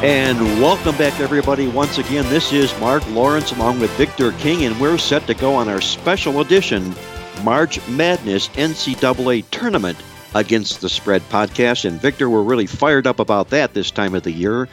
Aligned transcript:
And 0.00 0.38
welcome 0.60 0.96
back, 0.96 1.18
everybody. 1.18 1.66
Once 1.66 1.98
again, 1.98 2.24
this 2.28 2.52
is 2.52 2.72
Mark 2.78 3.04
Lawrence 3.10 3.50
along 3.50 3.80
with 3.80 3.90
Victor 3.96 4.30
King, 4.30 4.64
and 4.64 4.80
we're 4.80 4.96
set 4.96 5.26
to 5.26 5.34
go 5.34 5.56
on 5.56 5.68
our 5.68 5.80
special 5.80 6.40
edition 6.40 6.94
March 7.42 7.84
Madness 7.88 8.46
NCAA 8.50 9.50
Tournament 9.50 9.98
Against 10.36 10.82
the 10.82 10.88
Spread 10.88 11.22
podcast. 11.30 11.84
And 11.84 12.00
Victor, 12.00 12.30
we're 12.30 12.44
really 12.44 12.68
fired 12.68 13.08
up 13.08 13.18
about 13.18 13.50
that 13.50 13.74
this 13.74 13.90
time 13.90 14.14
of 14.14 14.22
the 14.22 14.30
year. 14.30 14.68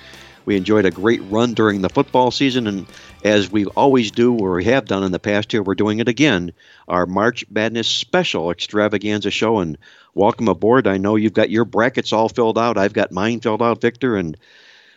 We 0.45 0.57
enjoyed 0.57 0.85
a 0.85 0.91
great 0.91 1.23
run 1.23 1.55
during 1.55 1.81
the 1.81 1.89
football 1.89 2.30
season, 2.30 2.67
and 2.67 2.85
as 3.23 3.52
we 3.52 3.66
always 3.66 4.11
do, 4.11 4.35
or 4.35 4.52
we 4.52 4.66
have 4.66 4.85
done 4.85 5.03
in 5.03 5.11
the 5.11 5.17
past 5.17 5.52
year, 5.53 5.63
we're 5.63 5.73
doing 5.73 5.97
it 5.97 6.07
again. 6.07 6.53
Our 6.88 7.07
March 7.07 7.44
Madness 7.49 7.88
special 7.88 8.52
extravaganza 8.52 9.31
show, 9.31 9.57
and 9.57 9.80
welcome 10.13 10.47
aboard. 10.47 10.85
I 10.85 10.97
know 10.97 11.16
you've 11.16 11.33
got 11.33 11.49
your 11.49 11.66
brackets 11.66 12.13
all 12.13 12.30
filled 12.30 12.59
out. 12.59 12.77
I've 12.77 12.94
got 12.94 13.11
mine 13.11 13.39
filled 13.39 13.63
out, 13.63 13.81
Victor, 13.81 14.17
and 14.17 14.38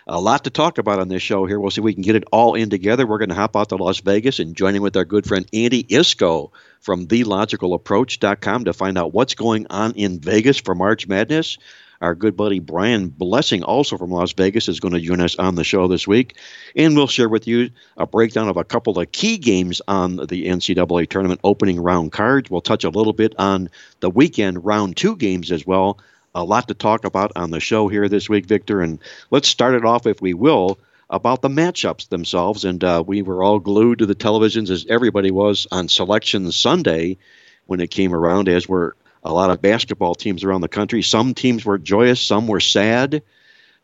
a 0.09 0.21
lot 0.21 0.45
to 0.45 0.51
talk 0.51 0.79
about 0.79 1.01
on 1.01 1.09
this 1.09 1.23
show 1.23 1.45
here. 1.45 1.61
We'll 1.61 1.71
see 1.71 1.81
if 1.81 1.85
we 1.85 1.93
can 1.93 2.03
get 2.03 2.17
it 2.17 2.25
all 2.33 2.55
in 2.55 2.71
together. 2.71 3.07
We're 3.07 3.19
going 3.19 3.29
to 3.29 3.35
hop 3.35 3.57
out 3.57 3.69
to 3.69 3.77
Las 3.77 4.01
Vegas 4.01 4.39
and 4.39 4.57
join 4.57 4.75
in 4.75 4.83
with 4.83 4.97
our 4.97 5.05
good 5.05 5.27
friend 5.27 5.47
Andy 5.53 5.85
Iskoe 5.85 6.51
from 6.81 7.07
TheLogicalApproach.com 7.07 8.65
to 8.65 8.73
find 8.73 8.97
out 8.97 9.13
what's 9.13 9.35
going 9.35 9.67
on 9.69 9.93
in 9.93 10.21
Vegas 10.21 10.59
for 10.59 10.75
March 10.75 11.07
Madness. 11.07 11.59
Our 12.01 12.15
good 12.15 12.37
buddy 12.37 12.61
Brian 12.61 13.09
Blessing, 13.09 13.65
also 13.65 13.99
from 13.99 14.13
Las 14.13 14.33
Vegas, 14.33 14.69
is 14.69 14.79
going 14.79 14.95
to 14.95 15.01
join 15.01 15.21
us 15.21 15.37
on 15.37 15.57
the 15.57 15.65
show 15.65 15.89
this 15.89 16.07
week. 16.07 16.37
And 16.77 16.95
we'll 16.95 17.09
share 17.09 17.29
with 17.29 17.49
you 17.49 17.71
a 17.97 18.07
breakdown 18.07 18.49
of 18.49 18.57
a 18.57 18.65
couple 18.65 18.99
of 18.99 19.11
key 19.11 19.37
games 19.37 19.83
on 19.89 20.17
the 20.17 20.47
NCAA 20.47 21.09
tournament 21.11 21.41
opening 21.43 21.81
round 21.81 22.13
cards. 22.13 22.51
We'll 22.51 22.61
touch 22.61 22.85
a 22.85 22.91
little 22.91 23.13
bit 23.13 23.35
on 23.37 23.69
the 23.99 24.11
weekend 24.11 24.65
round 24.65 24.97
two 24.97 25.17
games 25.17 25.51
as 25.51 25.67
well 25.67 25.99
a 26.35 26.45
lot 26.45 26.69
to 26.69 26.75
talk 26.75 27.05
about 27.05 27.33
on 27.37 27.51
the 27.51 27.61
show 27.61 27.89
here 27.89 28.09
this 28.09 28.29
week, 28.29 28.47
Victor. 28.47 28.81
And 28.81 28.99
let's 29.31 29.49
start 29.49 29.75
it 29.75 29.85
off, 29.85 30.07
if 30.07 30.21
we 30.21 30.35
will, 30.35 30.79
about 31.11 31.43
the 31.43 31.49
matchups 31.49 32.09
themselves. 32.09 32.65
And 32.65 32.83
uh, 32.85 33.03
we 33.07 33.23
were 33.23 33.43
all 33.43 33.59
glued 33.59 34.01
to 34.01 34.07
the 34.07 34.15
televisions, 34.15 34.71
as 34.71 34.87
everybody 34.89 35.31
was, 35.31 35.67
on 35.71 35.89
Selection 35.89 36.51
Sunday 36.53 37.19
when 37.67 37.81
it 37.81 37.91
came 37.91 38.15
around, 38.15 38.49
as 38.49 38.69
were 38.69 38.97
a 39.23 39.33
lot 39.33 39.51
of 39.51 39.61
basketball 39.61 40.15
teams 40.15 40.45
around 40.45 40.61
the 40.61 40.69
country. 40.69 41.03
Some 41.03 41.35
teams 41.35 41.65
were 41.65 41.79
joyous, 41.79 42.21
some 42.21 42.47
were 42.47 42.61
sad. 42.61 43.23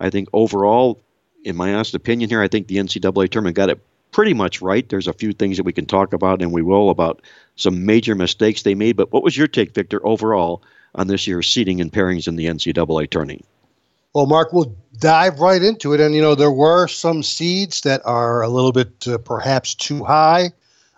I 0.00 0.10
think 0.10 0.28
overall, 0.32 1.02
in 1.44 1.56
my 1.56 1.74
honest 1.74 1.94
opinion 1.94 2.30
here, 2.30 2.42
I 2.42 2.48
think 2.48 2.66
the 2.66 2.76
NCAA 2.76 3.30
tournament 3.30 3.56
got 3.56 3.70
it 3.70 3.80
pretty 4.10 4.32
much 4.32 4.62
right. 4.62 4.88
There's 4.88 5.08
a 5.08 5.12
few 5.12 5.32
things 5.32 5.56
that 5.56 5.64
we 5.64 5.72
can 5.72 5.86
talk 5.86 6.12
about, 6.12 6.40
and 6.40 6.52
we 6.52 6.62
will, 6.62 6.88
about 6.88 7.20
some 7.56 7.84
major 7.84 8.14
mistakes 8.14 8.62
they 8.62 8.74
made. 8.74 8.96
But 8.96 9.12
what 9.12 9.24
was 9.24 9.36
your 9.36 9.48
take, 9.48 9.74
Victor, 9.74 10.04
overall 10.06 10.62
on 10.94 11.06
this 11.06 11.26
year's 11.26 11.50
seeding 11.50 11.80
and 11.80 11.92
pairings 11.92 12.28
in 12.28 12.36
the 12.36 12.46
NCAA 12.46 13.10
tourney. 13.10 13.42
Well, 14.14 14.26
Mark, 14.26 14.52
we'll 14.52 14.76
dive 14.98 15.40
right 15.40 15.60
into 15.60 15.92
it. 15.92 16.00
And, 16.00 16.14
you 16.14 16.22
know, 16.22 16.36
there 16.36 16.52
were 16.52 16.86
some 16.86 17.22
seeds 17.22 17.80
that 17.80 18.00
are 18.04 18.42
a 18.42 18.48
little 18.48 18.70
bit 18.70 19.08
uh, 19.08 19.18
perhaps 19.18 19.74
too 19.74 20.04
high, 20.04 20.52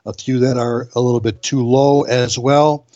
a 0.04 0.12
few 0.12 0.38
that 0.40 0.58
are 0.58 0.88
a 0.94 1.00
little 1.00 1.20
bit 1.20 1.42
too 1.42 1.64
low 1.64 2.02
as 2.02 2.38
well. 2.38 2.86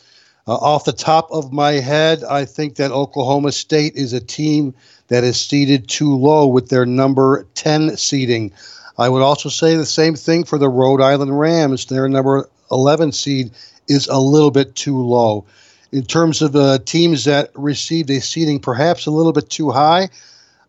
Uh, 0.46 0.54
off 0.56 0.84
the 0.84 0.92
top 0.92 1.30
of 1.30 1.52
my 1.52 1.72
head, 1.72 2.22
I 2.22 2.44
think 2.44 2.76
that 2.76 2.90
Oklahoma 2.90 3.52
State 3.52 3.94
is 3.94 4.12
a 4.12 4.20
team 4.20 4.74
that 5.08 5.24
is 5.24 5.40
seeded 5.40 5.88
too 5.88 6.14
low 6.16 6.46
with 6.46 6.68
their 6.68 6.84
number 6.84 7.46
10 7.54 7.96
seeding. 7.96 8.52
I 8.98 9.08
would 9.08 9.22
also 9.22 9.48
say 9.48 9.76
the 9.76 9.86
same 9.86 10.16
thing 10.16 10.44
for 10.44 10.58
the 10.58 10.68
Rhode 10.68 11.00
Island 11.00 11.38
Rams. 11.38 11.86
Their 11.86 12.08
number 12.08 12.48
11 12.70 13.12
seed 13.12 13.52
is 13.88 14.06
a 14.08 14.18
little 14.18 14.50
bit 14.50 14.74
too 14.74 15.00
low 15.00 15.46
in 15.92 16.04
terms 16.04 16.42
of 16.42 16.54
uh, 16.54 16.78
teams 16.84 17.24
that 17.24 17.50
received 17.54 18.10
a 18.10 18.20
seeding 18.20 18.60
perhaps 18.60 19.06
a 19.06 19.10
little 19.10 19.32
bit 19.32 19.50
too 19.50 19.70
high, 19.70 20.08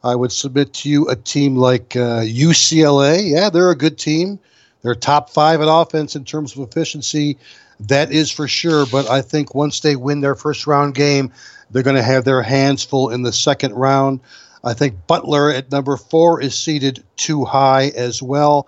I 0.04 0.16
would 0.16 0.32
submit 0.32 0.74
to 0.76 0.90
you 0.90 1.08
a 1.09 1.16
team 1.16 1.56
like 1.56 1.96
uh, 1.96 2.22
UCLA. 2.22 3.30
Yeah, 3.30 3.50
they're 3.50 3.70
a 3.70 3.76
good 3.76 3.98
team. 3.98 4.40
They're 4.82 4.96
top 4.96 5.30
five 5.30 5.62
in 5.62 5.68
offense 5.68 6.16
in 6.16 6.26
terms 6.26 6.56
of 6.56 6.68
efficiency. 6.68 7.38
That 7.80 8.12
is 8.12 8.32
for 8.32 8.48
sure. 8.48 8.86
But 8.88 9.09
I 9.09 9.22
think 9.22 9.54
once 9.54 9.80
they 9.82 9.96
win 9.96 10.22
their 10.22 10.36
first 10.36 10.66
round 10.66 10.96
game, 10.96 11.32
they're 11.70 11.84
going 11.84 11.96
to 11.96 12.03
have 12.03 12.26
their 12.26 12.42
hands 12.42 12.84
full 12.84 13.09
in 13.12 13.22
the 13.22 13.32
second 13.32 13.74
round. 13.74 14.20
I 14.64 14.74
think 14.74 15.08
Butler 15.08 15.52
at 15.52 15.72
number 15.72 15.98
four 15.98 16.42
is 16.42 16.56
seated 16.56 17.03
too 17.16 17.46
high 17.46 17.92
as 17.96 18.22
well. 18.22 18.68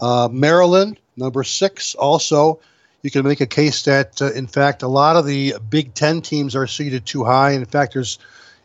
Uh, 0.00 0.28
Maryland, 0.30 0.98
number 1.16 1.44
six, 1.44 1.94
also 1.94 2.60
you 3.04 3.10
can 3.10 3.22
make 3.22 3.42
a 3.42 3.46
case 3.46 3.82
that, 3.82 4.20
uh, 4.22 4.32
in 4.32 4.46
fact, 4.46 4.82
a 4.82 4.88
lot 4.88 5.14
of 5.14 5.26
the 5.26 5.54
Big 5.68 5.92
Ten 5.92 6.22
teams 6.22 6.56
are 6.56 6.66
seated 6.66 7.04
too 7.04 7.22
high. 7.22 7.50
In 7.50 7.66
fact, 7.66 7.92
there's 7.92 8.18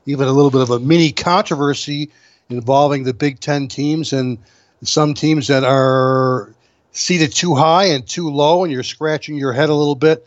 even 0.05 0.29
a 0.29 0.31
little 0.31 0.49
bit 0.49 0.61
of 0.61 0.69
a 0.69 0.79
mini 0.79 1.11
controversy 1.11 2.09
involving 2.49 3.03
the 3.03 3.13
Big 3.13 3.41
Ten 3.41 3.67
teams 3.67 4.13
and 4.13 4.37
some 4.81 5.13
teams 5.13 5.47
that 5.47 5.65
are 5.65 6.53
seated 6.93 7.33
too 7.35 7.53
high 7.53 7.83
and 7.87 8.07
too 8.07 8.29
low, 8.29 8.63
and 8.63 8.71
you're 8.71 8.81
scratching 8.81 9.35
your 9.35 9.51
head 9.51 9.67
a 9.67 9.75
little 9.75 9.93
bit. 9.93 10.25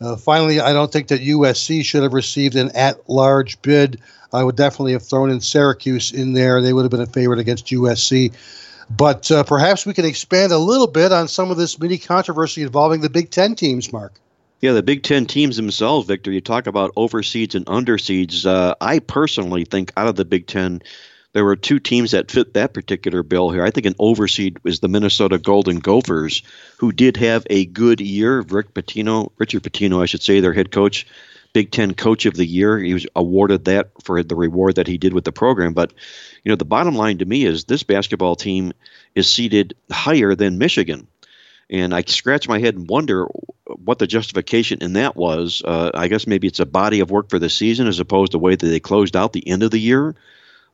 Uh, 0.00 0.14
finally, 0.14 0.60
I 0.60 0.72
don't 0.72 0.92
think 0.92 1.08
that 1.08 1.20
USC 1.20 1.84
should 1.84 2.04
have 2.04 2.12
received 2.12 2.54
an 2.54 2.70
at 2.76 3.10
large 3.10 3.60
bid. 3.62 4.00
I 4.32 4.44
would 4.44 4.54
definitely 4.54 4.92
have 4.92 5.02
thrown 5.02 5.30
in 5.30 5.40
Syracuse 5.40 6.12
in 6.12 6.32
there. 6.32 6.62
They 6.62 6.72
would 6.72 6.82
have 6.82 6.92
been 6.92 7.00
a 7.00 7.06
favorite 7.06 7.40
against 7.40 7.66
USC. 7.66 8.32
But 8.90 9.30
uh, 9.30 9.44
perhaps 9.44 9.84
we 9.84 9.94
can 9.94 10.04
expand 10.04 10.50
a 10.50 10.58
little 10.58 10.86
bit 10.86 11.12
on 11.12 11.28
some 11.28 11.50
of 11.50 11.56
this 11.56 11.78
mini 11.78 11.98
controversy 11.98 12.62
involving 12.62 13.00
the 13.00 13.10
Big 13.10 13.30
Ten 13.30 13.54
teams, 13.54 13.92
Mark. 13.92 14.14
Yeah, 14.60 14.72
the 14.72 14.82
Big 14.82 15.02
Ten 15.02 15.26
teams 15.26 15.56
themselves, 15.56 16.08
Victor. 16.08 16.32
You 16.32 16.40
talk 16.40 16.66
about 16.66 16.94
overseeds 16.94 17.54
and 17.54 17.66
underseeds. 17.66 18.44
Uh, 18.44 18.74
I 18.80 18.98
personally 18.98 19.64
think 19.64 19.92
out 19.96 20.08
of 20.08 20.16
the 20.16 20.24
Big 20.24 20.46
Ten, 20.46 20.82
there 21.32 21.44
were 21.44 21.54
two 21.54 21.78
teams 21.78 22.10
that 22.10 22.30
fit 22.30 22.54
that 22.54 22.74
particular 22.74 23.22
bill 23.22 23.50
here. 23.50 23.62
I 23.62 23.70
think 23.70 23.86
an 23.86 23.94
overseed 23.94 24.64
was 24.64 24.80
the 24.80 24.88
Minnesota 24.88 25.38
Golden 25.38 25.78
Gophers, 25.78 26.42
who 26.78 26.90
did 26.90 27.16
have 27.18 27.46
a 27.50 27.66
good 27.66 28.00
year. 28.00 28.40
Rick 28.40 28.74
Pitino, 28.74 29.30
Richard 29.38 29.62
Pitino, 29.62 30.02
I 30.02 30.06
should 30.06 30.22
say, 30.22 30.40
their 30.40 30.54
head 30.54 30.72
coach, 30.72 31.06
Big 31.52 31.70
Ten 31.70 31.94
Coach 31.94 32.26
of 32.26 32.34
the 32.34 32.46
Year. 32.46 32.78
He 32.78 32.94
was 32.94 33.06
awarded 33.14 33.66
that 33.66 33.90
for 34.02 34.22
the 34.22 34.34
reward 34.34 34.74
that 34.76 34.88
he 34.88 34.98
did 34.98 35.12
with 35.12 35.24
the 35.24 35.32
program. 35.32 35.74
But, 35.74 35.92
you 36.48 36.52
know, 36.52 36.56
the 36.56 36.64
bottom 36.64 36.94
line 36.94 37.18
to 37.18 37.26
me 37.26 37.44
is 37.44 37.64
this 37.64 37.82
basketball 37.82 38.34
team 38.34 38.72
is 39.14 39.28
seated 39.28 39.76
higher 39.92 40.34
than 40.34 40.56
Michigan. 40.56 41.06
And 41.68 41.94
I 41.94 42.00
scratch 42.00 42.48
my 42.48 42.58
head 42.58 42.74
and 42.74 42.88
wonder 42.88 43.26
what 43.66 43.98
the 43.98 44.06
justification 44.06 44.78
in 44.80 44.94
that 44.94 45.14
was. 45.14 45.60
Uh, 45.62 45.90
I 45.92 46.08
guess 46.08 46.26
maybe 46.26 46.46
it's 46.46 46.58
a 46.58 46.64
body 46.64 47.00
of 47.00 47.10
work 47.10 47.28
for 47.28 47.38
the 47.38 47.50
season 47.50 47.86
as 47.86 48.00
opposed 48.00 48.32
to 48.32 48.36
the 48.36 48.42
way 48.42 48.56
that 48.56 48.66
they 48.66 48.80
closed 48.80 49.14
out 49.14 49.34
the 49.34 49.46
end 49.46 49.62
of 49.62 49.70
the 49.70 49.78
year. 49.78 50.14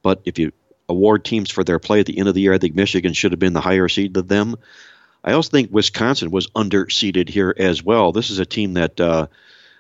But 0.01 0.21
if 0.25 0.39
you 0.39 0.53
award 0.89 1.25
teams 1.25 1.51
for 1.51 1.65
their 1.65 1.81
play 1.81 1.99
at 1.99 2.07
the 2.07 2.19
end 2.19 2.29
of 2.29 2.37
the 2.37 2.43
year, 2.43 2.55
I 2.55 2.59
think 2.59 2.77
Michigan 2.77 3.13
should 3.13 3.33
have 3.33 3.41
been 3.41 3.53
the 3.53 3.61
higher 3.61 3.89
seed 3.89 4.15
than 4.15 4.29
them. 4.29 4.55
I 5.25 5.33
also 5.33 5.51
think 5.51 5.73
Wisconsin 5.73 6.31
was 6.31 6.47
underseeded 6.51 7.29
here 7.29 7.53
as 7.59 7.83
well. 7.83 8.13
This 8.13 8.31
is 8.31 8.39
a 8.39 8.47
team 8.47 8.75
that 8.75 9.01
uh, 9.01 9.27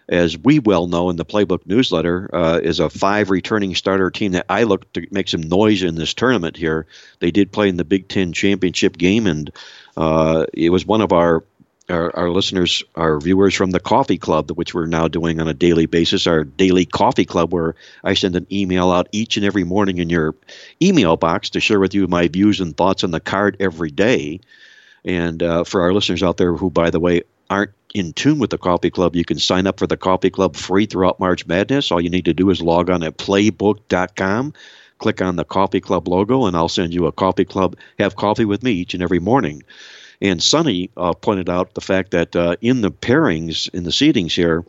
as 0.09 0.37
we 0.37 0.59
well 0.59 0.87
know 0.87 1.11
in 1.11 1.17
the 1.17 1.25
Playbook 1.25 1.67
newsletter, 1.67 2.31
uh, 2.33 2.61
is 2.63 2.81
a 2.81 2.91
five 2.91 3.31
returning 3.31 3.75
starter 3.75 4.11
team 4.11 4.33
that 4.33 4.47
I 4.49 4.65
look 4.65 4.93
to 4.93 5.07
make 5.11 5.29
some 5.29 5.43
noise 5.43 5.83
in 5.83 5.95
this 5.95 6.15
tournament 6.15 6.57
here. 6.57 6.87
They 7.21 7.31
did 7.31 7.53
play 7.53 7.69
in 7.69 7.77
the 7.77 7.85
Big 7.85 8.09
Ten 8.09 8.33
championship 8.33 8.99
game, 8.99 9.27
and 9.27 9.51
uh, 9.97 10.47
it 10.53 10.71
was 10.71 10.85
one 10.85 11.01
of 11.01 11.13
our, 11.13 11.45
our, 11.89 12.15
our 12.17 12.31
listeners, 12.31 12.83
our 12.95 13.19
viewers 13.19 13.55
from 13.55 13.71
the 13.71 13.81
Coffee 13.81 14.19
Club, 14.19 14.51
which 14.51 14.75
we're 14.75 14.87
now 14.87 15.09
doing 15.09 15.41
on 15.41 15.49
a 15.49 15.55
daily 15.55 15.87
basis, 15.87 16.27
our 16.27 16.45
daily 16.45 16.85
Coffee 16.85 17.25
Club, 17.25 17.53
where 17.53 17.75
I 18.03 18.15
send 18.15 18.37
an 18.37 18.47
email 18.53 18.91
out 18.91 19.09
each 19.13 19.37
and 19.37 19.47
every 19.47 19.65
morning 19.65 19.99
in 19.99 20.11
your 20.11 20.35
email 20.83 21.17
box 21.17 21.51
to 21.51 21.61
share 21.61 21.81
with 21.81 21.95
you 21.95 22.07
my 22.07 22.29
views 22.29 22.61
and 22.61 22.77
thoughts 22.77 23.05
on 23.05 23.11
the 23.11 23.21
card 23.21 23.57
every 23.61 23.91
day. 23.91 24.41
And 25.05 25.43
uh, 25.43 25.65
for 25.65 25.83
our 25.83 25.93
listeners 25.93 26.23
out 26.23 26.39
there 26.39 26.55
who, 26.55 26.71
by 26.71 26.91
the 26.91 27.01
way, 27.01 27.23
aren't 27.51 27.73
in 27.95 28.13
tune 28.13 28.41
with 28.41 28.51
the 28.51 28.59
Coffee 28.59 28.91
Club, 28.91 29.15
you 29.15 29.25
can 29.25 29.39
sign 29.39 29.67
up 29.67 29.79
for 29.79 29.87
the 29.87 29.97
Coffee 29.97 30.31
Club 30.31 30.57
free 30.57 30.85
throughout 30.85 31.21
March 31.21 31.47
Madness. 31.47 31.91
All 31.91 32.01
you 32.01 32.11
need 32.11 32.25
to 32.25 32.35
do 32.35 32.51
is 32.51 32.61
log 32.61 32.91
on 32.91 33.05
at 33.05 33.17
playbook.com, 33.17 34.53
click 34.99 35.23
on 35.23 35.37
the 35.37 35.45
Coffee 35.45 35.81
Club 35.81 36.09
logo, 36.09 36.47
and 36.47 36.57
I'll 36.57 36.69
send 36.69 36.93
you 36.93 37.07
a 37.07 37.13
Coffee 37.13 37.45
Club. 37.45 37.77
Have 38.01 38.17
coffee 38.17 38.45
with 38.45 38.65
me 38.65 38.73
each 38.73 38.95
and 38.95 39.03
every 39.03 39.21
morning. 39.21 39.63
And 40.21 40.43
Sonny 40.43 40.91
uh, 40.97 41.13
pointed 41.13 41.49
out 41.49 41.75
the 41.75 41.81
fact 41.81 42.11
that 42.11 42.35
uh, 42.35 42.57
in 42.61 42.81
the 42.81 42.91
pairings, 42.91 43.73
in 43.73 43.85
the 43.85 43.91
seedings 43.91 44.33
here, 44.33 44.65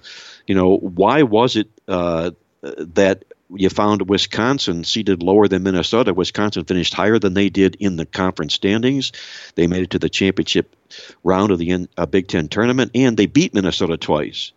you 0.47 0.53
know, 0.53 0.77
why 0.77 1.23
was 1.23 1.55
it 1.55 1.67
uh, 1.87 2.31
that 2.61 3.25
you 3.49 3.69
found 3.69 4.09
Wisconsin 4.09 4.83
seated 4.83 5.21
lower 5.21 5.47
than 5.47 5.63
Minnesota. 5.63 6.13
Wisconsin 6.13 6.65
finished 6.65 6.93
higher 6.93 7.19
than 7.19 7.33
they 7.33 7.49
did 7.49 7.75
in 7.79 7.95
the 7.95 8.05
conference 8.05 8.53
standings. 8.53 9.11
They 9.55 9.67
made 9.67 9.83
it 9.83 9.89
to 9.91 9.99
the 9.99 10.09
championship 10.09 10.75
round 11.23 11.51
of 11.51 11.59
the 11.59 11.87
uh, 11.97 12.05
Big 12.05 12.27
Ten 12.27 12.47
tournament, 12.47 12.91
and 12.95 13.15
they 13.15 13.27
beat 13.27 13.53
Minnesota 13.53 13.97
twice. 13.97 14.51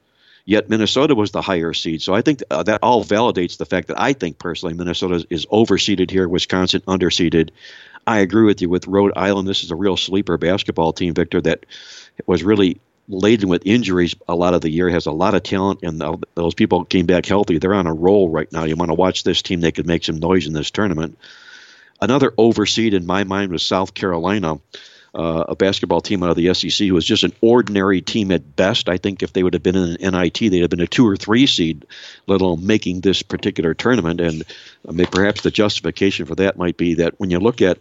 Yet 0.44 0.70
Minnesota 0.70 1.14
was 1.14 1.30
the 1.30 1.42
higher 1.42 1.74
seed. 1.74 2.00
So 2.00 2.14
I 2.14 2.22
think 2.22 2.42
uh, 2.50 2.62
that 2.62 2.80
all 2.82 3.04
validates 3.04 3.58
the 3.58 3.66
fact 3.66 3.88
that 3.88 4.00
I 4.00 4.14
think 4.14 4.38
personally 4.38 4.74
Minnesota 4.74 5.26
is 5.28 5.44
overseeded 5.46 6.10
here, 6.10 6.26
Wisconsin 6.26 6.80
underseeded. 6.88 7.50
I 8.06 8.20
agree 8.20 8.44
with 8.44 8.62
you 8.62 8.70
with 8.70 8.86
Rhode 8.86 9.12
Island. 9.14 9.46
This 9.46 9.62
is 9.62 9.70
a 9.70 9.76
real 9.76 9.98
sleeper 9.98 10.38
basketball 10.38 10.94
team, 10.94 11.12
Victor, 11.12 11.42
that 11.42 11.66
was 12.26 12.42
really 12.42 12.80
laden 13.08 13.48
with 13.48 13.66
injuries 13.66 14.14
a 14.28 14.34
lot 14.34 14.54
of 14.54 14.60
the 14.60 14.70
year, 14.70 14.88
has 14.88 15.06
a 15.06 15.12
lot 15.12 15.34
of 15.34 15.42
talent, 15.42 15.80
and 15.82 16.02
those 16.34 16.54
people 16.54 16.84
came 16.84 17.06
back 17.06 17.26
healthy. 17.26 17.58
They're 17.58 17.74
on 17.74 17.86
a 17.86 17.94
roll 17.94 18.28
right 18.28 18.50
now. 18.52 18.64
You 18.64 18.76
want 18.76 18.90
to 18.90 18.94
watch 18.94 19.24
this 19.24 19.42
team, 19.42 19.60
they 19.60 19.72
could 19.72 19.86
make 19.86 20.04
some 20.04 20.18
noise 20.18 20.46
in 20.46 20.52
this 20.52 20.70
tournament. 20.70 21.18
Another 22.00 22.32
overseed 22.38 22.94
in 22.94 23.06
my 23.06 23.24
mind 23.24 23.50
was 23.50 23.62
South 23.64 23.94
Carolina 23.94 24.60
uh, 25.14 25.44
a 25.48 25.56
basketball 25.56 26.00
team 26.00 26.22
out 26.22 26.30
of 26.30 26.36
the 26.36 26.52
SEC 26.54 26.86
who 26.86 26.94
was 26.94 27.04
just 27.04 27.24
an 27.24 27.32
ordinary 27.40 28.00
team 28.00 28.30
at 28.30 28.56
best. 28.56 28.88
I 28.88 28.98
think 28.98 29.22
if 29.22 29.32
they 29.32 29.42
would 29.42 29.54
have 29.54 29.62
been 29.62 29.76
in 29.76 29.96
an 30.00 30.14
NIT, 30.14 30.38
they'd 30.38 30.60
have 30.60 30.70
been 30.70 30.80
a 30.80 30.86
two 30.86 31.06
or 31.06 31.16
three 31.16 31.46
seed, 31.46 31.86
let 32.26 32.40
alone 32.40 32.66
making 32.66 33.00
this 33.00 33.22
particular 33.22 33.74
tournament. 33.74 34.20
And 34.20 34.44
I 34.88 34.92
mean, 34.92 35.06
perhaps 35.06 35.42
the 35.42 35.50
justification 35.50 36.26
for 36.26 36.34
that 36.36 36.58
might 36.58 36.76
be 36.76 36.94
that 36.94 37.18
when 37.18 37.30
you 37.30 37.40
look 37.40 37.62
at 37.62 37.78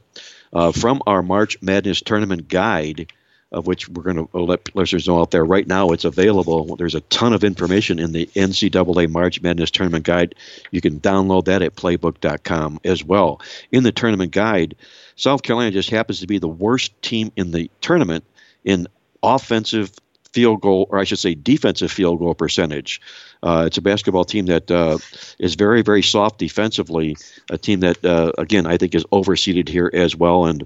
uh, 0.54 0.72
from 0.72 1.02
our 1.06 1.22
March 1.22 1.62
Madness 1.62 2.02
tournament 2.02 2.48
guide, 2.48 3.12
of 3.52 3.66
which 3.66 3.88
we're 3.88 4.04
going 4.04 4.28
to 4.28 4.38
let 4.38 4.76
listeners 4.76 5.08
know 5.08 5.22
out 5.22 5.32
there 5.32 5.46
right 5.46 5.68
now. 5.68 5.92
It's 5.92 6.06
available. 6.06 6.76
There's 6.76 6.96
a 6.96 7.02
ton 7.02 7.34
of 7.34 7.44
information 7.44 7.98
in 8.00 8.12
the 8.12 8.26
NCAA 8.28 9.10
March 9.10 9.42
Madness 9.42 9.72
Tournament 9.72 10.06
Guide. 10.06 10.36
You 10.72 10.82
can 10.82 11.00
download 11.00 11.46
that 11.46 11.62
at 11.62 11.76
playbook.com 11.76 12.82
as 12.84 13.04
well. 13.04 13.42
In 13.72 13.84
the 13.84 13.92
tournament 13.92 14.32
guide, 14.32 14.76
South 15.16 15.44
Carolina 15.44 15.72
just 15.72 15.90
happens 15.90 16.20
to 16.20 16.28
be 16.28 16.40
the 16.40 16.48
worst 16.48 17.02
team 17.02 17.32
in 17.36 17.52
the 17.52 17.72
tournament 17.80 18.26
in 18.66 18.88
offensive 19.24 19.92
field 20.34 20.62
goal, 20.62 20.88
or 20.90 21.00
I 21.00 21.06
should 21.06 21.20
say, 21.20 21.34
defensive 21.34 21.92
field 21.92 22.20
goal 22.20 22.36
percentage. 22.36 23.02
Uh, 23.42 23.66
it's 23.68 23.78
a 23.78 23.82
basketball 23.82 24.26
team 24.26 24.48
that 24.48 24.70
uh, 24.72 24.98
is 25.40 25.56
very, 25.56 25.82
very 25.82 26.04
soft 26.04 26.40
defensively. 26.40 27.16
A 27.50 27.58
team 27.58 27.82
that, 27.82 28.04
uh, 28.04 28.32
again, 28.38 28.66
I 28.66 28.78
think 28.78 28.96
is 28.96 29.06
overseeded 29.06 29.70
here 29.70 29.90
as 29.94 30.16
well. 30.16 30.46
And 30.46 30.66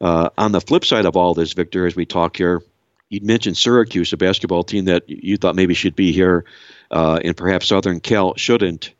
uh, 0.00 0.30
on 0.38 0.52
the 0.52 0.60
flip 0.60 0.84
side 0.84 1.06
of 1.06 1.16
all 1.16 1.34
this, 1.34 1.52
Victor, 1.52 1.86
as 1.86 1.96
we 1.96 2.06
talk 2.06 2.36
here, 2.36 2.62
you 3.08 3.20
mentioned 3.22 3.58
Syracuse, 3.58 4.12
a 4.12 4.16
basketball 4.16 4.64
team 4.64 4.86
that 4.86 5.08
you 5.08 5.36
thought 5.36 5.54
maybe 5.54 5.74
should 5.74 5.94
be 5.94 6.12
here, 6.12 6.46
uh, 6.90 7.20
and 7.22 7.36
perhaps 7.36 7.66
Southern 7.66 8.00
Cal 8.00 8.34
shouldn't. 8.36 8.92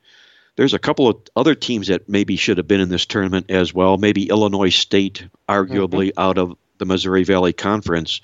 There's 0.57 0.75
a 0.75 0.79
couple 0.79 1.09
of 1.09 1.17
other 1.35 1.55
teams 1.55 1.89
that 1.89 2.11
maybe 2.11 2.37
should 2.37 2.59
have 2.59 2.69
been 2.69 2.83
in 2.83 2.91
this 2.91 3.07
tournament 3.07 3.47
as 3.51 3.73
well. 3.73 3.97
Maybe 3.97 4.29
Illinois 4.29 4.69
State, 4.69 5.27
arguably 5.49 6.09
mm-hmm. 6.09 6.21
out 6.21 6.37
of 6.37 6.59
the 6.77 6.85
Missouri 6.85 7.25
Valley 7.25 7.55
Conference. 7.55 8.21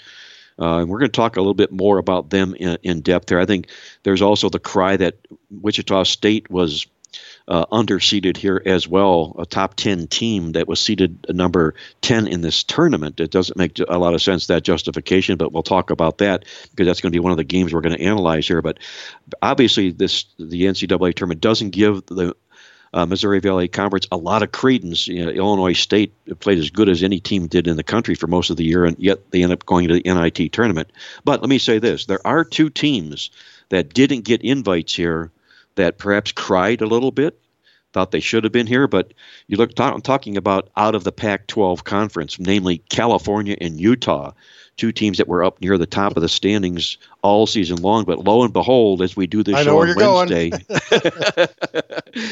Uh, 0.58 0.78
and 0.78 0.88
we're 0.88 0.98
going 0.98 1.10
to 1.10 1.16
talk 1.16 1.36
a 1.36 1.40
little 1.40 1.54
bit 1.54 1.72
more 1.72 1.98
about 1.98 2.30
them 2.30 2.54
in, 2.54 2.78
in 2.82 3.00
depth 3.00 3.26
there. 3.26 3.40
I 3.40 3.46
think 3.46 3.68
there's 4.02 4.22
also 4.22 4.48
the 4.48 4.58
cry 4.58 4.96
that 4.96 5.16
Wichita 5.50 6.04
State 6.04 6.50
was 6.50 6.86
uh, 7.46 7.64
underseeded 7.66 8.36
here 8.36 8.62
as 8.66 8.86
well, 8.86 9.34
a 9.38 9.46
top 9.46 9.74
10 9.74 10.06
team 10.08 10.52
that 10.52 10.68
was 10.68 10.80
seeded 10.80 11.26
number 11.30 11.74
10 12.02 12.28
in 12.28 12.42
this 12.42 12.62
tournament. 12.62 13.20
It 13.20 13.30
doesn't 13.30 13.56
make 13.56 13.78
a 13.88 13.98
lot 13.98 14.14
of 14.14 14.20
sense, 14.20 14.48
that 14.48 14.64
justification, 14.64 15.38
but 15.38 15.52
we'll 15.52 15.62
talk 15.62 15.90
about 15.90 16.18
that 16.18 16.44
because 16.70 16.86
that's 16.86 17.00
going 17.00 17.10
to 17.10 17.16
be 17.16 17.20
one 17.20 17.32
of 17.32 17.38
the 17.38 17.44
games 17.44 17.72
we're 17.72 17.80
going 17.80 17.96
to 17.96 18.04
analyze 18.04 18.46
here. 18.46 18.60
But 18.60 18.78
obviously, 19.40 19.92
this 19.92 20.26
the 20.38 20.64
NCAA 20.64 21.14
tournament 21.14 21.40
doesn't 21.40 21.70
give 21.70 22.04
the 22.06 22.36
uh, 22.94 23.06
Missouri 23.06 23.40
Valley 23.40 23.68
Conference 23.68 24.06
a 24.10 24.16
lot 24.16 24.42
of 24.42 24.52
credence. 24.52 25.06
You 25.08 25.26
know, 25.26 25.30
Illinois 25.30 25.72
State 25.72 26.12
played 26.40 26.58
as 26.58 26.70
good 26.70 26.88
as 26.88 27.02
any 27.02 27.20
team 27.20 27.46
did 27.46 27.66
in 27.66 27.76
the 27.76 27.82
country 27.82 28.14
for 28.14 28.26
most 28.26 28.50
of 28.50 28.56
the 28.56 28.64
year, 28.64 28.84
and 28.84 28.96
yet 28.98 29.30
they 29.30 29.42
end 29.42 29.52
up 29.52 29.66
going 29.66 29.88
to 29.88 29.94
the 29.94 30.02
NIT 30.04 30.52
tournament. 30.52 30.90
But 31.24 31.40
let 31.40 31.50
me 31.50 31.58
say 31.58 31.78
this: 31.78 32.06
there 32.06 32.26
are 32.26 32.44
two 32.44 32.70
teams 32.70 33.30
that 33.68 33.94
didn't 33.94 34.22
get 34.22 34.42
invites 34.42 34.94
here 34.94 35.30
that 35.74 35.98
perhaps 35.98 36.32
cried 36.32 36.80
a 36.80 36.86
little 36.86 37.12
bit, 37.12 37.38
thought 37.92 38.10
they 38.10 38.20
should 38.20 38.44
have 38.44 38.52
been 38.52 38.66
here. 38.66 38.86
But 38.86 39.12
you 39.46 39.56
look, 39.56 39.78
I'm 39.78 40.00
talking 40.00 40.36
about 40.36 40.70
out 40.76 40.94
of 40.94 41.04
the 41.04 41.12
Pac-12 41.12 41.84
conference, 41.84 42.38
namely 42.38 42.78
California 42.88 43.56
and 43.60 43.80
Utah 43.80 44.32
two 44.78 44.92
teams 44.92 45.18
that 45.18 45.28
were 45.28 45.44
up 45.44 45.60
near 45.60 45.76
the 45.76 45.86
top 45.86 46.16
of 46.16 46.22
the 46.22 46.28
standings 46.28 46.96
all 47.28 47.46
season 47.46 47.76
long. 47.82 48.04
But 48.04 48.18
lo 48.18 48.42
and 48.42 48.52
behold, 48.52 49.02
as 49.02 49.16
we 49.16 49.26
do 49.26 49.42
this 49.42 49.62
show 49.62 49.80
on 49.80 49.94
Wednesday, 49.94 50.50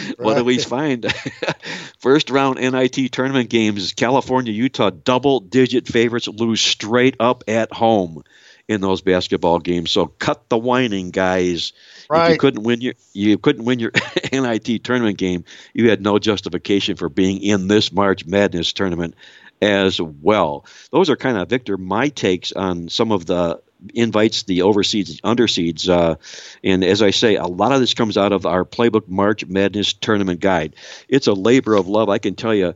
what 0.18 0.36
do 0.36 0.44
we 0.44 0.58
find? 0.58 1.12
First 1.98 2.30
round 2.30 2.58
NIT 2.58 3.12
tournament 3.12 3.50
games, 3.50 3.92
California, 3.92 4.52
Utah, 4.52 4.90
double 4.90 5.40
digit 5.40 5.86
favorites 5.86 6.28
lose 6.28 6.60
straight 6.60 7.16
up 7.20 7.44
at 7.48 7.72
home 7.72 8.22
in 8.68 8.80
those 8.80 9.00
basketball 9.00 9.60
games. 9.60 9.90
So 9.90 10.06
cut 10.06 10.48
the 10.48 10.58
whining, 10.58 11.10
guys. 11.10 11.72
Right. 12.10 12.26
If 12.26 12.32
you 12.32 12.38
couldn't 12.38 12.62
win 12.62 12.80
your 12.80 12.94
you 13.12 13.38
couldn't 13.38 13.64
win 13.64 13.78
your 13.78 13.92
NIT 14.32 14.82
tournament 14.84 15.18
game, 15.18 15.44
you 15.74 15.90
had 15.90 16.00
no 16.00 16.18
justification 16.18 16.96
for 16.96 17.08
being 17.08 17.42
in 17.42 17.68
this 17.68 17.92
March 17.92 18.26
Madness 18.26 18.72
tournament 18.72 19.14
as 19.62 20.00
well. 20.00 20.66
Those 20.90 21.10
are 21.10 21.16
kind 21.16 21.36
of, 21.36 21.48
Victor, 21.48 21.76
my 21.76 22.08
takes 22.08 22.52
on 22.52 22.88
some 22.88 23.12
of 23.12 23.26
the 23.26 23.60
invites, 23.94 24.44
the 24.44 24.60
overseeds, 24.60 25.20
underseeds. 25.22 25.88
Uh, 25.88 26.16
and 26.64 26.84
as 26.84 27.02
I 27.02 27.10
say, 27.10 27.36
a 27.36 27.46
lot 27.46 27.72
of 27.72 27.80
this 27.80 27.94
comes 27.94 28.16
out 28.16 28.32
of 28.32 28.46
our 28.46 28.64
Playbook 28.64 29.08
March 29.08 29.46
Madness 29.46 29.92
Tournament 29.92 30.40
Guide. 30.40 30.74
It's 31.08 31.26
a 31.26 31.32
labor 31.32 31.74
of 31.74 31.88
love. 31.88 32.08
I 32.08 32.18
can 32.18 32.34
tell 32.34 32.54
you, 32.54 32.74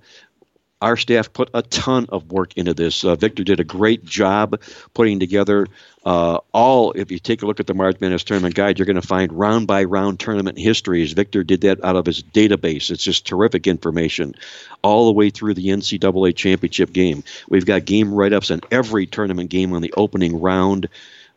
our 0.81 0.97
staff 0.97 1.32
put 1.32 1.50
a 1.53 1.62
ton 1.62 2.06
of 2.09 2.32
work 2.32 2.56
into 2.56 2.75
this. 2.75 3.05
Uh, 3.05 3.15
Victor 3.15 3.44
did 3.44 3.61
a 3.61 3.65
great 3.65 4.05
job 4.05 4.61
putting 4.94 5.21
together 5.21 5.67
uh, 6.05 6.38
all. 6.53 6.93
If 6.93 7.11
you 7.11 7.19
take 7.19 7.43
a 7.43 7.47
look 7.47 7.61
at 7.61 7.67
the 7.67 7.75
March 7.75 8.00
Madness 8.00 8.25
Tournament 8.25 8.55
Guide, 8.55 8.79
you're 8.79 8.87
going 8.87 9.00
to 9.00 9.06
find 9.06 9.32
round 9.32 9.67
by 9.67 9.85
round 9.85 10.19
tournament 10.21 10.59
histories. 10.59 11.12
Victor 11.12 11.44
did 11.44 11.61
that 11.62 11.85
out 11.85 11.97
of 11.97 12.06
his 12.06 12.23
database. 12.23 12.91
It's 12.91 13.05
just 13.05 13.27
terrific 13.27 13.67
information, 13.67 14.35
all 14.82 15.06
the 15.06 15.12
way 15.12 15.31
through 15.31 15.55
the 15.55 15.69
NCAA 15.69 16.35
championship 16.35 16.93
game. 16.93 17.25
We've 17.49 17.67
got 17.67 17.85
game 17.85 18.15
write 18.15 18.33
ups 18.33 18.50
on 18.50 18.61
every 18.71 19.06
tournament 19.06 19.50
game 19.50 19.73
on 19.75 19.83
the 19.83 19.93
opening 19.97 20.41
round 20.41 20.88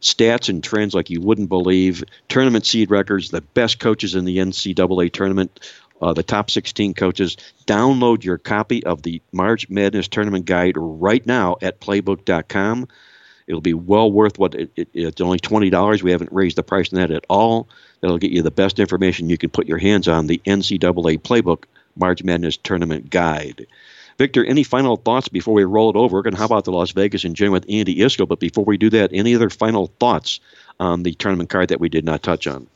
stats 0.03 0.49
and 0.49 0.63
trends 0.63 0.93
like 0.93 1.09
you 1.09 1.21
wouldn't 1.21 1.49
believe, 1.49 2.03
tournament 2.27 2.65
seed 2.65 2.91
records, 2.91 3.29
the 3.29 3.41
best 3.41 3.79
coaches 3.79 4.15
in 4.15 4.25
the 4.25 4.37
NCAA 4.37 5.11
tournament, 5.11 5.59
uh, 6.03 6.13
the 6.13 6.21
top 6.21 6.51
16 6.51 6.93
coaches. 6.93 7.37
Download 7.65 8.23
your 8.23 8.37
copy 8.37 8.83
of 8.83 9.01
the 9.01 9.21
March 9.31 9.69
Madness 9.69 10.09
Tournament 10.09 10.45
Guide 10.45 10.75
right 10.77 11.25
now 11.25 11.55
at 11.61 11.79
playbook.com. 11.79 12.89
It'll 13.47 13.61
be 13.61 13.73
well 13.73 14.11
worth 14.11 14.37
what 14.37 14.53
it, 14.55 14.71
it, 14.75 14.89
it's 14.93 15.21
only 15.21 15.39
twenty 15.39 15.69
dollars. 15.69 16.01
We 16.01 16.11
haven't 16.11 16.31
raised 16.31 16.57
the 16.57 16.63
price 16.63 16.93
on 16.93 16.99
that 16.99 17.11
at 17.11 17.25
all. 17.29 17.67
That'll 17.99 18.17
get 18.17 18.31
you 18.31 18.41
the 18.41 18.51
best 18.51 18.79
information 18.79 19.29
you 19.29 19.37
can 19.37 19.49
put 19.49 19.67
your 19.67 19.77
hands 19.77 20.07
on. 20.07 20.27
The 20.27 20.41
NCAA 20.45 21.21
Playbook 21.21 21.65
March 21.95 22.23
Madness 22.23 22.57
Tournament 22.57 23.09
Guide. 23.09 23.67
Victor, 24.17 24.45
any 24.45 24.63
final 24.63 24.95
thoughts 24.95 25.27
before 25.27 25.55
we 25.55 25.63
roll 25.63 25.89
it 25.89 25.95
over? 25.95 26.21
And 26.25 26.37
how 26.37 26.45
about 26.45 26.65
the 26.65 26.71
Las 26.71 26.91
Vegas 26.91 27.23
and 27.23 27.35
Gym 27.35 27.51
with 27.51 27.65
Andy 27.67 27.97
Iskoe? 27.97 28.27
But 28.27 28.39
before 28.39 28.63
we 28.63 28.77
do 28.77 28.89
that, 28.91 29.09
any 29.11 29.35
other 29.35 29.49
final 29.49 29.87
thoughts 29.99 30.39
on 30.79 31.03
the 31.03 31.13
tournament 31.13 31.49
card 31.49 31.69
that 31.69 31.79
we 31.79 31.89
did 31.89 32.05
not 32.05 32.23
touch 32.23 32.45
on? 32.47 32.67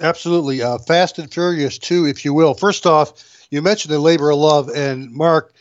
Absolutely. 0.00 0.62
Uh, 0.62 0.78
Fast 0.78 1.18
and 1.18 1.32
Furious 1.32 1.78
2, 1.78 2.06
if 2.06 2.24
you 2.24 2.34
will. 2.34 2.54
First 2.54 2.86
off, 2.86 3.46
you 3.50 3.62
mentioned 3.62 3.92
the 3.92 3.98
labor 3.98 4.30
of 4.30 4.38
love, 4.38 4.70
and 4.70 5.12
Mark, 5.12 5.52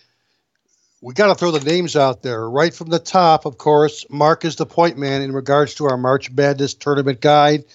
we 1.01 1.13
got 1.13 1.27
to 1.27 1.35
throw 1.35 1.51
the 1.51 1.59
names 1.59 1.95
out 1.95 2.21
there. 2.21 2.49
Right 2.49 2.73
from 2.73 2.89
the 2.89 2.99
top, 2.99 3.45
of 3.45 3.57
course, 3.57 4.05
Mark 4.09 4.45
is 4.45 4.55
the 4.55 4.65
point 4.65 4.97
man 4.97 5.21
in 5.21 5.33
regards 5.33 5.75
to 5.75 5.85
our 5.85 5.97
March 5.97 6.31
Madness 6.31 6.73
tournament 6.73 7.21
guide. 7.21 7.65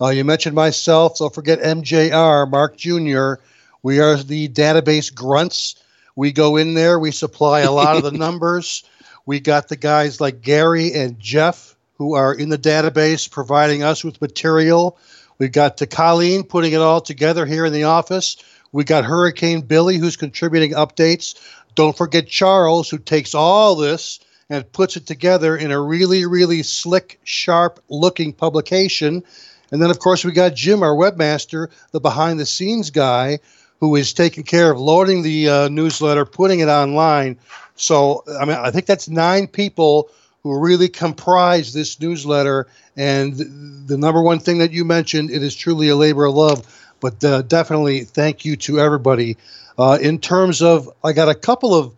Uh, 0.00 0.08
you 0.08 0.24
mentioned 0.24 0.54
myself. 0.54 1.18
Don't 1.18 1.34
forget 1.34 1.60
MJR, 1.60 2.48
Mark 2.48 2.76
Jr. 2.76 3.42
We 3.82 4.00
are 4.00 4.16
the 4.16 4.48
database 4.48 5.12
grunts. 5.12 5.74
We 6.14 6.32
go 6.32 6.56
in 6.56 6.74
there, 6.74 6.98
we 6.98 7.10
supply 7.10 7.60
a 7.60 7.72
lot 7.72 7.96
of 7.96 8.02
the 8.02 8.10
numbers. 8.18 8.84
We 9.26 9.40
got 9.40 9.68
the 9.68 9.76
guys 9.76 10.20
like 10.20 10.40
Gary 10.40 10.94
and 10.94 11.18
Jeff 11.18 11.76
who 11.98 12.14
are 12.14 12.32
in 12.32 12.48
the 12.48 12.58
database 12.58 13.30
providing 13.30 13.82
us 13.82 14.04
with 14.04 14.20
material. 14.22 14.96
We've 15.38 15.52
got 15.52 15.78
to 15.78 15.86
Colleen 15.86 16.42
putting 16.42 16.72
it 16.72 16.80
all 16.80 17.00
together 17.00 17.46
here 17.46 17.64
in 17.64 17.72
the 17.72 17.84
office. 17.84 18.36
We 18.72 18.84
got 18.84 19.04
Hurricane 19.04 19.62
Billy 19.62 19.96
who's 19.96 20.16
contributing 20.16 20.72
updates. 20.72 21.36
Don't 21.74 21.96
forget 21.96 22.26
Charles 22.26 22.90
who 22.90 22.98
takes 22.98 23.34
all 23.34 23.76
this 23.76 24.20
and 24.50 24.70
puts 24.72 24.96
it 24.96 25.06
together 25.06 25.56
in 25.56 25.70
a 25.70 25.80
really, 25.80 26.26
really 26.26 26.62
slick, 26.62 27.20
sharp 27.22 27.80
looking 27.88 28.32
publication. 28.32 29.22
And 29.70 29.82
then, 29.82 29.90
of 29.90 29.98
course, 29.98 30.24
we 30.24 30.32
got 30.32 30.54
Jim, 30.54 30.82
our 30.82 30.94
webmaster, 30.94 31.68
the 31.92 32.00
behind 32.00 32.40
the 32.40 32.46
scenes 32.46 32.90
guy, 32.90 33.38
who 33.80 33.94
is 33.94 34.12
taking 34.12 34.42
care 34.42 34.72
of 34.72 34.80
loading 34.80 35.22
the 35.22 35.48
uh, 35.48 35.68
newsletter, 35.68 36.24
putting 36.24 36.60
it 36.60 36.68
online. 36.68 37.38
So, 37.76 38.24
I 38.40 38.44
mean, 38.44 38.56
I 38.56 38.70
think 38.70 38.86
that's 38.86 39.08
nine 39.08 39.46
people 39.46 40.10
who 40.42 40.58
really 40.58 40.88
comprise 40.88 41.72
this 41.72 42.00
newsletter. 42.00 42.66
And 42.96 43.86
the 43.86 43.98
number 43.98 44.22
one 44.22 44.38
thing 44.38 44.58
that 44.58 44.72
you 44.72 44.84
mentioned, 44.84 45.30
it 45.30 45.42
is 45.42 45.54
truly 45.54 45.88
a 45.88 45.96
labor 45.96 46.26
of 46.26 46.34
love 46.34 46.66
But 47.00 47.22
uh, 47.24 47.42
definitely 47.42 48.04
thank 48.04 48.44
you 48.44 48.56
to 48.56 48.80
everybody. 48.80 49.36
Uh, 49.78 49.98
in 50.00 50.18
terms 50.18 50.62
of, 50.62 50.90
I 51.04 51.12
got 51.12 51.28
a 51.28 51.34
couple 51.34 51.74
of 51.74 51.94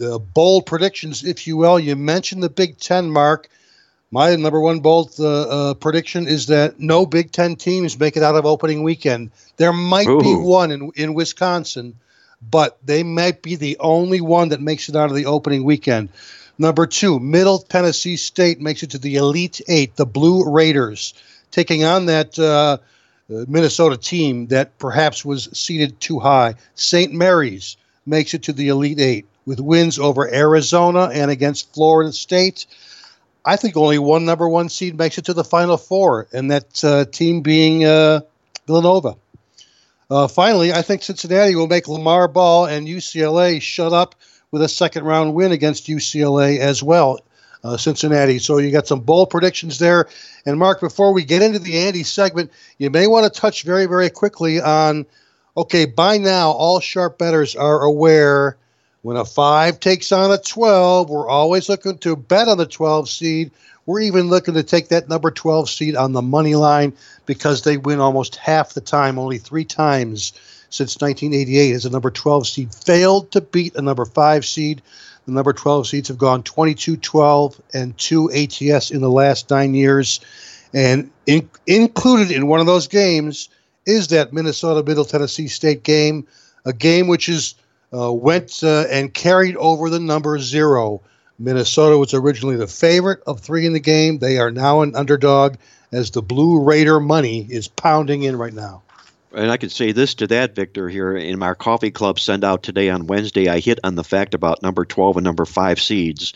uh, 0.00 0.18
bold 0.18 0.66
predictions, 0.66 1.24
if 1.24 1.46
you 1.46 1.56
will. 1.56 1.78
You 1.78 1.96
mentioned 1.96 2.42
the 2.42 2.48
Big 2.48 2.78
Ten 2.78 3.10
mark. 3.10 3.48
My 4.10 4.34
number 4.36 4.60
one 4.60 4.80
bold 4.80 5.14
uh, 5.18 5.70
uh, 5.70 5.74
prediction 5.74 6.26
is 6.26 6.46
that 6.46 6.78
no 6.78 7.04
Big 7.04 7.32
Ten 7.32 7.56
teams 7.56 7.98
make 7.98 8.16
it 8.16 8.22
out 8.22 8.36
of 8.36 8.46
opening 8.46 8.82
weekend. 8.82 9.30
There 9.56 9.72
might 9.72 10.08
Ooh. 10.08 10.20
be 10.20 10.34
one 10.34 10.70
in, 10.70 10.90
in 10.94 11.14
Wisconsin, 11.14 11.98
but 12.40 12.78
they 12.84 13.02
might 13.02 13.42
be 13.42 13.56
the 13.56 13.76
only 13.80 14.20
one 14.20 14.50
that 14.50 14.60
makes 14.60 14.88
it 14.88 14.96
out 14.96 15.10
of 15.10 15.16
the 15.16 15.26
opening 15.26 15.64
weekend. 15.64 16.08
Number 16.58 16.86
two, 16.86 17.18
Middle 17.18 17.58
Tennessee 17.58 18.16
State 18.16 18.60
makes 18.60 18.82
it 18.82 18.90
to 18.90 18.98
the 18.98 19.16
Elite 19.16 19.60
Eight, 19.66 19.96
the 19.96 20.06
Blue 20.06 20.48
Raiders, 20.48 21.14
taking 21.50 21.84
on 21.84 22.06
that 22.06 22.38
uh, 22.38 22.78
Minnesota 23.28 23.96
team 23.96 24.46
that 24.48 24.78
perhaps 24.78 25.24
was 25.24 25.48
seated 25.52 25.98
too 26.00 26.20
high. 26.20 26.54
St. 26.74 27.12
Mary's 27.12 27.76
makes 28.06 28.34
it 28.34 28.44
to 28.44 28.52
the 28.52 28.68
Elite 28.68 29.00
Eight 29.00 29.26
with 29.46 29.60
wins 29.60 29.98
over 29.98 30.32
Arizona 30.32 31.10
and 31.12 31.30
against 31.30 31.72
Florida 31.74 32.12
State. 32.12 32.66
I 33.44 33.56
think 33.56 33.76
only 33.76 33.98
one 33.98 34.24
number 34.24 34.48
one 34.48 34.68
seed 34.68 34.96
makes 34.96 35.18
it 35.18 35.26
to 35.26 35.34
the 35.34 35.44
Final 35.44 35.76
Four, 35.76 36.28
and 36.32 36.50
that 36.50 36.84
uh, 36.84 37.04
team 37.04 37.42
being 37.42 37.84
uh, 37.84 38.20
Villanova. 38.66 39.16
Uh, 40.10 40.28
finally, 40.28 40.72
I 40.72 40.82
think 40.82 41.02
Cincinnati 41.02 41.56
will 41.56 41.66
make 41.66 41.84
LaVar 41.84 42.32
Ball 42.32 42.66
and 42.66 42.86
UCLA 42.86 43.60
shut 43.60 43.92
up 43.92 44.14
with 44.54 44.62
a 44.62 44.68
second 44.68 45.02
round 45.02 45.34
win 45.34 45.50
against 45.50 45.88
UCLA 45.88 46.58
as 46.58 46.80
well. 46.80 47.18
Uh, 47.64 47.76
Cincinnati. 47.76 48.38
So 48.38 48.58
you 48.58 48.70
got 48.70 48.86
some 48.86 49.00
bold 49.00 49.30
predictions 49.30 49.80
there. 49.80 50.06
And 50.46 50.60
Mark, 50.60 50.80
before 50.80 51.12
we 51.12 51.24
get 51.24 51.42
into 51.42 51.58
the 51.58 51.78
Andy 51.78 52.04
segment, 52.04 52.52
you 52.78 52.88
may 52.88 53.08
want 53.08 53.24
to 53.24 53.40
touch 53.40 53.64
very, 53.64 53.86
very 53.86 54.10
quickly 54.10 54.60
on 54.60 55.06
okay, 55.56 55.86
by 55.86 56.18
now, 56.18 56.50
all 56.52 56.78
sharp 56.78 57.18
bettors 57.18 57.56
are 57.56 57.82
aware 57.82 58.56
when 59.02 59.16
a 59.16 59.24
five 59.24 59.80
takes 59.80 60.12
on 60.12 60.30
a 60.30 60.38
12, 60.38 61.10
we're 61.10 61.28
always 61.28 61.68
looking 61.68 61.98
to 61.98 62.14
bet 62.14 62.46
on 62.46 62.58
the 62.58 62.66
12 62.66 63.08
seed. 63.08 63.50
We're 63.86 64.02
even 64.02 64.28
looking 64.28 64.54
to 64.54 64.62
take 64.62 64.88
that 64.88 65.08
number 65.08 65.32
12 65.32 65.68
seed 65.68 65.96
on 65.96 66.12
the 66.12 66.22
money 66.22 66.54
line 66.54 66.92
because 67.26 67.62
they 67.62 67.76
win 67.76 67.98
almost 67.98 68.36
half 68.36 68.72
the 68.72 68.80
time, 68.80 69.18
only 69.18 69.38
three 69.38 69.64
times 69.64 70.32
since 70.74 71.00
1988 71.00 71.72
as 71.72 71.84
a 71.84 71.90
number 71.90 72.10
12 72.10 72.48
seed 72.48 72.74
failed 72.74 73.30
to 73.30 73.40
beat 73.40 73.76
a 73.76 73.82
number 73.82 74.04
5 74.04 74.44
seed. 74.44 74.82
The 75.26 75.32
number 75.32 75.52
12 75.52 75.86
seeds 75.86 76.08
have 76.08 76.18
gone 76.18 76.42
22 76.42 76.96
12 76.96 77.60
and 77.72 77.96
2 77.96 78.30
ATS 78.32 78.90
in 78.90 79.00
the 79.00 79.10
last 79.10 79.50
nine 79.50 79.74
years. 79.74 80.20
And 80.74 81.10
in, 81.26 81.48
included 81.66 82.32
in 82.32 82.48
one 82.48 82.58
of 82.58 82.66
those 82.66 82.88
games 82.88 83.48
is 83.86 84.08
that 84.08 84.32
Minnesota 84.32 84.82
Middle 84.82 85.04
Tennessee 85.04 85.46
State 85.46 85.84
game, 85.84 86.26
a 86.64 86.72
game 86.72 87.06
which 87.06 87.28
is 87.28 87.54
uh, 87.96 88.12
went 88.12 88.62
uh, 88.64 88.86
and 88.90 89.14
carried 89.14 89.56
over 89.56 89.88
the 89.88 90.00
number 90.00 90.38
zero. 90.40 91.00
Minnesota 91.38 91.96
was 91.96 92.14
originally 92.14 92.56
the 92.56 92.66
favorite 92.66 93.20
of 93.26 93.40
three 93.40 93.66
in 93.66 93.72
the 93.72 93.80
game. 93.80 94.18
They 94.18 94.38
are 94.38 94.50
now 94.50 94.80
an 94.80 94.96
underdog 94.96 95.54
as 95.92 96.10
the 96.10 96.22
Blue 96.22 96.60
Raider 96.60 96.98
money 96.98 97.46
is 97.48 97.68
pounding 97.68 98.24
in 98.24 98.36
right 98.36 98.52
now. 98.52 98.82
And 99.34 99.50
I 99.50 99.56
can 99.56 99.70
say 99.70 99.92
this 99.92 100.14
to 100.16 100.26
that, 100.28 100.54
Victor, 100.54 100.88
here 100.88 101.16
in 101.16 101.42
our 101.42 101.54
coffee 101.54 101.90
club 101.90 102.18
send 102.18 102.44
out 102.44 102.62
today 102.62 102.90
on 102.90 103.06
Wednesday, 103.06 103.48
I 103.48 103.60
hit 103.60 103.80
on 103.84 103.94
the 103.94 104.04
fact 104.04 104.34
about 104.34 104.62
number 104.62 104.84
12 104.84 105.18
and 105.18 105.24
number 105.24 105.44
5 105.44 105.80
seeds. 105.80 106.32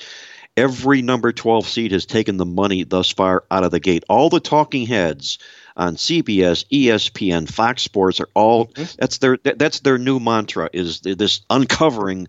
Every 0.56 1.02
number 1.02 1.32
12 1.32 1.68
seed 1.68 1.92
has 1.92 2.04
taken 2.04 2.36
the 2.36 2.44
money 2.44 2.82
thus 2.82 3.12
far 3.12 3.44
out 3.50 3.64
of 3.64 3.70
the 3.70 3.80
gate. 3.80 4.04
All 4.08 4.28
the 4.28 4.40
talking 4.40 4.86
heads 4.86 5.38
on 5.76 5.94
CBS, 5.94 6.64
ESPN, 6.72 7.48
Fox 7.48 7.82
Sports 7.82 8.20
are 8.20 8.28
all 8.34 8.66
mm-hmm. 8.66 8.96
that's 8.98 9.18
their 9.18 9.36
that's 9.36 9.80
their 9.80 9.98
new 9.98 10.18
mantra 10.18 10.68
is 10.72 11.00
this 11.00 11.42
uncovering 11.48 12.26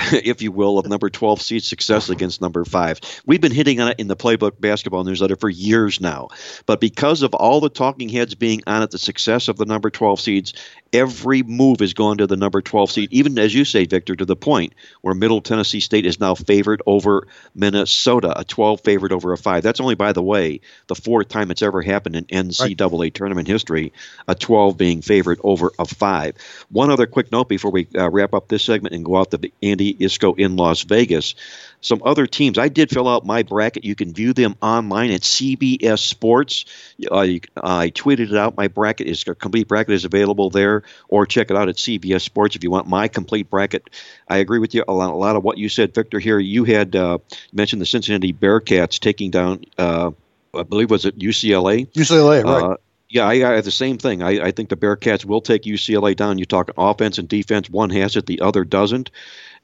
if 0.12 0.42
you 0.42 0.52
will, 0.52 0.78
of 0.78 0.88
number 0.88 1.10
12 1.10 1.42
seed 1.42 1.64
success 1.64 2.08
against 2.08 2.40
number 2.40 2.64
five. 2.64 3.00
We've 3.26 3.40
been 3.40 3.52
hitting 3.52 3.80
on 3.80 3.90
it 3.90 4.00
in 4.00 4.08
the 4.08 4.16
Playbook 4.16 4.60
Basketball 4.60 5.04
Newsletter 5.04 5.36
for 5.36 5.48
years 5.48 6.00
now. 6.00 6.28
But 6.66 6.80
because 6.80 7.22
of 7.22 7.34
all 7.34 7.60
the 7.60 7.68
talking 7.68 8.08
heads 8.08 8.34
being 8.34 8.62
on 8.66 8.82
it, 8.82 8.90
the 8.90 8.98
success 8.98 9.48
of 9.48 9.56
the 9.56 9.66
number 9.66 9.90
12 9.90 10.20
seeds, 10.20 10.54
every 10.92 11.42
move 11.42 11.82
is 11.82 11.94
going 11.94 12.18
to 12.18 12.26
the 12.26 12.36
number 12.36 12.60
12 12.60 12.90
seed, 12.90 13.12
even 13.12 13.38
as 13.38 13.54
you 13.54 13.64
say, 13.64 13.86
Victor, 13.86 14.16
to 14.16 14.24
the 14.24 14.36
point 14.36 14.74
where 15.02 15.14
Middle 15.14 15.40
Tennessee 15.40 15.80
State 15.80 16.06
is 16.06 16.20
now 16.20 16.34
favored 16.34 16.82
over 16.86 17.28
Minnesota, 17.54 18.38
a 18.38 18.44
12 18.44 18.80
favored 18.80 19.12
over 19.12 19.32
a 19.32 19.38
5. 19.38 19.62
That's 19.62 19.80
only, 19.80 19.94
by 19.94 20.12
the 20.12 20.22
way, 20.22 20.60
the 20.88 20.94
fourth 20.94 21.28
time 21.28 21.50
it's 21.50 21.62
ever 21.62 21.82
happened 21.82 22.16
in 22.16 22.24
NCAA 22.24 22.98
right. 22.98 23.14
tournament 23.14 23.46
history, 23.46 23.92
a 24.26 24.34
12 24.34 24.76
being 24.76 25.02
favored 25.02 25.38
over 25.44 25.70
a 25.78 25.86
5. 25.86 26.34
One 26.70 26.90
other 26.90 27.06
quick 27.06 27.30
note 27.30 27.48
before 27.48 27.70
we 27.70 27.86
uh, 27.96 28.10
wrap 28.10 28.34
up 28.34 28.48
this 28.48 28.64
segment 28.64 28.94
and 28.94 29.04
go 29.04 29.16
out 29.16 29.30
to 29.30 29.50
Andy 29.62 29.94
Iskoe 29.94 30.38
in 30.38 30.56
Las 30.56 30.82
Vegas 30.82 31.34
some 31.80 32.02
other 32.04 32.26
teams. 32.26 32.58
I 32.58 32.68
did 32.68 32.90
fill 32.90 33.08
out 33.08 33.24
my 33.24 33.42
bracket. 33.42 33.84
You 33.84 33.94
can 33.94 34.12
view 34.12 34.32
them 34.32 34.56
online 34.60 35.10
at 35.10 35.22
CBS 35.22 35.98
Sports. 35.98 36.64
Uh, 37.10 37.22
you, 37.22 37.40
I 37.56 37.90
tweeted 37.90 38.30
it 38.30 38.36
out. 38.36 38.56
My 38.56 38.68
bracket 38.68 39.06
is 39.06 39.24
a 39.26 39.34
complete 39.34 39.68
bracket 39.68 39.94
is 39.94 40.04
available 40.04 40.50
there, 40.50 40.82
or 41.08 41.26
check 41.26 41.50
it 41.50 41.56
out 41.56 41.68
at 41.68 41.76
CBS 41.76 42.22
Sports 42.22 42.56
if 42.56 42.62
you 42.62 42.70
want 42.70 42.86
my 42.86 43.08
complete 43.08 43.50
bracket. 43.50 43.88
I 44.28 44.38
agree 44.38 44.58
with 44.58 44.74
you 44.74 44.84
a 44.86 44.92
lot, 44.92 45.10
a 45.10 45.16
lot 45.16 45.36
of 45.36 45.44
what 45.44 45.58
you 45.58 45.68
said, 45.68 45.94
Victor. 45.94 46.18
Here 46.18 46.38
you 46.38 46.64
had 46.64 46.94
uh, 46.94 47.18
mentioned 47.52 47.80
the 47.80 47.86
Cincinnati 47.86 48.32
Bearcats 48.32 48.98
taking 48.98 49.30
down. 49.30 49.64
Uh, 49.78 50.10
I 50.54 50.64
believe 50.64 50.90
was 50.90 51.04
it 51.04 51.18
UCLA. 51.18 51.86
UCLA, 51.92 52.44
right? 52.44 52.62
Uh, 52.72 52.76
yeah, 53.10 53.24
I, 53.24 53.32
I 53.32 53.54
have 53.56 53.64
the 53.64 53.72
same 53.72 53.98
thing. 53.98 54.22
I, 54.22 54.46
I 54.46 54.50
think 54.52 54.68
the 54.68 54.76
Bearcats 54.76 55.24
will 55.24 55.40
take 55.40 55.62
UCLA 55.62 56.14
down. 56.14 56.38
You 56.38 56.44
talk 56.44 56.70
offense 56.78 57.18
and 57.18 57.28
defense. 57.28 57.68
One 57.68 57.90
has 57.90 58.16
it, 58.16 58.26
the 58.26 58.40
other 58.40 58.64
doesn't. 58.64 59.10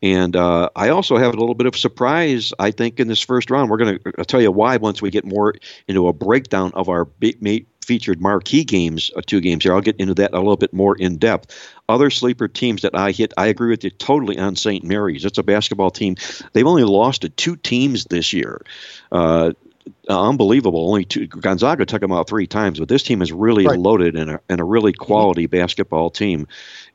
And 0.02 0.36
uh, 0.36 0.68
I 0.76 0.90
also 0.90 1.16
have 1.16 1.34
a 1.34 1.38
little 1.38 1.54
bit 1.54 1.66
of 1.66 1.76
surprise, 1.76 2.52
I 2.58 2.70
think, 2.70 3.00
in 3.00 3.08
this 3.08 3.20
first 3.20 3.50
round. 3.50 3.70
We're 3.70 3.78
going 3.78 3.98
to 3.98 4.24
tell 4.24 4.42
you 4.42 4.52
why 4.52 4.76
once 4.76 5.00
we 5.00 5.10
get 5.10 5.24
more 5.24 5.54
into 5.88 6.08
a 6.08 6.12
breakdown 6.12 6.72
of 6.74 6.88
our 6.88 7.08
featured 7.86 8.20
marquee 8.20 8.64
games, 8.64 9.10
uh, 9.16 9.22
two 9.24 9.40
games 9.40 9.62
here. 9.62 9.72
I'll 9.72 9.80
get 9.80 9.96
into 9.96 10.14
that 10.14 10.34
a 10.34 10.38
little 10.38 10.56
bit 10.56 10.74
more 10.74 10.96
in 10.96 11.16
depth. 11.18 11.56
Other 11.88 12.10
sleeper 12.10 12.48
teams 12.48 12.82
that 12.82 12.96
I 12.96 13.12
hit, 13.12 13.32
I 13.36 13.46
agree 13.46 13.70
with 13.70 13.84
you 13.84 13.90
totally 13.90 14.38
on 14.38 14.56
St. 14.56 14.84
Mary's. 14.84 15.24
It's 15.24 15.38
a 15.38 15.42
basketball 15.42 15.90
team. 15.90 16.16
They've 16.52 16.66
only 16.66 16.84
lost 16.84 17.22
to 17.22 17.28
two 17.28 17.56
teams 17.56 18.04
this 18.06 18.32
year. 18.32 18.60
Uh, 19.12 19.52
unbelievable. 20.08 20.88
Only 20.88 21.04
two. 21.04 21.26
Gonzaga 21.26 21.84
took 21.84 22.00
them 22.00 22.12
out 22.12 22.28
three 22.28 22.46
times, 22.46 22.78
but 22.78 22.88
this 22.88 23.02
team 23.02 23.22
is 23.22 23.32
really 23.32 23.66
right. 23.66 23.78
loaded 23.78 24.16
and 24.16 24.32
a, 24.32 24.40
and 24.48 24.60
a 24.60 24.64
really 24.64 24.92
quality 24.92 25.46
mm-hmm. 25.46 25.60
basketball 25.60 26.10
team. 26.10 26.46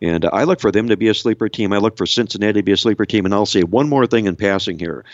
And 0.01 0.25
I 0.25 0.43
look 0.43 0.59
for 0.59 0.71
them 0.71 0.89
to 0.89 0.97
be 0.97 1.07
a 1.07 1.13
sleeper 1.13 1.49
team. 1.49 1.73
I 1.73 1.77
look 1.77 1.97
for 1.97 2.05
Cincinnati 2.05 2.59
to 2.59 2.63
be 2.63 2.71
a 2.71 2.77
sleeper 2.77 3.05
team. 3.05 3.25
And 3.25 3.33
I'll 3.33 3.45
say 3.45 3.63
one 3.63 3.89
more 3.89 4.07
thing 4.07 4.25
in 4.25 4.35
passing 4.35 4.79
here 4.79 5.05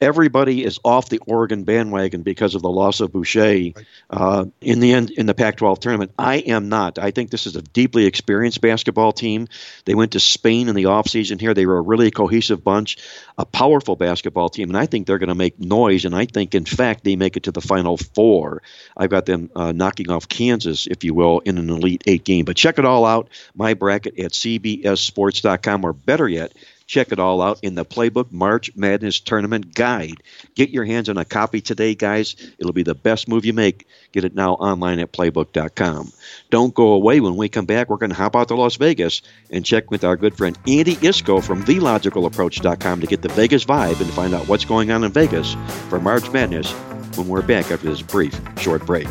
everybody 0.00 0.64
is 0.64 0.78
off 0.84 1.08
the 1.08 1.20
Oregon 1.26 1.64
bandwagon 1.64 2.22
because 2.22 2.54
of 2.54 2.62
the 2.62 2.70
loss 2.70 3.00
of 3.00 3.12
Boucher 3.12 3.72
uh, 4.10 4.44
in 4.60 4.80
the 4.80 4.92
end 4.92 5.10
in 5.10 5.26
the 5.26 5.34
Pac-12 5.34 5.78
tournament. 5.78 6.12
I 6.18 6.36
am 6.36 6.68
not. 6.68 6.98
I 6.98 7.10
think 7.10 7.30
this 7.30 7.46
is 7.46 7.56
a 7.56 7.62
deeply 7.62 8.06
experienced 8.06 8.60
basketball 8.60 9.12
team. 9.12 9.48
They 9.84 9.94
went 9.94 10.12
to 10.12 10.20
Spain 10.20 10.68
in 10.68 10.74
the 10.74 10.84
offseason 10.84 11.40
here. 11.40 11.54
They 11.54 11.66
were 11.66 11.78
a 11.78 11.82
really 11.82 12.10
cohesive 12.10 12.62
bunch, 12.62 12.98
a 13.38 13.44
powerful 13.44 13.96
basketball 13.96 14.48
team, 14.48 14.68
and 14.68 14.76
I 14.76 14.86
think 14.86 15.06
they're 15.06 15.18
going 15.18 15.28
to 15.28 15.34
make 15.34 15.58
noise. 15.58 16.04
And 16.04 16.14
I 16.14 16.26
think, 16.26 16.54
in 16.54 16.64
fact, 16.64 17.04
they 17.04 17.16
make 17.16 17.36
it 17.36 17.44
to 17.44 17.52
the 17.52 17.60
Final 17.60 17.96
Four. 17.96 18.62
I've 18.96 19.10
got 19.10 19.26
them 19.26 19.50
uh, 19.54 19.72
knocking 19.72 20.10
off 20.10 20.28
Kansas, 20.28 20.86
if 20.86 21.04
you 21.04 21.14
will, 21.14 21.40
in 21.40 21.58
an 21.58 21.70
Elite 21.70 22.04
Eight 22.06 22.24
game. 22.24 22.44
But 22.44 22.56
check 22.56 22.78
it 22.78 22.84
all 22.84 23.04
out. 23.04 23.30
My 23.54 23.74
bracket 23.74 24.18
at 24.18 24.32
CBSSports.com, 24.32 25.84
or 25.84 25.92
better 25.92 26.28
yet 26.28 26.52
Check 26.86 27.12
it 27.12 27.18
all 27.18 27.40
out 27.40 27.60
in 27.62 27.74
the 27.74 27.84
Playbook 27.84 28.30
March 28.30 28.70
Madness 28.76 29.20
Tournament 29.20 29.74
Guide. 29.74 30.22
Get 30.54 30.70
your 30.70 30.84
hands 30.84 31.08
on 31.08 31.16
a 31.16 31.24
copy 31.24 31.60
today, 31.60 31.94
guys. 31.94 32.36
It'll 32.58 32.72
be 32.72 32.82
the 32.82 32.94
best 32.94 33.28
move 33.28 33.44
you 33.44 33.52
make. 33.52 33.86
Get 34.12 34.24
it 34.24 34.34
now 34.34 34.54
online 34.54 34.98
at 34.98 35.12
playbook.com. 35.12 36.12
Don't 36.50 36.74
go 36.74 36.92
away. 36.92 37.20
When 37.20 37.36
we 37.36 37.48
come 37.48 37.66
back, 37.66 37.88
we're 37.88 37.96
going 37.96 38.10
to 38.10 38.16
hop 38.16 38.36
out 38.36 38.48
to 38.48 38.54
Las 38.54 38.76
Vegas 38.76 39.22
and 39.50 39.64
check 39.64 39.90
with 39.90 40.04
our 40.04 40.16
good 40.16 40.36
friend 40.36 40.58
Andy 40.66 40.96
Iskoe 40.96 41.42
from 41.42 41.64
TheLogicalApproach.com 41.64 43.00
to 43.00 43.06
get 43.06 43.22
the 43.22 43.28
Vegas 43.30 43.64
vibe 43.64 44.00
and 44.00 44.10
find 44.10 44.34
out 44.34 44.48
what's 44.48 44.64
going 44.64 44.90
on 44.90 45.04
in 45.04 45.12
Vegas 45.12 45.54
for 45.88 46.00
March 46.00 46.30
Madness 46.30 46.70
when 47.16 47.28
we're 47.28 47.42
back 47.42 47.70
after 47.70 47.88
this 47.88 48.02
brief, 48.02 48.38
short 48.58 48.84
break. 48.84 49.08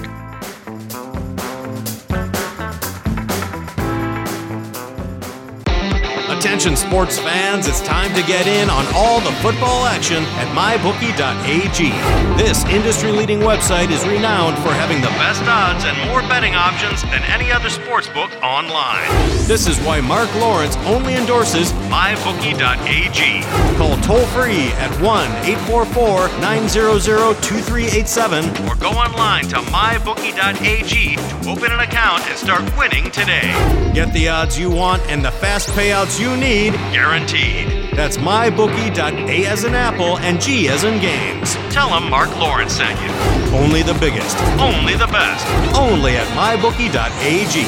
Attention, 6.54 6.78
sports 6.78 7.18
fans, 7.18 7.68
it's 7.68 7.82
time 7.82 8.14
to 8.14 8.22
get 8.28 8.46
in 8.46 8.70
on 8.70 8.86
all 8.94 9.20
the 9.22 9.32
football 9.42 9.88
action 9.88 10.24
at 10.38 10.46
mybookie.ag. 10.54 11.90
This 12.38 12.64
industry 12.66 13.12
leading 13.12 13.40
website 13.40 13.90
is 13.90 14.06
renowned 14.06 14.58
for 14.58 14.70
having 14.70 15.02
the 15.02 15.08
best 15.18 15.42
odds 15.48 15.84
and 15.84 15.98
more 16.12 16.22
betting 16.30 16.54
options 16.54 17.02
than 17.10 17.24
any 17.24 17.52
other 17.52 17.72
sports 17.72 18.08
book 18.10 18.30
online. 18.44 19.10
This 19.48 19.66
is 19.66 19.80
why 19.80 20.00
Mark 20.00 20.32
Lawrence 20.36 20.78
only 20.86 21.16
endorses 21.16 21.74
mybookie.ag. 21.90 23.42
Call 23.78 23.98
toll 24.04 24.24
free 24.28 24.70
at 24.78 24.92
1 25.02 25.30
844 25.50 26.28
900 26.40 27.42
2387 27.42 28.70
or 28.70 28.76
go 28.76 28.92
online 28.92 29.46
to 29.46 29.56
mybookie.ag 29.74 31.16
to 31.16 31.50
open 31.50 31.72
an 31.72 31.80
account 31.80 31.93
and 32.04 32.38
start 32.38 32.78
winning 32.78 33.10
today. 33.12 33.54
Get 33.94 34.12
the 34.14 34.28
odds 34.28 34.60
you 34.60 34.70
want 34.70 35.02
and 35.04 35.24
the 35.24 35.32
fast 35.32 35.70
payouts 35.70 36.20
you 36.20 36.36
need 36.36 36.74
guaranteed. 36.92 37.96
That's 37.96 38.18
mybookie.a 38.18 39.46
as 39.46 39.64
in 39.64 39.74
apple 39.74 40.18
and 40.20 40.42
G 40.42 40.68
as 40.68 40.84
in 40.84 41.00
games. 41.02 41.56
Tell 41.74 41.90
them 41.90 42.10
Mark 42.10 42.30
Lawrence 42.38 42.74
sent 42.74 43.00
you. 43.00 43.58
Only 43.58 43.84
the 43.84 43.94
biggest, 44.00 44.38
only 44.60 44.94
the 44.94 45.08
best, 45.08 45.48
only 45.78 46.18
at 46.18 46.28
mybookie.ag. 46.36 47.64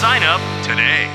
Sign 0.00 0.22
up 0.22 0.40
today. 0.62 1.10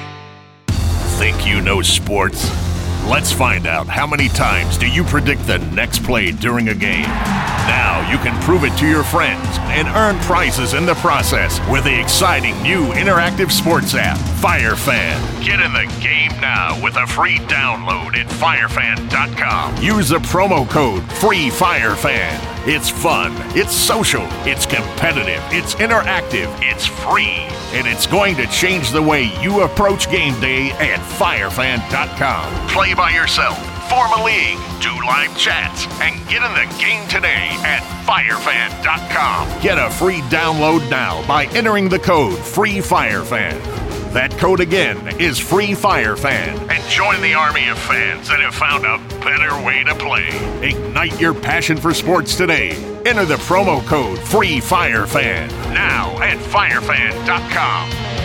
Think 1.19 1.45
you 1.45 1.61
know 1.61 1.81
sports? 1.81 2.62
Let's 3.05 3.33
find 3.33 3.67
out 3.67 3.87
how 3.87 4.07
many 4.07 4.29
times 4.29 4.77
do 4.77 4.87
you 4.87 5.03
predict 5.03 5.45
the 5.45 5.57
next 5.59 6.03
play 6.03 6.31
during 6.31 6.69
a 6.69 6.73
game. 6.73 7.03
Now 7.03 8.07
you 8.09 8.17
can 8.17 8.41
prove 8.43 8.63
it 8.63 8.75
to 8.77 8.87
your 8.87 9.03
friends 9.03 9.45
and 9.63 9.89
earn 9.89 10.17
prizes 10.23 10.73
in 10.73 10.85
the 10.85 10.95
process 10.95 11.59
with 11.69 11.83
the 11.83 11.99
exciting 11.99 12.61
new 12.63 12.85
interactive 12.93 13.51
sports 13.51 13.93
app, 13.93 14.17
FireFan. 14.41 15.43
Get 15.43 15.59
in 15.59 15.73
the 15.73 15.93
game 16.01 16.31
now 16.39 16.81
with 16.81 16.95
a 16.95 17.05
free 17.05 17.39
download 17.39 18.15
at 18.15 18.27
firefan.com. 18.27 19.83
Use 19.83 20.09
the 20.09 20.19
promo 20.19 20.67
code 20.69 21.03
FREEFIREFAN. 21.19 22.52
It's 22.65 22.89
fun, 22.89 23.33
it's 23.57 23.75
social, 23.75 24.25
it's 24.47 24.65
competitive, 24.65 25.43
it's 25.51 25.75
interactive, 25.75 26.47
it's 26.61 26.85
free, 26.85 27.43
and 27.77 27.85
it's 27.85 28.07
going 28.07 28.37
to 28.37 28.47
change 28.47 28.91
the 28.91 29.01
way 29.01 29.23
you 29.41 29.63
approach 29.63 30.09
game 30.09 30.39
day 30.39 30.71
at 30.71 30.99
firefan.com. 31.19 32.69
Play 32.69 32.93
by 32.93 33.09
yourself, 33.09 33.57
form 33.89 34.11
a 34.17 34.23
league, 34.23 34.57
do 34.79 34.95
live 35.05 35.37
chats, 35.37 35.87
and 35.99 36.15
get 36.29 36.41
in 36.41 36.53
the 36.53 36.73
game 36.81 37.05
today 37.09 37.49
at 37.65 37.83
firefan.com. 38.07 39.61
Get 39.61 39.77
a 39.77 39.89
free 39.89 40.21
download 40.31 40.89
now 40.89 41.27
by 41.27 41.47
entering 41.47 41.89
the 41.89 41.99
code 41.99 42.39
FREEFIREFAN. 42.39 43.92
That 44.13 44.31
code 44.37 44.59
again 44.59 45.19
is 45.19 45.39
Free 45.39 45.73
Fire 45.73 46.15
Fan. 46.15 46.55
And 46.69 46.83
join 46.87 47.19
the 47.21 47.33
army 47.33 47.67
of 47.69 47.79
fans 47.79 48.27
that 48.27 48.39
have 48.41 48.53
found 48.53 48.85
a 48.85 48.99
better 49.25 49.65
way 49.65 49.83
to 49.83 49.95
play. 49.95 50.27
Ignite 50.61 51.19
your 51.19 51.33
passion 51.33 51.77
for 51.77 51.95
sports 51.95 52.35
today. 52.35 52.75
Enter 53.07 53.25
the 53.25 53.37
promo 53.37 53.83
code 53.87 54.19
Free 54.19 54.59
Fire 54.59 55.07
Fan 55.07 55.49
now 55.73 56.15
at 56.21 56.37
firefan.com. 56.37 58.22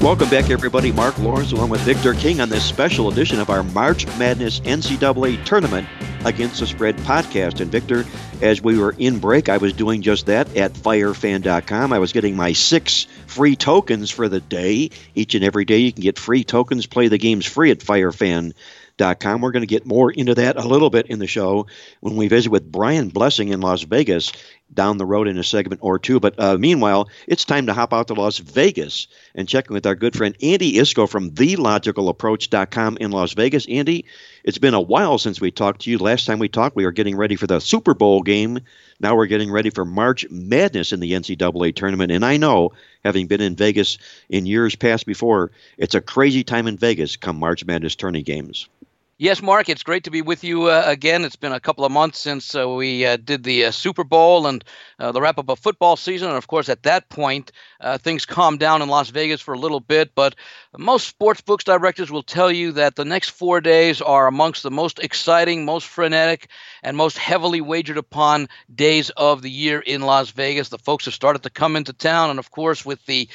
Welcome 0.00 0.30
back, 0.30 0.48
everybody. 0.48 0.92
Mark 0.92 1.18
Lawrence 1.18 1.50
along 1.50 1.70
with 1.70 1.80
Victor 1.80 2.14
King 2.14 2.40
on 2.40 2.48
this 2.48 2.64
special 2.64 3.08
edition 3.08 3.40
of 3.40 3.50
our 3.50 3.64
March 3.64 4.06
Madness 4.16 4.60
NCAA 4.60 5.44
Tournament 5.44 5.88
Against 6.24 6.60
the 6.60 6.68
Spread 6.68 6.96
podcast. 6.98 7.60
And 7.60 7.70
Victor, 7.70 8.04
as 8.40 8.62
we 8.62 8.78
were 8.78 8.94
in 8.96 9.18
break, 9.18 9.48
I 9.48 9.56
was 9.56 9.72
doing 9.72 10.02
just 10.02 10.26
that 10.26 10.56
at 10.56 10.74
firefan.com. 10.74 11.92
I 11.92 11.98
was 11.98 12.12
getting 12.12 12.36
my 12.36 12.52
six 12.52 13.08
free 13.26 13.56
tokens 13.56 14.08
for 14.08 14.28
the 14.28 14.40
day. 14.40 14.90
Each 15.16 15.34
and 15.34 15.44
every 15.44 15.64
day, 15.64 15.78
you 15.78 15.92
can 15.92 16.02
get 16.02 16.16
free 16.16 16.44
tokens, 16.44 16.86
play 16.86 17.08
the 17.08 17.18
games 17.18 17.44
free 17.44 17.72
at 17.72 17.80
firefan.com. 17.80 19.40
We're 19.40 19.52
going 19.52 19.62
to 19.62 19.66
get 19.66 19.84
more 19.84 20.12
into 20.12 20.36
that 20.36 20.56
a 20.56 20.66
little 20.66 20.90
bit 20.90 21.08
in 21.08 21.18
the 21.18 21.26
show 21.26 21.66
when 22.00 22.14
we 22.14 22.28
visit 22.28 22.50
with 22.50 22.70
Brian 22.70 23.08
Blessing 23.08 23.48
in 23.48 23.60
Las 23.60 23.82
Vegas 23.82 24.32
down 24.72 24.98
the 24.98 25.06
road 25.06 25.28
in 25.28 25.38
a 25.38 25.44
segment 25.44 25.80
or 25.82 25.98
two. 25.98 26.20
But 26.20 26.34
uh, 26.38 26.58
meanwhile, 26.58 27.08
it's 27.26 27.44
time 27.44 27.66
to 27.66 27.74
hop 27.74 27.92
out 27.92 28.08
to 28.08 28.14
Las 28.14 28.38
Vegas 28.38 29.06
and 29.34 29.48
check 29.48 29.68
in 29.68 29.74
with 29.74 29.86
our 29.86 29.94
good 29.94 30.16
friend 30.16 30.36
Andy 30.42 30.74
Iskoe 30.74 31.08
from 31.08 31.30
TheLogicalApproach.com 31.30 32.98
in 32.98 33.10
Las 33.10 33.32
Vegas. 33.32 33.66
Andy, 33.68 34.04
it's 34.44 34.58
been 34.58 34.74
a 34.74 34.80
while 34.80 35.18
since 35.18 35.40
we 35.40 35.50
talked 35.50 35.82
to 35.82 35.90
you. 35.90 35.98
Last 35.98 36.26
time 36.26 36.38
we 36.38 36.48
talked, 36.48 36.76
we 36.76 36.84
were 36.84 36.92
getting 36.92 37.16
ready 37.16 37.36
for 37.36 37.46
the 37.46 37.60
Super 37.60 37.94
Bowl 37.94 38.22
game. 38.22 38.60
Now 39.00 39.16
we're 39.16 39.26
getting 39.26 39.50
ready 39.50 39.70
for 39.70 39.84
March 39.84 40.28
Madness 40.30 40.92
in 40.92 41.00
the 41.00 41.12
NCAA 41.12 41.74
tournament. 41.74 42.10
And 42.12 42.24
I 42.24 42.36
know, 42.36 42.72
having 43.04 43.26
been 43.26 43.40
in 43.40 43.56
Vegas 43.56 43.98
in 44.28 44.46
years 44.46 44.74
past 44.74 45.06
before, 45.06 45.52
it's 45.76 45.94
a 45.94 46.00
crazy 46.00 46.44
time 46.44 46.66
in 46.66 46.76
Vegas 46.76 47.16
come 47.16 47.38
March 47.38 47.64
Madness 47.64 47.94
tourney 47.94 48.22
games. 48.22 48.68
Yes, 49.20 49.42
Mark, 49.42 49.68
it's 49.68 49.82
great 49.82 50.04
to 50.04 50.12
be 50.12 50.22
with 50.22 50.44
you 50.44 50.66
uh, 50.66 50.84
again. 50.86 51.24
It's 51.24 51.34
been 51.34 51.50
a 51.50 51.58
couple 51.58 51.84
of 51.84 51.90
months 51.90 52.20
since 52.20 52.54
uh, 52.54 52.68
we 52.68 53.04
uh, 53.04 53.16
did 53.16 53.42
the 53.42 53.64
uh, 53.64 53.70
Super 53.72 54.04
Bowl 54.04 54.46
and 54.46 54.62
uh, 55.00 55.10
the 55.10 55.20
wrap 55.20 55.38
up 55.38 55.48
of 55.48 55.58
football 55.58 55.96
season. 55.96 56.28
And 56.28 56.36
of 56.38 56.46
course, 56.46 56.68
at 56.68 56.84
that 56.84 57.08
point, 57.08 57.50
uh, 57.80 57.98
things 57.98 58.24
calmed 58.24 58.60
down 58.60 58.80
in 58.80 58.88
Las 58.88 59.10
Vegas 59.10 59.40
for 59.40 59.54
a 59.54 59.58
little 59.58 59.80
bit. 59.80 60.14
But 60.14 60.36
most 60.78 61.08
sports 61.08 61.40
books 61.40 61.64
directors 61.64 62.12
will 62.12 62.22
tell 62.22 62.52
you 62.52 62.70
that 62.72 62.94
the 62.94 63.04
next 63.04 63.30
four 63.30 63.60
days 63.60 64.00
are 64.00 64.28
amongst 64.28 64.62
the 64.62 64.70
most 64.70 65.00
exciting, 65.00 65.64
most 65.64 65.88
frenetic, 65.88 66.48
and 66.84 66.96
most 66.96 67.18
heavily 67.18 67.60
wagered 67.60 67.98
upon 67.98 68.48
days 68.72 69.10
of 69.16 69.42
the 69.42 69.50
year 69.50 69.80
in 69.80 70.02
Las 70.02 70.30
Vegas. 70.30 70.68
The 70.68 70.78
folks 70.78 71.06
have 71.06 71.14
started 71.14 71.42
to 71.42 71.50
come 71.50 71.74
into 71.74 71.92
town. 71.92 72.30
And 72.30 72.38
of 72.38 72.52
course, 72.52 72.86
with 72.86 73.04
the 73.06 73.28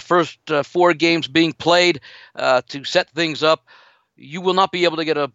first 0.00 0.40
four 0.64 0.92
games 0.92 1.28
being 1.28 1.52
played 1.52 2.00
to 2.36 2.82
set 2.82 3.08
things 3.10 3.44
up, 3.44 3.68
you 4.20 4.40
will 4.40 4.54
not 4.54 4.70
be 4.70 4.84
able 4.84 4.98
to 4.98 5.04
get 5.04 5.16
a, 5.16 5.32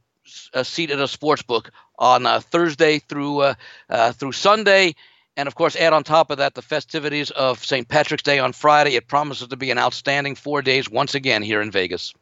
a 0.54 0.64
seat 0.64 0.92
at 0.92 1.00
a 1.00 1.08
sports 1.08 1.42
book 1.42 1.72
on 1.98 2.26
uh, 2.26 2.40
Thursday 2.40 3.00
through 3.00 3.42
uh, 3.42 3.54
uh, 3.90 4.12
through 4.12 4.32
Sunday. 4.32 4.96
And 5.38 5.48
of 5.48 5.56
course, 5.56 5.76
add 5.76 5.92
on 5.92 6.04
top 6.04 6.32
of 6.32 6.38
that 6.38 6.54
the 6.54 6.62
festivities 6.62 7.30
of 7.32 7.64
St. 7.64 7.88
Patrick's 7.88 8.24
Day 8.24 8.40
on 8.40 8.54
Friday. 8.54 8.96
It 8.96 9.08
promises 9.08 9.50
to 9.50 9.58
be 9.58 9.72
an 9.72 9.78
outstanding 9.78 10.36
four 10.36 10.62
days 10.62 10.90
once 10.90 11.14
again 11.14 11.42
here 11.42 11.62
in 11.62 11.72
Vegas. 11.72 12.14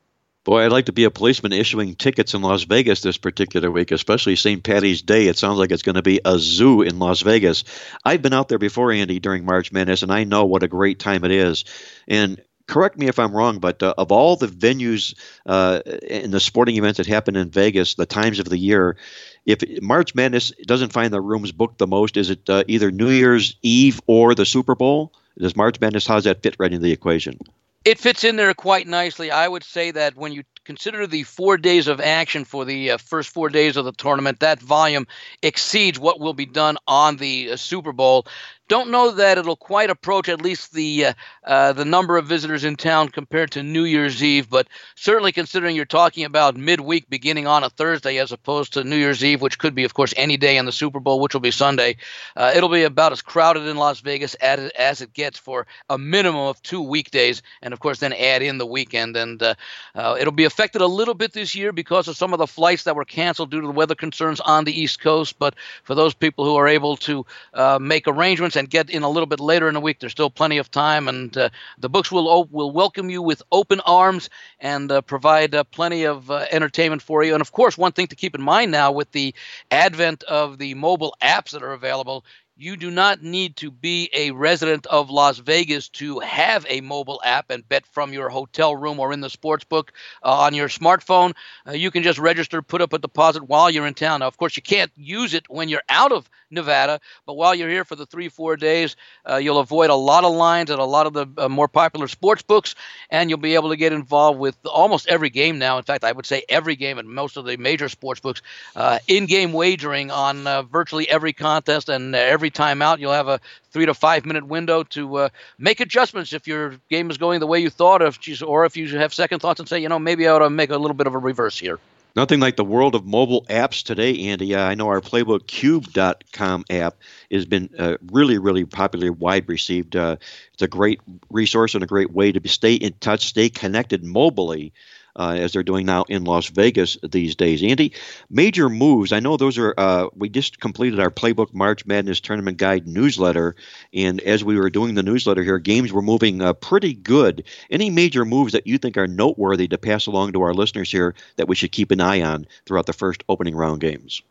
Boy, 0.43 0.65
I'd 0.65 0.73
like 0.73 0.87
to 0.87 0.91
be 0.91 1.05
a 1.05 1.11
policeman 1.11 1.53
issuing 1.53 1.95
tickets 1.95 2.33
in 2.33 2.41
Las 2.41 2.63
Vegas 2.63 2.99
this 2.99 3.17
particular 3.17 3.71
week, 3.71 3.91
especially 3.91 4.35
St. 4.35 4.61
Patty's 4.61 5.01
Day. 5.01 5.27
It 5.27 5.37
sounds 5.37 5.57
like 5.57 5.71
it's 5.71 5.83
going 5.83 5.95
to 5.95 6.01
be 6.01 6.19
a 6.25 6.37
zoo 6.37 6.81
in 6.81 6.99
Las 6.99 7.21
Vegas. 7.21 7.63
I've 8.03 8.21
been 8.21 8.33
out 8.33 8.49
there 8.49 8.57
before, 8.57 8.91
Andy, 8.91 9.19
during 9.19 9.45
March 9.45 9.71
Madness, 9.71 10.03
and 10.03 10.11
I 10.11 10.25
know 10.25 10.43
what 10.43 10.63
a 10.63 10.67
great 10.67 10.99
time 10.99 11.23
it 11.23 11.31
is. 11.31 11.63
And 12.09 12.41
correct 12.67 12.97
me 12.97 13.07
if 13.07 13.19
I'm 13.19 13.35
wrong, 13.35 13.59
but 13.59 13.81
uh, 13.83 13.93
of 13.97 14.11
all 14.11 14.35
the 14.35 14.47
venues 14.47 15.13
uh, 15.45 15.81
the 15.85 16.39
sporting 16.39 16.77
events 16.77 16.97
that 16.97 17.07
happen 17.07 17.35
in 17.35 17.49
Vegas, 17.49 17.95
the 17.95 18.05
times 18.05 18.39
of 18.39 18.49
the 18.49 18.57
year, 18.57 18.97
if 19.45 19.61
March 19.81 20.15
Madness 20.15 20.51
doesn't 20.65 20.93
find 20.93 21.13
the 21.13 21.21
rooms 21.21 21.51
booked 21.51 21.77
the 21.77 21.87
most, 21.87 22.17
is 22.17 22.29
it 22.29 22.49
uh, 22.49 22.63
either 22.67 22.91
New 22.91 23.09
Year's 23.09 23.55
Eve 23.61 23.99
or 24.07 24.35
the 24.35 24.45
Super 24.45 24.75
Bowl? 24.75 25.11
Does 25.37 25.55
March 25.55 25.79
Madness, 25.81 26.07
how 26.07 26.15
does 26.15 26.23
that 26.25 26.43
fit 26.43 26.55
right 26.59 26.71
into 26.71 26.83
the 26.83 26.91
equation? 26.91 27.39
It 27.85 27.99
fits 27.99 28.23
in 28.23 28.37
there 28.37 28.53
quite 28.53 28.87
nicely. 28.87 29.29
I 29.29 29.47
would 29.47 29.63
say 29.63 29.91
that 29.91 30.15
when 30.15 30.31
you 30.31 30.43
consider 30.65 31.07
the 31.07 31.23
four 31.23 31.57
days 31.57 31.87
of 31.87 31.99
action 31.99 32.45
for 32.45 32.65
the 32.65 32.91
uh, 32.91 32.97
first 32.97 33.29
four 33.29 33.49
days 33.49 33.77
of 33.77 33.85
the 33.85 33.91
tournament, 33.91 34.39
that 34.39 34.59
volume 34.59 35.07
exceeds 35.41 35.99
what 35.99 36.19
will 36.19 36.33
be 36.33 36.45
done 36.45 36.77
on 36.87 37.17
the 37.17 37.51
uh, 37.51 37.55
Super 37.55 37.91
Bowl. 37.91 38.25
Don't 38.69 38.91
know 38.91 39.11
that 39.11 39.37
it'll 39.37 39.57
quite 39.57 39.89
approach 39.89 40.29
at 40.29 40.41
least 40.41 40.73
the 40.73 41.07
uh, 41.07 41.13
uh, 41.43 41.73
the 41.73 41.83
number 41.83 42.17
of 42.17 42.25
visitors 42.25 42.63
in 42.63 42.77
town 42.77 43.09
compared 43.09 43.51
to 43.51 43.61
New 43.61 43.83
Year's 43.83 44.23
Eve, 44.23 44.49
but 44.49 44.67
certainly 44.95 45.33
considering 45.33 45.75
you're 45.75 45.85
talking 45.85 46.23
about 46.23 46.55
midweek 46.55 47.09
beginning 47.09 47.45
on 47.45 47.65
a 47.65 47.69
Thursday 47.69 48.17
as 48.17 48.31
opposed 48.31 48.73
to 48.73 48.85
New 48.85 48.95
Year's 48.95 49.23
Eve, 49.23 49.41
which 49.41 49.59
could 49.59 49.75
be, 49.75 49.83
of 49.83 49.93
course, 49.93 50.13
any 50.15 50.37
day 50.37 50.55
in 50.55 50.65
the 50.65 50.71
Super 50.71 51.01
Bowl, 51.01 51.19
which 51.19 51.33
will 51.33 51.41
be 51.41 51.51
Sunday, 51.51 51.97
uh, 52.37 52.53
it'll 52.55 52.69
be 52.69 52.83
about 52.83 53.11
as 53.11 53.21
crowded 53.21 53.67
in 53.67 53.75
Las 53.75 53.99
Vegas 53.99 54.33
as, 54.35 54.71
as 54.71 55.01
it 55.01 55.13
gets 55.13 55.37
for 55.37 55.67
a 55.89 55.97
minimum 55.97 56.41
of 56.41 56.61
two 56.61 56.81
weekdays, 56.81 57.41
and 57.61 57.73
of 57.73 57.81
course 57.81 57.99
then 57.99 58.13
add 58.13 58.41
in 58.41 58.57
the 58.57 58.65
weekend, 58.65 59.17
and 59.17 59.43
uh, 59.43 60.15
it'll 60.17 60.31
be 60.31 60.45
affected 60.53 60.81
a 60.81 60.87
little 60.87 61.15
bit 61.15 61.33
this 61.33 61.55
year 61.55 61.71
because 61.71 62.07
of 62.07 62.15
some 62.15 62.31
of 62.31 62.37
the 62.37 62.45
flights 62.45 62.83
that 62.83 62.95
were 62.95 63.05
canceled 63.05 63.49
due 63.49 63.59
to 63.59 63.65
the 63.65 63.73
weather 63.73 63.95
concerns 63.95 64.39
on 64.39 64.65
the 64.65 64.81
East 64.81 65.01
Coast. 65.01 65.39
But 65.39 65.55
for 65.81 65.95
those 65.95 66.13
people 66.13 66.45
who 66.45 66.55
are 66.55 66.67
able 66.67 66.95
to 66.97 67.25
uh, 67.55 67.79
make 67.81 68.07
arrangements 68.07 68.55
and 68.55 68.69
get 68.69 68.91
in 68.91 69.01
a 69.01 69.09
little 69.09 69.25
bit 69.25 69.39
later 69.39 69.67
in 69.67 69.73
the 69.73 69.79
week. 69.79 69.99
There's 69.99 70.11
still 70.11 70.29
plenty 70.29 70.59
of 70.59 70.69
time, 70.69 71.07
and 71.07 71.35
uh, 71.35 71.49
the 71.79 71.89
books 71.89 72.11
will 72.11 72.27
op- 72.27 72.51
will 72.51 72.69
welcome 72.69 73.09
you 73.09 73.23
with 73.23 73.41
open 73.51 73.79
arms 73.81 74.29
and 74.59 74.91
uh, 74.91 75.01
provide 75.01 75.55
uh, 75.55 75.63
plenty 75.63 76.03
of 76.03 76.29
uh, 76.29 76.45
entertainment 76.51 77.01
for 77.01 77.23
you. 77.23 77.33
And 77.33 77.41
of 77.41 77.51
course, 77.51 77.75
one 77.75 77.91
thing 77.91 78.07
to 78.07 78.15
keep 78.15 78.35
in 78.35 78.41
mind 78.43 78.71
now 78.71 78.91
with 78.91 79.11
the 79.11 79.33
advent 79.71 80.21
of 80.23 80.59
the 80.59 80.75
mobile 80.75 81.15
apps 81.19 81.51
that 81.51 81.63
are 81.63 81.73
available, 81.73 82.25
you 82.55 82.77
do 82.77 82.91
not 82.91 83.23
need 83.23 83.55
to 83.57 83.71
be 83.71 84.09
a 84.13 84.31
resident 84.31 84.85
of 84.87 85.09
Las 85.09 85.39
Vegas 85.39 85.89
to 85.89 86.19
have 86.19 86.65
a 86.69 86.81
mobile 86.81 87.19
app 87.23 87.49
and 87.49 87.67
bet 87.67 87.85
from 87.87 88.13
your 88.13 88.29
hotel 88.29 88.75
room 88.75 88.99
or 88.99 89.11
in 89.11 89.21
the 89.21 89.29
sports 89.29 89.63
book 89.63 89.91
uh, 90.23 90.41
on 90.41 90.53
your 90.53 90.67
smartphone. 90.67 91.33
Uh, 91.67 91.71
you 91.71 91.89
can 91.89 92.03
just 92.03 92.19
register, 92.19 92.61
put 92.61 92.81
up 92.81 92.93
a 92.93 92.99
deposit 92.99 93.43
while 93.43 93.69
you're 93.69 93.87
in 93.87 93.95
town. 93.95 94.19
Now, 94.19 94.27
of 94.27 94.37
course, 94.37 94.55
you 94.55 94.61
can't 94.63 94.91
use 94.95 95.33
it 95.33 95.49
when 95.49 95.67
you're 95.67 95.83
out 95.89 96.11
of 96.11 96.29
Nevada. 96.53 96.99
But 97.25 97.33
while 97.33 97.55
you're 97.55 97.69
here 97.69 97.85
for 97.85 97.95
the 97.95 98.05
three, 98.05 98.29
four 98.29 98.55
days, 98.55 98.95
uh, 99.29 99.37
you'll 99.37 99.59
avoid 99.59 99.89
a 99.89 99.95
lot 99.95 100.23
of 100.23 100.33
lines 100.33 100.71
at 100.71 100.79
a 100.79 100.85
lot 100.85 101.07
of 101.07 101.13
the 101.13 101.27
uh, 101.37 101.49
more 101.49 101.67
popular 101.67 102.07
sports 102.07 102.41
books, 102.41 102.75
and 103.09 103.29
you'll 103.29 103.39
be 103.39 103.55
able 103.55 103.69
to 103.69 103.75
get 103.77 103.93
involved 103.93 104.39
with 104.39 104.57
almost 104.65 105.07
every 105.07 105.29
game 105.29 105.59
now. 105.59 105.77
In 105.77 105.83
fact, 105.83 106.03
I 106.03 106.11
would 106.11 106.25
say 106.25 106.43
every 106.49 106.75
game 106.75 106.99
at 106.99 107.05
most 107.05 107.37
of 107.37 107.45
the 107.45 107.57
major 107.57 107.89
sports 107.89 108.19
books. 108.19 108.41
Uh, 108.75 108.99
in-game 109.07 109.53
wagering 109.53 110.11
on 110.11 110.47
uh, 110.47 110.63
virtually 110.63 111.09
every 111.09 111.33
contest 111.33 111.89
and 111.89 112.15
every 112.15 112.49
time 112.49 112.81
out, 112.81 112.99
you'll 112.99 113.11
have 113.11 113.27
a 113.27 113.39
three 113.71 113.85
to 113.85 113.93
five 113.93 114.25
minute 114.25 114.45
window 114.45 114.83
to 114.83 115.15
uh, 115.17 115.29
make 115.57 115.79
adjustments 115.79 116.33
if 116.33 116.47
your 116.47 116.75
game 116.89 117.09
is 117.09 117.17
going 117.17 117.39
the 117.39 117.47
way 117.47 117.59
you 117.59 117.69
thought, 117.69 118.01
if, 118.01 118.19
or 118.43 118.65
if 118.65 118.77
you 118.77 118.97
have 118.97 119.13
second 119.13 119.39
thoughts 119.39 119.59
and 119.59 119.67
say, 119.67 119.79
you 119.79 119.89
know, 119.89 119.99
maybe 119.99 120.27
I 120.27 120.31
ought 120.31 120.39
to 120.39 120.49
make 120.49 120.69
a 120.69 120.77
little 120.77 120.95
bit 120.95 121.07
of 121.07 121.15
a 121.15 121.19
reverse 121.19 121.57
here. 121.59 121.79
Nothing 122.15 122.39
like 122.39 122.57
the 122.57 122.63
world 122.63 122.93
of 122.93 123.05
mobile 123.05 123.43
apps 123.49 123.81
today, 123.83 124.15
Andy. 124.29 124.53
Uh, 124.53 124.61
I 124.61 124.75
know 124.75 124.87
our 124.87 125.01
PlaybookCube.com 125.01 126.65
app 126.69 126.97
has 127.31 127.45
been 127.45 127.69
uh, 127.77 127.97
really, 128.11 128.37
really 128.37 128.65
popular, 128.65 129.11
wide 129.11 129.49
received. 129.49 129.95
Uh, 129.95 130.17
it's 130.53 130.61
a 130.61 130.67
great 130.67 131.01
resource 131.31 131.73
and 131.73 131.83
a 131.83 131.87
great 131.87 132.11
way 132.11 132.31
to 132.31 132.47
stay 132.47 132.75
in 132.75 132.93
touch, 132.99 133.25
stay 133.25 133.49
connected 133.49 134.03
mobily 134.03 134.73
uh, 135.15 135.35
as 135.37 135.53
they're 135.53 135.63
doing 135.63 135.85
now 135.85 136.03
in 136.09 136.23
Las 136.23 136.47
Vegas 136.47 136.97
these 137.03 137.35
days. 137.35 137.63
Andy, 137.63 137.93
major 138.29 138.69
moves. 138.69 139.11
I 139.11 139.19
know 139.19 139.37
those 139.37 139.57
are. 139.57 139.73
Uh, 139.77 140.07
we 140.15 140.29
just 140.29 140.59
completed 140.59 140.99
our 140.99 141.11
Playbook 141.11 141.53
March 141.53 141.85
Madness 141.85 142.19
Tournament 142.19 142.57
Guide 142.57 142.87
newsletter, 142.87 143.55
and 143.93 144.21
as 144.21 144.43
we 144.43 144.57
were 144.57 144.69
doing 144.69 144.95
the 144.95 145.03
newsletter 145.03 145.43
here, 145.43 145.59
games 145.59 145.91
were 145.91 146.01
moving 146.01 146.41
uh, 146.41 146.53
pretty 146.53 146.93
good. 146.93 147.43
Any 147.69 147.89
major 147.89 148.25
moves 148.25 148.53
that 148.53 148.67
you 148.67 148.77
think 148.77 148.97
are 148.97 149.07
noteworthy 149.07 149.67
to 149.69 149.77
pass 149.77 150.07
along 150.07 150.33
to 150.33 150.41
our 150.41 150.53
listeners 150.53 150.91
here 150.91 151.15
that 151.35 151.47
we 151.47 151.55
should 151.55 151.71
keep 151.71 151.91
an 151.91 152.01
eye 152.01 152.21
on 152.21 152.47
throughout 152.65 152.85
the 152.85 152.93
first 152.93 153.23
opening 153.29 153.55
round 153.55 153.81
games? 153.81 154.21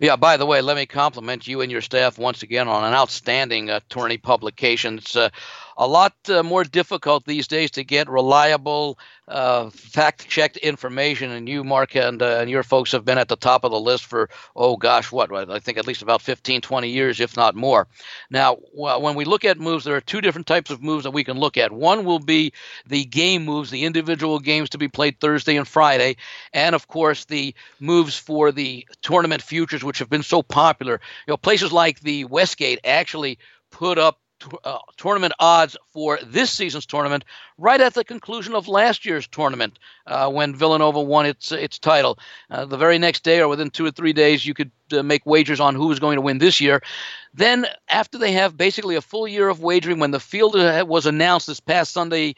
Yeah, 0.00 0.16
by 0.16 0.36
the 0.36 0.46
way, 0.46 0.62
let 0.62 0.76
me 0.76 0.86
compliment 0.86 1.46
you 1.46 1.60
and 1.60 1.70
your 1.70 1.82
staff 1.82 2.18
once 2.18 2.42
again 2.42 2.68
on 2.68 2.84
an 2.84 2.94
outstanding 2.94 3.70
uh, 3.70 3.80
tourney 3.88 4.18
publication. 4.18 4.98
It's 4.98 5.16
uh, 5.16 5.30
a 5.76 5.86
lot 5.86 6.14
uh, 6.28 6.42
more 6.42 6.64
difficult 6.64 7.24
these 7.24 7.46
days 7.46 7.70
to 7.72 7.84
get 7.84 8.08
reliable, 8.08 8.98
uh, 9.28 9.68
fact 9.70 10.28
checked 10.28 10.56
information. 10.58 11.30
And 11.30 11.48
you, 11.48 11.64
Mark, 11.64 11.94
and, 11.96 12.22
uh, 12.22 12.38
and 12.40 12.48
your 12.48 12.62
folks 12.62 12.92
have 12.92 13.04
been 13.04 13.18
at 13.18 13.28
the 13.28 13.36
top 13.36 13.64
of 13.64 13.70
the 13.70 13.80
list 13.80 14.06
for, 14.06 14.30
oh 14.54 14.76
gosh, 14.76 15.12
what? 15.12 15.32
I 15.50 15.58
think 15.58 15.76
at 15.78 15.86
least 15.86 16.02
about 16.02 16.22
15, 16.22 16.60
20 16.60 16.88
years, 16.88 17.20
if 17.20 17.36
not 17.36 17.54
more. 17.54 17.88
Now, 18.30 18.56
when 18.72 19.14
we 19.14 19.24
look 19.24 19.44
at 19.44 19.58
moves, 19.58 19.84
there 19.84 19.96
are 19.96 20.00
two 20.00 20.20
different 20.20 20.46
types 20.46 20.70
of 20.70 20.82
moves 20.82 21.04
that 21.04 21.10
we 21.10 21.24
can 21.24 21.38
look 21.38 21.56
at. 21.56 21.72
One 21.72 22.04
will 22.04 22.20
be 22.20 22.52
the 22.86 23.04
game 23.04 23.44
moves, 23.44 23.70
the 23.70 23.84
individual 23.84 24.38
games 24.38 24.70
to 24.70 24.78
be 24.78 24.88
played 24.88 25.20
Thursday 25.20 25.56
and 25.56 25.68
Friday, 25.68 26.16
and 26.52 26.74
of 26.74 26.88
course, 26.88 27.26
the 27.26 27.54
moves 27.80 28.16
for 28.16 28.50
the 28.52 28.86
tournament 29.02 29.42
futures, 29.42 29.84
which 29.84 29.98
have 29.98 30.10
been 30.10 30.22
so 30.22 30.42
popular. 30.42 31.00
You 31.26 31.32
know, 31.32 31.36
places 31.36 31.72
like 31.72 32.00
the 32.00 32.24
Westgate 32.24 32.80
actually 32.84 33.38
put 33.70 33.98
up 33.98 34.18
uh, 34.64 34.78
tournament 34.96 35.32
odds 35.40 35.76
for 35.92 36.18
this 36.24 36.50
season's 36.50 36.86
tournament 36.86 37.24
right 37.58 37.80
at 37.80 37.94
the 37.94 38.04
conclusion 38.04 38.54
of 38.54 38.68
last 38.68 39.06
year's 39.06 39.26
tournament 39.26 39.78
uh, 40.06 40.30
when 40.30 40.54
Villanova 40.54 41.00
won 41.00 41.26
its 41.26 41.52
its 41.52 41.78
title. 41.78 42.18
Uh, 42.50 42.64
the 42.64 42.76
very 42.76 42.98
next 42.98 43.24
day 43.24 43.40
or 43.40 43.48
within 43.48 43.70
two 43.70 43.86
or 43.86 43.90
three 43.90 44.12
days, 44.12 44.44
you 44.44 44.54
could 44.54 44.70
uh, 44.92 45.02
make 45.02 45.24
wagers 45.24 45.58
on 45.58 45.74
who 45.74 45.88
was 45.88 45.98
going 45.98 46.16
to 46.16 46.20
win 46.20 46.38
this 46.38 46.60
year. 46.60 46.82
Then, 47.32 47.66
after 47.88 48.18
they 48.18 48.32
have 48.32 48.56
basically 48.56 48.94
a 48.94 49.02
full 49.02 49.26
year 49.28 49.48
of 49.48 49.60
wagering, 49.60 49.98
when 49.98 50.10
the 50.10 50.20
field 50.20 50.56
uh, 50.56 50.84
was 50.86 51.06
announced 51.06 51.46
this 51.46 51.60
past 51.60 51.92
Sunday 51.92 52.34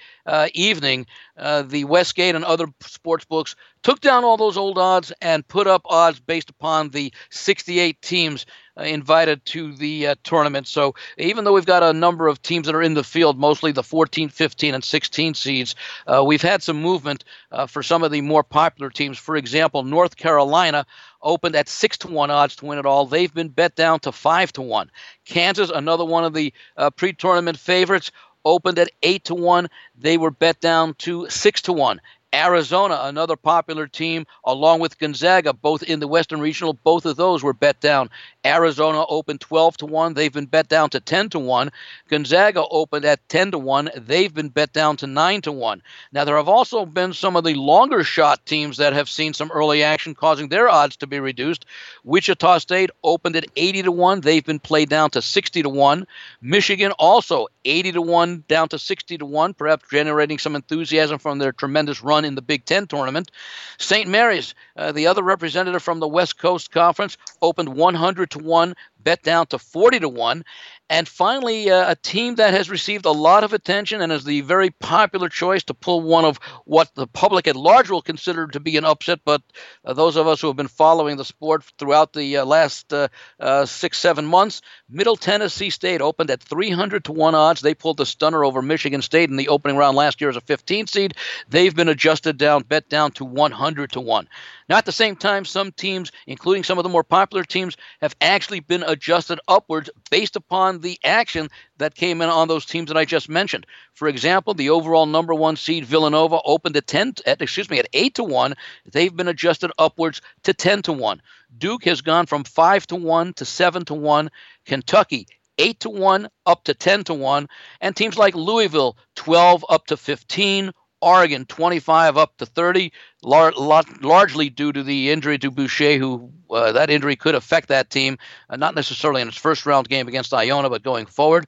evening, 0.54 1.06
the 1.36 1.84
Westgate 1.84 2.34
and 2.34 2.44
other 2.44 2.66
sports 2.80 3.24
books 3.24 3.54
took 3.82 4.00
down 4.00 4.24
all 4.24 4.36
those 4.36 4.56
old 4.56 4.78
odds 4.78 5.12
and 5.20 5.46
put 5.46 5.66
up 5.66 5.82
odds 5.84 6.20
based 6.20 6.50
upon 6.50 6.90
the 6.90 7.12
68 7.30 8.00
teams 8.02 8.44
invited 8.84 9.44
to 9.46 9.74
the 9.74 10.08
uh, 10.08 10.14
tournament. 10.22 10.66
So 10.66 10.94
even 11.16 11.44
though 11.44 11.52
we've 11.52 11.66
got 11.66 11.82
a 11.82 11.92
number 11.92 12.28
of 12.28 12.42
teams 12.42 12.66
that 12.66 12.74
are 12.74 12.82
in 12.82 12.94
the 12.94 13.04
field, 13.04 13.38
mostly 13.38 13.72
the 13.72 13.82
14, 13.82 14.28
15, 14.28 14.74
and 14.74 14.84
16 14.84 15.34
seeds, 15.34 15.74
uh, 16.06 16.22
we've 16.24 16.42
had 16.42 16.62
some 16.62 16.80
movement 16.80 17.24
uh, 17.52 17.66
for 17.66 17.82
some 17.82 18.02
of 18.02 18.10
the 18.10 18.20
more 18.20 18.42
popular 18.42 18.90
teams. 18.90 19.18
For 19.18 19.36
example, 19.36 19.82
North 19.82 20.16
Carolina 20.16 20.86
opened 21.22 21.56
at 21.56 21.68
six 21.68 21.98
to 21.98 22.08
one 22.08 22.30
odds 22.30 22.56
to 22.56 22.66
win 22.66 22.78
it 22.78 22.86
all. 22.86 23.06
They've 23.06 23.32
been 23.32 23.48
bet 23.48 23.74
down 23.74 24.00
to 24.00 24.12
five 24.12 24.52
to 24.54 24.62
one. 24.62 24.90
Kansas, 25.24 25.70
another 25.70 26.04
one 26.04 26.24
of 26.24 26.34
the 26.34 26.52
uh, 26.76 26.90
pre-tournament 26.90 27.58
favorites, 27.58 28.10
opened 28.44 28.78
at 28.78 28.90
eight 29.02 29.24
to 29.24 29.34
one. 29.34 29.68
They 29.96 30.16
were 30.16 30.30
bet 30.30 30.60
down 30.60 30.94
to 30.98 31.28
six 31.28 31.62
to 31.62 31.72
one. 31.72 32.00
Arizona, 32.34 32.98
another 33.04 33.36
popular 33.36 33.86
team, 33.86 34.26
along 34.44 34.80
with 34.80 34.98
Gonzaga, 34.98 35.54
both 35.54 35.82
in 35.82 35.98
the 35.98 36.08
Western 36.08 36.40
Regional, 36.40 36.74
both 36.74 37.06
of 37.06 37.16
those 37.16 37.42
were 37.42 37.54
bet 37.54 37.80
down. 37.80 38.10
Arizona 38.44 39.04
opened 39.08 39.40
12 39.40 39.78
to 39.78 39.86
1. 39.86 40.14
They've 40.14 40.32
been 40.32 40.46
bet 40.46 40.68
down 40.68 40.90
to 40.90 41.00
10 41.00 41.30
to 41.30 41.38
1. 41.38 41.70
Gonzaga 42.08 42.64
opened 42.70 43.06
at 43.06 43.26
10 43.30 43.52
to 43.52 43.58
1. 43.58 43.90
They've 43.96 44.32
been 44.32 44.50
bet 44.50 44.72
down 44.72 44.98
to 44.98 45.06
9 45.06 45.40
to 45.42 45.52
1. 45.52 45.82
Now, 46.12 46.24
there 46.24 46.36
have 46.36 46.48
also 46.48 46.84
been 46.84 47.14
some 47.14 47.34
of 47.34 47.44
the 47.44 47.54
longer 47.54 48.04
shot 48.04 48.44
teams 48.44 48.76
that 48.76 48.92
have 48.92 49.08
seen 49.08 49.32
some 49.32 49.50
early 49.50 49.82
action 49.82 50.14
causing 50.14 50.48
their 50.48 50.68
odds 50.68 50.96
to 50.98 51.06
be 51.06 51.20
reduced. 51.20 51.64
Wichita 52.04 52.58
State 52.58 52.90
opened 53.02 53.36
at 53.36 53.46
80 53.56 53.84
to 53.84 53.92
1. 53.92 54.20
They've 54.20 54.44
been 54.44 54.60
played 54.60 54.90
down 54.90 55.10
to 55.10 55.22
60 55.22 55.62
to 55.62 55.68
1. 55.68 56.06
Michigan 56.42 56.92
also 56.92 57.48
80 57.64 57.92
to 57.92 58.02
1 58.02 58.44
down 58.48 58.68
to 58.68 58.78
60 58.78 59.18
to 59.18 59.26
1, 59.26 59.54
perhaps 59.54 59.84
generating 59.90 60.38
some 60.38 60.56
enthusiasm 60.56 61.18
from 61.18 61.38
their 61.38 61.52
tremendous 61.52 62.02
run 62.02 62.17
in 62.24 62.34
the 62.34 62.42
Big 62.42 62.64
Ten 62.64 62.86
tournament. 62.86 63.30
St. 63.78 64.08
Mary's, 64.08 64.54
uh, 64.76 64.92
the 64.92 65.06
other 65.06 65.22
representative 65.22 65.82
from 65.82 66.00
the 66.00 66.08
West 66.08 66.38
Coast 66.38 66.70
Conference, 66.70 67.16
opened 67.42 67.70
100 67.70 68.30
to 68.32 68.38
1 68.38 68.74
bet 69.02 69.22
down 69.22 69.46
to 69.48 69.58
40 69.58 70.00
to 70.00 70.08
1. 70.08 70.44
And 70.90 71.06
finally, 71.06 71.70
uh, 71.70 71.90
a 71.90 71.96
team 71.96 72.36
that 72.36 72.54
has 72.54 72.70
received 72.70 73.04
a 73.04 73.10
lot 73.10 73.44
of 73.44 73.52
attention 73.52 74.00
and 74.00 74.10
is 74.10 74.24
the 74.24 74.40
very 74.40 74.70
popular 74.70 75.28
choice 75.28 75.62
to 75.64 75.74
pull 75.74 76.00
one 76.00 76.24
of 76.24 76.38
what 76.64 76.94
the 76.94 77.06
public 77.06 77.46
at 77.46 77.56
large 77.56 77.90
will 77.90 78.00
consider 78.00 78.46
to 78.46 78.60
be 78.60 78.78
an 78.78 78.86
upset. 78.86 79.20
But 79.22 79.42
uh, 79.84 79.92
those 79.92 80.16
of 80.16 80.26
us 80.26 80.40
who 80.40 80.46
have 80.46 80.56
been 80.56 80.66
following 80.66 81.18
the 81.18 81.26
sport 81.26 81.62
throughout 81.78 82.14
the 82.14 82.38
uh, 82.38 82.46
last 82.46 82.90
uh, 82.90 83.08
uh, 83.38 83.66
six, 83.66 83.98
seven 83.98 84.24
months, 84.24 84.62
Middle 84.88 85.16
Tennessee 85.16 85.68
State 85.68 86.00
opened 86.00 86.30
at 86.30 86.42
300 86.42 87.04
to 87.04 87.12
1 87.12 87.34
odds. 87.34 87.60
They 87.60 87.74
pulled 87.74 87.98
the 87.98 88.06
stunner 88.06 88.42
over 88.42 88.62
Michigan 88.62 89.02
State 89.02 89.28
in 89.28 89.36
the 89.36 89.48
opening 89.48 89.76
round 89.76 89.94
last 89.94 90.22
year 90.22 90.30
as 90.30 90.36
a 90.36 90.40
15 90.40 90.86
seed. 90.86 91.14
They've 91.50 91.74
been 91.74 91.90
adjusted 91.90 92.38
down, 92.38 92.62
bet 92.62 92.88
down 92.88 93.12
to 93.12 93.26
100 93.26 93.92
to 93.92 94.00
1. 94.00 94.26
Now, 94.68 94.76
at 94.76 94.84
the 94.84 94.92
same 94.92 95.16
time, 95.16 95.44
some 95.44 95.72
teams, 95.72 96.12
including 96.26 96.62
some 96.62 96.78
of 96.78 96.82
the 96.82 96.90
more 96.90 97.04
popular 97.04 97.42
teams, 97.42 97.76
have 98.02 98.14
actually 98.20 98.60
been 98.60 98.82
adjusted 98.82 99.40
upwards 99.48 99.88
based 100.10 100.36
upon 100.36 100.80
the 100.80 100.98
action 101.04 101.48
that 101.78 101.94
came 101.94 102.20
in 102.20 102.28
on 102.28 102.48
those 102.48 102.66
teams 102.66 102.88
that 102.88 102.96
I 102.96 103.04
just 103.04 103.28
mentioned. 103.28 103.66
For 103.94 104.08
example, 104.08 104.52
the 104.54 104.70
overall 104.70 105.06
number 105.06 105.34
one 105.34 105.56
seed 105.56 105.86
Villanova 105.86 106.40
opened 106.44 106.76
at 106.76 106.86
ten, 106.86 107.14
at, 107.26 107.40
excuse 107.40 107.70
me, 107.70 107.78
at 107.78 107.88
eight 107.94 108.14
to 108.16 108.24
one. 108.24 108.54
They've 108.90 109.14
been 109.14 109.28
adjusted 109.28 109.72
upwards 109.78 110.20
to 110.42 110.52
ten 110.52 110.82
to 110.82 110.92
one. 110.92 111.22
Duke 111.56 111.84
has 111.84 112.02
gone 112.02 112.26
from 112.26 112.44
five 112.44 112.86
to 112.88 112.96
one 112.96 113.32
to 113.34 113.44
seven 113.44 113.84
to 113.86 113.94
one. 113.94 114.30
Kentucky 114.66 115.26
8 115.58 115.80
to 115.80 115.90
1 115.90 116.28
up 116.46 116.62
to 116.64 116.72
10 116.74 117.04
to 117.04 117.14
1 117.14 117.48
and 117.80 117.96
teams 117.96 118.16
like 118.16 118.36
Louisville 118.36 118.96
12 119.16 119.64
up 119.68 119.86
to 119.86 119.96
15 119.96 120.72
Oregon 121.00 121.44
25 121.46 122.16
up 122.16 122.36
to 122.38 122.46
30, 122.46 122.92
lar- 123.22 123.52
largely 124.00 124.50
due 124.50 124.72
to 124.72 124.82
the 124.82 125.10
injury 125.10 125.38
to 125.38 125.50
Boucher, 125.50 125.98
who 125.98 126.30
uh, 126.50 126.72
that 126.72 126.90
injury 126.90 127.16
could 127.16 127.34
affect 127.34 127.68
that 127.68 127.90
team, 127.90 128.18
uh, 128.48 128.56
not 128.56 128.74
necessarily 128.74 129.22
in 129.22 129.28
its 129.28 129.36
first 129.36 129.66
round 129.66 129.88
game 129.88 130.08
against 130.08 130.32
Iona, 130.32 130.70
but 130.70 130.82
going 130.82 131.06
forward. 131.06 131.46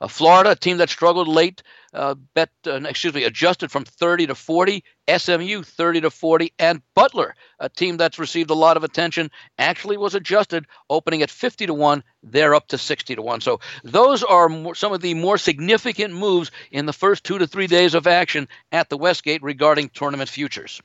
Uh, 0.00 0.08
Florida, 0.08 0.50
a 0.50 0.56
team 0.56 0.76
that 0.76 0.90
struggled 0.90 1.26
late, 1.26 1.62
uh, 1.94 2.14
bet 2.34 2.50
uh, 2.66 2.80
excuse 2.84 3.14
me, 3.14 3.24
adjusted 3.24 3.70
from 3.70 3.84
30 3.84 4.26
to 4.28 4.34
40. 4.34 4.84
SMU 5.08 5.62
30 5.62 6.00
to 6.00 6.10
40, 6.10 6.52
and 6.58 6.82
Butler, 6.94 7.36
a 7.60 7.68
team 7.68 7.96
that's 7.96 8.18
received 8.18 8.50
a 8.50 8.54
lot 8.54 8.76
of 8.76 8.82
attention, 8.82 9.30
actually 9.56 9.96
was 9.96 10.16
adjusted, 10.16 10.66
opening 10.90 11.22
at 11.22 11.30
50 11.30 11.66
to 11.66 11.74
one. 11.74 12.02
They're 12.24 12.56
up 12.56 12.66
to 12.68 12.78
60 12.78 13.14
to 13.14 13.22
one. 13.22 13.40
So 13.40 13.60
those 13.84 14.24
are 14.24 14.48
more, 14.48 14.74
some 14.74 14.92
of 14.92 15.00
the 15.00 15.14
more 15.14 15.38
significant 15.38 16.12
moves 16.12 16.50
in 16.72 16.86
the 16.86 16.92
first 16.92 17.22
two 17.22 17.38
to 17.38 17.46
three 17.46 17.68
days 17.68 17.94
of 17.94 18.08
action 18.08 18.48
at 18.72 18.88
the 18.88 18.98
Westgate 18.98 19.44
regarding 19.44 19.90
tournament 19.90 20.28
futures. 20.28 20.82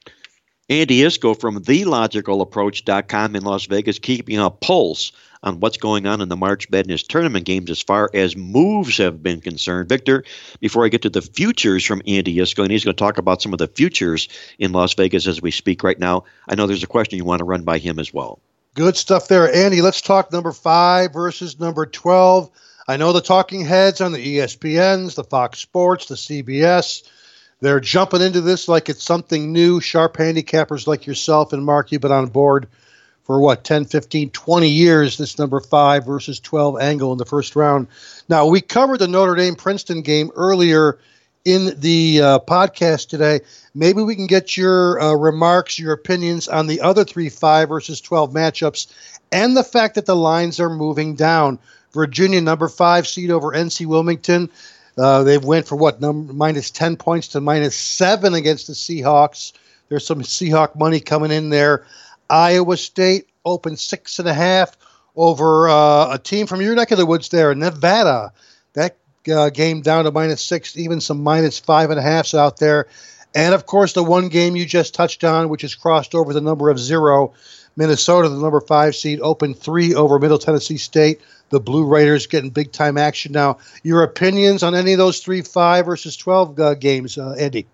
Andy 0.72 1.02
Iskoe 1.02 1.38
from 1.38 1.62
TheLogicalApproach.com 1.62 3.36
in 3.36 3.44
Las 3.44 3.66
Vegas, 3.66 4.00
keeping 4.00 4.40
a 4.40 4.50
pulse 4.50 5.12
on 5.44 5.60
what's 5.60 5.76
going 5.76 6.08
on 6.08 6.22
in 6.22 6.30
the 6.30 6.38
March 6.38 6.70
Madness 6.70 7.04
tournament 7.04 7.44
games 7.44 7.70
as 7.70 7.82
far 7.82 8.10
as 8.14 8.38
moves 8.38 8.96
have 8.96 9.22
been 9.22 9.42
concerned. 9.42 9.90
Victor, 9.90 10.24
before 10.62 10.86
I 10.86 10.88
get 10.88 11.02
to 11.02 11.10
the 11.10 11.22
futures 11.22 11.84
from 11.84 12.02
Andy 12.08 12.38
Iskoe, 12.38 12.64
and 12.64 12.72
he's 12.72 12.86
going 12.86 12.96
to 12.96 13.04
talk 13.04 13.18
about 13.18 13.42
some 13.42 13.52
of 13.52 13.60
the 13.60 13.68
futures 13.68 14.30
in 14.60 14.72
Las 14.72 14.94
Vegas 14.94 15.28
as 15.28 15.42
we 15.42 15.52
speak 15.52 15.84
right 15.84 16.00
now, 16.00 16.24
I 16.48 16.56
know 16.56 16.68
there's 16.68 16.84
a 16.84 16.88
question 16.88 17.18
you 17.18 17.26
want 17.26 17.40
to 17.40 17.46
run 17.46 17.64
by 17.64 17.78
him 17.78 18.00
as 18.00 18.14
well. 18.14 18.40
Good 18.74 18.96
stuff 18.96 19.28
there. 19.28 19.54
Andy, 19.54 19.82
let's 19.82 20.02
talk 20.02 20.32
number 20.32 20.54
five 20.54 21.12
versus 21.12 21.60
number 21.60 21.86
12. 21.86 22.50
I 22.88 22.96
know 22.96 23.12
the 23.12 23.20
talking 23.20 23.66
heads 23.66 24.00
on 24.00 24.14
the 24.14 24.38
ESPNs, 24.38 25.16
the 25.16 25.26
Fox 25.26 25.60
Sports, 25.60 26.06
the 26.06 26.16
CBS 26.16 27.04
they're 27.62 27.80
jumping 27.80 28.22
into 28.22 28.42
this 28.42 28.68
like 28.68 28.90
it's 28.90 29.04
something 29.04 29.54
new. 29.54 29.80
Sharp 29.80 30.18
handicappers 30.18 30.88
like 30.88 31.06
yourself 31.06 31.54
and 31.54 31.64
Mark, 31.64 31.92
you've 31.92 32.02
been 32.02 32.12
on 32.12 32.28
board 32.28 32.68
for 33.24 33.40
what 33.40 33.64
10 33.64 33.86
15 33.86 34.32
20 34.32 34.68
years 34.68 35.18
this 35.18 35.38
number 35.38 35.60
5 35.60 36.06
versus 36.06 36.40
12 36.40 36.82
angle 36.82 37.12
in 37.12 37.20
the 37.20 37.26
first 37.26 37.56
round. 37.56 37.88
Now 38.28 38.48
we 38.48 38.62
covered 38.62 38.98
the 38.98 39.08
notre 39.08 39.36
dame 39.36 39.56
princeton 39.56 40.02
game 40.02 40.32
earlier 40.36 40.98
in 41.46 41.80
the 41.80 42.22
uh, 42.22 42.40
podcast 42.40 43.10
today. 43.10 43.42
Maybe 43.74 44.02
we 44.02 44.16
can 44.16 44.28
get 44.28 44.58
your 44.58 45.00
uh, 45.00 45.14
remarks 45.14 45.78
your 45.78 45.94
opinions 45.94 46.48
on 46.48 46.66
the 46.68 46.82
other 46.82 47.04
three 47.04 47.30
5 47.30 47.70
versus 47.70 48.02
12 48.02 48.34
matchups 48.34 48.88
and 49.32 49.56
the 49.56 49.64
fact 49.64 49.96
that 49.96 50.08
the 50.08 50.16
lines 50.16 50.60
are 50.60 50.70
moving 50.70 51.16
down. 51.16 51.60
Virginia 51.94 52.42
number 52.42 52.68
5 52.68 53.08
seed 53.08 53.30
over 53.30 53.52
nc 53.52 53.86
wilmington 53.86 54.50
uh, 55.02 55.24
they 55.24 55.38
went 55.38 55.68
for 55.68 55.76
what 55.76 56.00
number 56.00 56.34
minus 56.34 56.70
10 56.72 56.98
points 56.98 57.30
to 57.30 57.42
minus 57.42 57.76
7 57.76 58.34
against 58.34 58.68
the 58.68 58.74
seahawks 58.74 59.54
there's 59.90 60.06
some 60.06 60.22
seahawk 60.22 60.76
money 60.76 61.00
coming 61.00 61.32
in 61.32 61.50
there 61.50 61.86
Iowa 62.32 62.78
State 62.78 63.28
opened 63.44 63.80
six 63.80 64.18
and 64.20 64.28
a 64.28 64.34
half 64.34 64.78
over 65.16 65.68
uh, 65.68 66.14
a 66.14 66.18
team 66.18 66.48
from 66.48 66.62
your 66.62 66.76
neck 66.76 66.92
of 66.92 66.98
the 66.98 67.06
woods 67.06 67.30
there, 67.30 67.54
Nevada. 67.54 68.32
That 68.74 68.96
uh, 69.32 69.50
game 69.50 69.82
down 69.82 70.06
to 70.06 70.12
minus 70.12 70.42
six, 70.42 70.78
even 70.78 71.02
some 71.02 71.22
minus 71.22 71.60
five 71.60 71.90
and 71.90 72.00
a 72.00 72.04
halfs 72.04 72.34
out 72.34 72.58
there. 72.58 72.88
And 73.36 73.54
of 73.54 73.66
course, 73.66 73.94
the 73.94 74.04
one 74.04 74.30
game 74.30 74.56
you 74.56 74.66
just 74.66 74.94
touched 74.94 75.24
on, 75.24 75.50
which 75.50 75.62
has 75.62 75.76
crossed 75.76 76.16
over 76.16 76.34
the 76.34 76.42
number 76.42 76.70
of 76.70 76.80
zero. 76.80 77.34
Minnesota, 77.76 78.30
the 78.30 78.40
number 78.40 78.62
five 78.62 78.96
seed, 78.96 79.20
opened 79.22 79.58
three 79.58 79.94
over 79.94 80.20
Middle 80.20 80.40
Tennessee 80.40 80.78
State. 80.78 81.22
The 81.52 81.60
Blue 81.60 81.86
Raiders 81.86 82.28
getting 82.28 82.50
big 82.50 82.72
time 82.72 82.98
action 82.98 83.32
now. 83.32 83.60
Your 83.84 84.04
opinions 84.04 84.64
on 84.64 84.74
any 84.74 84.94
of 84.94 84.98
those 84.98 85.20
three 85.20 85.42
five 85.42 85.86
versus 85.86 86.18
twelve 86.18 86.60
uh, 86.60 86.74
games, 86.76 87.18
uh, 87.18 87.36
Andy? 87.38 87.68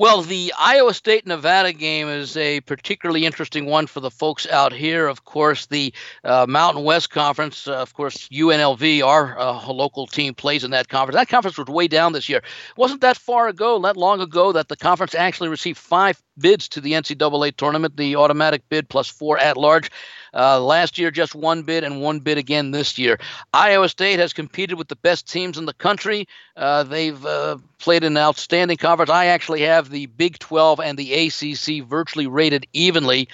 Well, 0.00 0.22
the 0.22 0.54
Iowa 0.58 0.94
State 0.94 1.26
Nevada 1.26 1.74
game 1.74 2.08
is 2.08 2.34
a 2.34 2.62
particularly 2.62 3.26
interesting 3.26 3.66
one 3.66 3.86
for 3.86 4.00
the 4.00 4.10
folks 4.10 4.46
out 4.46 4.72
here. 4.72 5.06
Of 5.06 5.26
course, 5.26 5.66
the 5.66 5.92
uh, 6.24 6.46
Mountain 6.48 6.84
West 6.84 7.10
Conference, 7.10 7.68
uh, 7.68 7.74
of 7.74 7.92
course, 7.92 8.26
UNLV, 8.30 9.04
our 9.04 9.38
uh, 9.38 9.70
local 9.70 10.06
team, 10.06 10.32
plays 10.32 10.64
in 10.64 10.70
that 10.70 10.88
conference. 10.88 11.16
That 11.16 11.28
conference 11.28 11.58
was 11.58 11.66
way 11.66 11.86
down 11.86 12.14
this 12.14 12.30
year. 12.30 12.40
Wasn't 12.78 13.02
that 13.02 13.18
far 13.18 13.48
ago, 13.48 13.76
not 13.76 13.98
long 13.98 14.22
ago, 14.22 14.52
that 14.52 14.68
the 14.68 14.76
conference 14.76 15.14
actually 15.14 15.50
received 15.50 15.76
five 15.76 16.18
bids 16.38 16.66
to 16.70 16.80
the 16.80 16.92
NCAA 16.92 17.54
tournament, 17.54 17.98
the 17.98 18.16
automatic 18.16 18.62
bid 18.70 18.88
plus 18.88 19.06
four 19.06 19.36
at 19.36 19.58
large. 19.58 19.90
Uh, 20.34 20.60
last 20.60 20.98
year, 20.98 21.10
just 21.10 21.34
one 21.34 21.62
bid 21.62 21.84
and 21.84 22.00
one 22.00 22.20
bid 22.20 22.38
again 22.38 22.70
this 22.70 22.98
year. 22.98 23.18
Iowa 23.52 23.88
State 23.88 24.18
has 24.18 24.32
competed 24.32 24.78
with 24.78 24.88
the 24.88 24.96
best 24.96 25.30
teams 25.30 25.58
in 25.58 25.66
the 25.66 25.74
country. 25.74 26.28
Uh, 26.56 26.82
they've 26.82 27.24
uh, 27.24 27.58
played 27.78 28.04
an 28.04 28.16
outstanding 28.16 28.76
conference. 28.76 29.10
I 29.10 29.26
actually 29.26 29.62
have 29.62 29.90
the 29.90 30.06
Big 30.06 30.38
12 30.38 30.80
and 30.80 30.98
the 30.98 31.12
ACC 31.14 31.86
virtually 31.86 32.26
rated 32.26 32.66
evenly. 32.72 33.28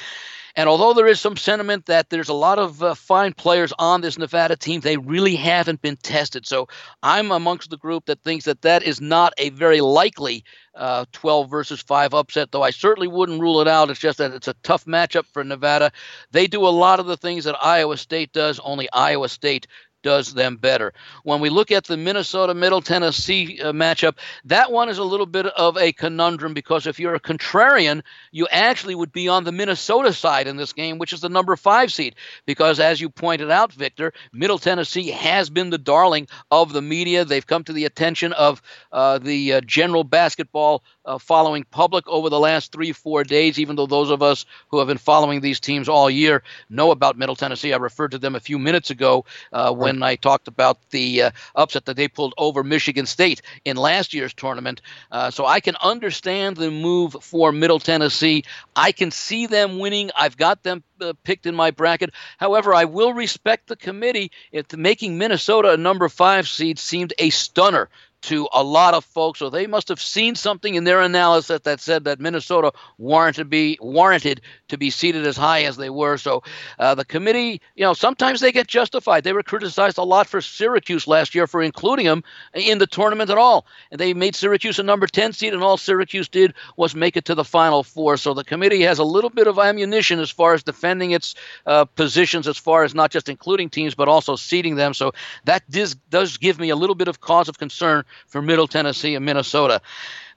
And 0.57 0.71
although 0.71 0.95
there 0.95 1.07
is 1.07 1.21
some 1.21 1.37
sentiment 1.37 1.85
that 1.85 2.09
there's 2.09 2.31
a 2.31 2.35
lot 2.35 2.59
of 2.59 2.83
uh, 2.83 2.95
fine 2.95 3.35
players 3.35 3.75
on 3.79 4.01
this 4.01 4.16
Nevada 4.16 4.57
team, 4.57 4.81
they 4.81 4.97
really 4.97 5.37
haven't 5.37 5.83
been 5.83 5.97
tested. 5.99 6.47
So 6.47 6.66
I'm 7.03 7.31
amongst 7.31 7.69
the 7.69 7.77
group 7.77 8.07
that 8.07 8.23
thinks 8.23 8.47
that 8.47 8.62
that 8.62 8.83
is 8.83 8.99
not 8.99 9.35
a 9.37 9.51
very 9.51 9.83
likely 9.83 10.45
uh, 10.75 11.05
12 11.12 11.51
versus 11.51 11.83
5 11.83 12.14
upset, 12.14 12.53
though 12.53 12.62
I 12.62 12.71
certainly 12.71 13.09
wouldn't 13.09 13.40
rule 13.40 13.61
it 13.61 13.69
out. 13.69 13.90
It's 13.90 14.01
just 14.01 14.16
that 14.19 14.33
it's 14.33 14.49
a 14.49 14.55
tough 14.62 14.87
matchup 14.87 15.27
for 15.27 15.45
Nevada. 15.45 15.90
They 16.31 16.47
do 16.47 16.66
a 16.66 16.69
lot 16.69 17.01
of 17.01 17.07
the 17.07 17.16
things 17.19 17.45
that 17.45 17.57
Iowa 17.62 17.99
State 17.99 18.33
does, 18.33 18.59
only 18.61 18.88
Iowa 18.92 19.29
State 19.29 19.66
does 20.07 20.35
them 20.35 20.55
better. 20.57 20.92
When 21.25 21.40
we 21.40 21.51
look 21.51 21.73
at 21.73 21.83
the 21.83 21.97
Minnesota 21.97 22.55
Middle 22.55 22.81
Tennessee 22.81 23.61
uh, 23.61 23.73
matchup, 23.73 24.19
that 24.45 24.71
one 24.71 24.88
is 24.88 24.99
a 24.99 25.03
little 25.03 25.27
bit 25.27 25.47
of 25.47 25.77
a 25.77 25.90
conundrum 25.90 26.55
because 26.55 26.87
if 26.87 27.01
you're 27.01 27.16
a 27.16 27.21
contrarian, 27.21 28.03
you 28.31 28.47
actually 28.53 28.95
would 28.95 29.11
be 29.11 29.27
on 29.27 29.42
the 29.42 29.51
Minnesota 29.51 30.12
side 30.12 30.47
in 30.47 30.57
this 30.57 30.73
game, 30.73 30.99
which 30.99 31.12
is 31.12 31.23
the 31.23 31.29
number 31.29 31.57
five 31.57 31.92
seed. 31.92 32.14
Because 32.47 32.79
as 32.79 33.01
you 33.01 33.11
pointed 33.11 33.51
out, 33.51 33.73
Victor, 33.73 34.12
Middle 34.33 34.61
Tennessee 34.61 35.11
has 35.11 35.51
been 35.51 35.71
the 35.71 35.77
darling 35.77 36.29
of 36.53 36.73
the 36.73 36.83
media. 36.83 37.25
They've 37.25 37.45
come 37.45 37.64
to 37.64 37.73
the 37.73 37.85
attention 37.85 38.33
of 38.35 38.62
uh, 38.92 39.19
the 39.19 39.55
uh, 39.55 39.61
general 39.62 40.05
basketball 40.05 40.85
uh, 41.07 41.19
following 41.19 41.64
public 41.64 42.07
over 42.09 42.29
the 42.29 42.38
last 42.38 42.73
three, 42.73 42.92
four 42.92 43.25
days, 43.25 43.59
even 43.59 43.77
though 43.77 43.87
those 43.87 44.11
of 44.11 44.23
us 44.23 44.45
who 44.69 44.79
have 44.79 44.88
been 44.88 44.99
following 44.99 45.40
these 45.40 45.61
teams 45.61 45.88
all 45.88 46.11
year 46.11 46.42
know 46.69 46.90
about 46.90 47.16
Middle 47.16 47.37
Tennessee. 47.37 47.73
I 47.73 47.77
referred 47.79 48.11
to 48.11 48.19
them 48.19 48.35
a 48.35 48.40
few 48.40 48.59
minutes 48.59 48.90
ago 48.90 49.25
uh, 49.53 49.73
when 49.73 50.03
I 50.03 50.16
talked 50.16 50.49
about 50.49 50.79
the 50.90 51.23
uh, 51.23 51.31
upset 51.55 51.87
that 51.87 51.97
they 51.97 52.09
pulled 52.09 52.35
over 52.37 52.62
Michigan 52.62 53.07
State 53.07 53.42
in 53.64 53.77
last 53.77 54.12
year's 54.12 54.35
tournament. 54.35 54.83
Uh, 55.11 55.31
so 55.31 55.47
I 55.47 55.61
can 55.61 55.77
understand 55.83 56.57
the 56.57 56.71
move 56.71 57.16
for 57.21 57.53
Middle 57.53 57.79
Tennessee. 57.79 58.45
I 58.75 58.92
can 58.92 59.11
see 59.11 59.47
them 59.47 59.79
winning. 59.79 60.11
I've 60.16 60.37
got 60.37 60.62
them 60.62 60.83
uh, 61.01 61.12
picked 61.25 61.47
in 61.47 61.55
my 61.55 61.71
bracket. 61.71 62.11
However, 62.38 62.75
I 62.75 62.85
will 62.85 63.12
respect 63.12 63.69
the 63.69 63.77
committee. 63.77 64.31
If 64.53 64.75
making 64.77 65.19
Minnesota 65.19 65.73
a 65.73 65.77
number 65.77 66.09
five 66.09 66.49
seed 66.49 66.79
seemed 66.79 67.12
a 67.19 67.31
stunner 67.31 67.88
to 68.27 68.49
a 68.53 68.62
lot 68.62 68.95
of 68.95 69.05
folks. 69.05 69.39
So 69.39 69.51
they 69.51 69.67
must 69.67 69.89
have 69.89 70.01
seen 70.01 70.35
something 70.35 70.75
in 70.75 70.85
their 70.85 71.01
analysis 71.01 71.61
that 71.62 71.81
said 71.81 72.05
that 72.05 72.21
Minnesota 72.21 72.73
warranted 72.99 73.37
to 73.37 73.45
be 73.45 73.79
warranted 73.81 74.41
to 74.69 74.79
be 74.79 74.91
seated 74.91 75.27
as 75.27 75.37
high 75.37 75.65
as 75.65 75.77
they 75.77 75.91
were. 75.91 76.19
So 76.19 76.43
uh, 76.79 76.95
the 76.95 77.05
committee, 77.05 77.61
you 77.75 77.85
know, 77.85 77.95
sometimes 77.95 78.41
they 78.41 78.53
get 78.53 78.67
justified. 78.67 79.25
They 79.25 79.33
were 79.33 79.43
criticized 79.43 79.99
a 79.99 80.03
lot 80.03 80.27
for 80.27 80.41
Syracuse 80.41 81.07
last 81.07 81.35
year 81.35 81.47
for 81.47 81.62
including 81.62 82.07
them 82.07 82.25
in 82.55 82.79
the 82.79 82.87
tournament 82.87 83.31
at 83.31 83.39
all, 83.39 83.67
and 83.91 84.01
they 84.01 84.15
made 84.15 84.35
Syracuse 84.35 84.79
a 84.79 84.83
number 84.83 85.07
ten 85.07 85.33
seed, 85.33 85.55
and 85.55 85.62
all 85.62 85.77
Syracuse 85.77 86.29
did 86.29 86.55
was 86.77 86.95
make 86.95 87.17
it 87.17 87.25
to 87.27 87.35
the 87.35 87.45
Final 87.45 87.83
Four. 87.83 88.17
So 88.17 88.35
the 88.35 88.45
committee 88.45 88.83
has 88.83 88.99
a 88.99 89.05
little 89.05 89.31
bit 89.31 89.47
of 89.47 89.59
ammunition 89.59 90.19
as 90.21 90.31
far 90.31 90.55
as 90.55 90.62
defending 90.62 91.12
its 91.12 91.35
uh, 91.67 91.85
positions, 91.85 92.49
as 92.49 92.59
far 92.59 92.85
as 92.85 92.95
not 92.95 93.11
just 93.11 93.29
including 93.29 93.71
teams 93.71 93.95
but 93.95 94.09
also 94.09 94.37
seeding 94.37 94.77
them. 94.77 94.95
So 94.95 95.12
that 95.45 95.69
does 95.71 95.95
does 96.11 96.37
give 96.39 96.59
me 96.59 96.71
a 96.71 96.77
little 96.77 96.97
bit 96.97 97.09
of 97.09 97.21
cause 97.21 97.49
of 97.49 97.59
concern 97.59 98.05
for 98.26 98.42
Middle 98.42 98.66
Tennessee 98.66 99.14
and 99.14 99.24
Minnesota. 99.24 99.81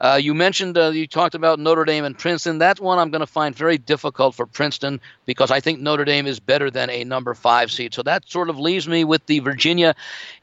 Uh, 0.01 0.19
you 0.21 0.33
mentioned 0.33 0.77
uh, 0.77 0.89
you 0.89 1.05
talked 1.07 1.35
about 1.35 1.59
Notre 1.59 1.83
Dame 1.83 2.05
and 2.05 2.17
Princeton. 2.17 2.57
That's 2.57 2.79
one 2.79 2.99
I'm 2.99 3.11
going 3.11 3.19
to 3.19 3.27
find 3.27 3.53
very 3.53 3.77
difficult 3.77 4.33
for 4.33 4.45
Princeton 4.45 5.01
because 5.25 5.51
I 5.51 5.59
think 5.59 5.79
Notre 5.79 6.05
Dame 6.05 6.25
is 6.25 6.39
better 6.39 6.71
than 6.71 6.89
a 6.89 7.03
number 7.03 7.33
five 7.33 7.71
seed. 7.71 7.93
So 7.93 8.03
that 8.03 8.29
sort 8.29 8.49
of 8.49 8.57
leaves 8.57 8.87
me 8.87 9.03
with 9.03 9.25
the 9.25 9.39
Virginia 9.39 9.95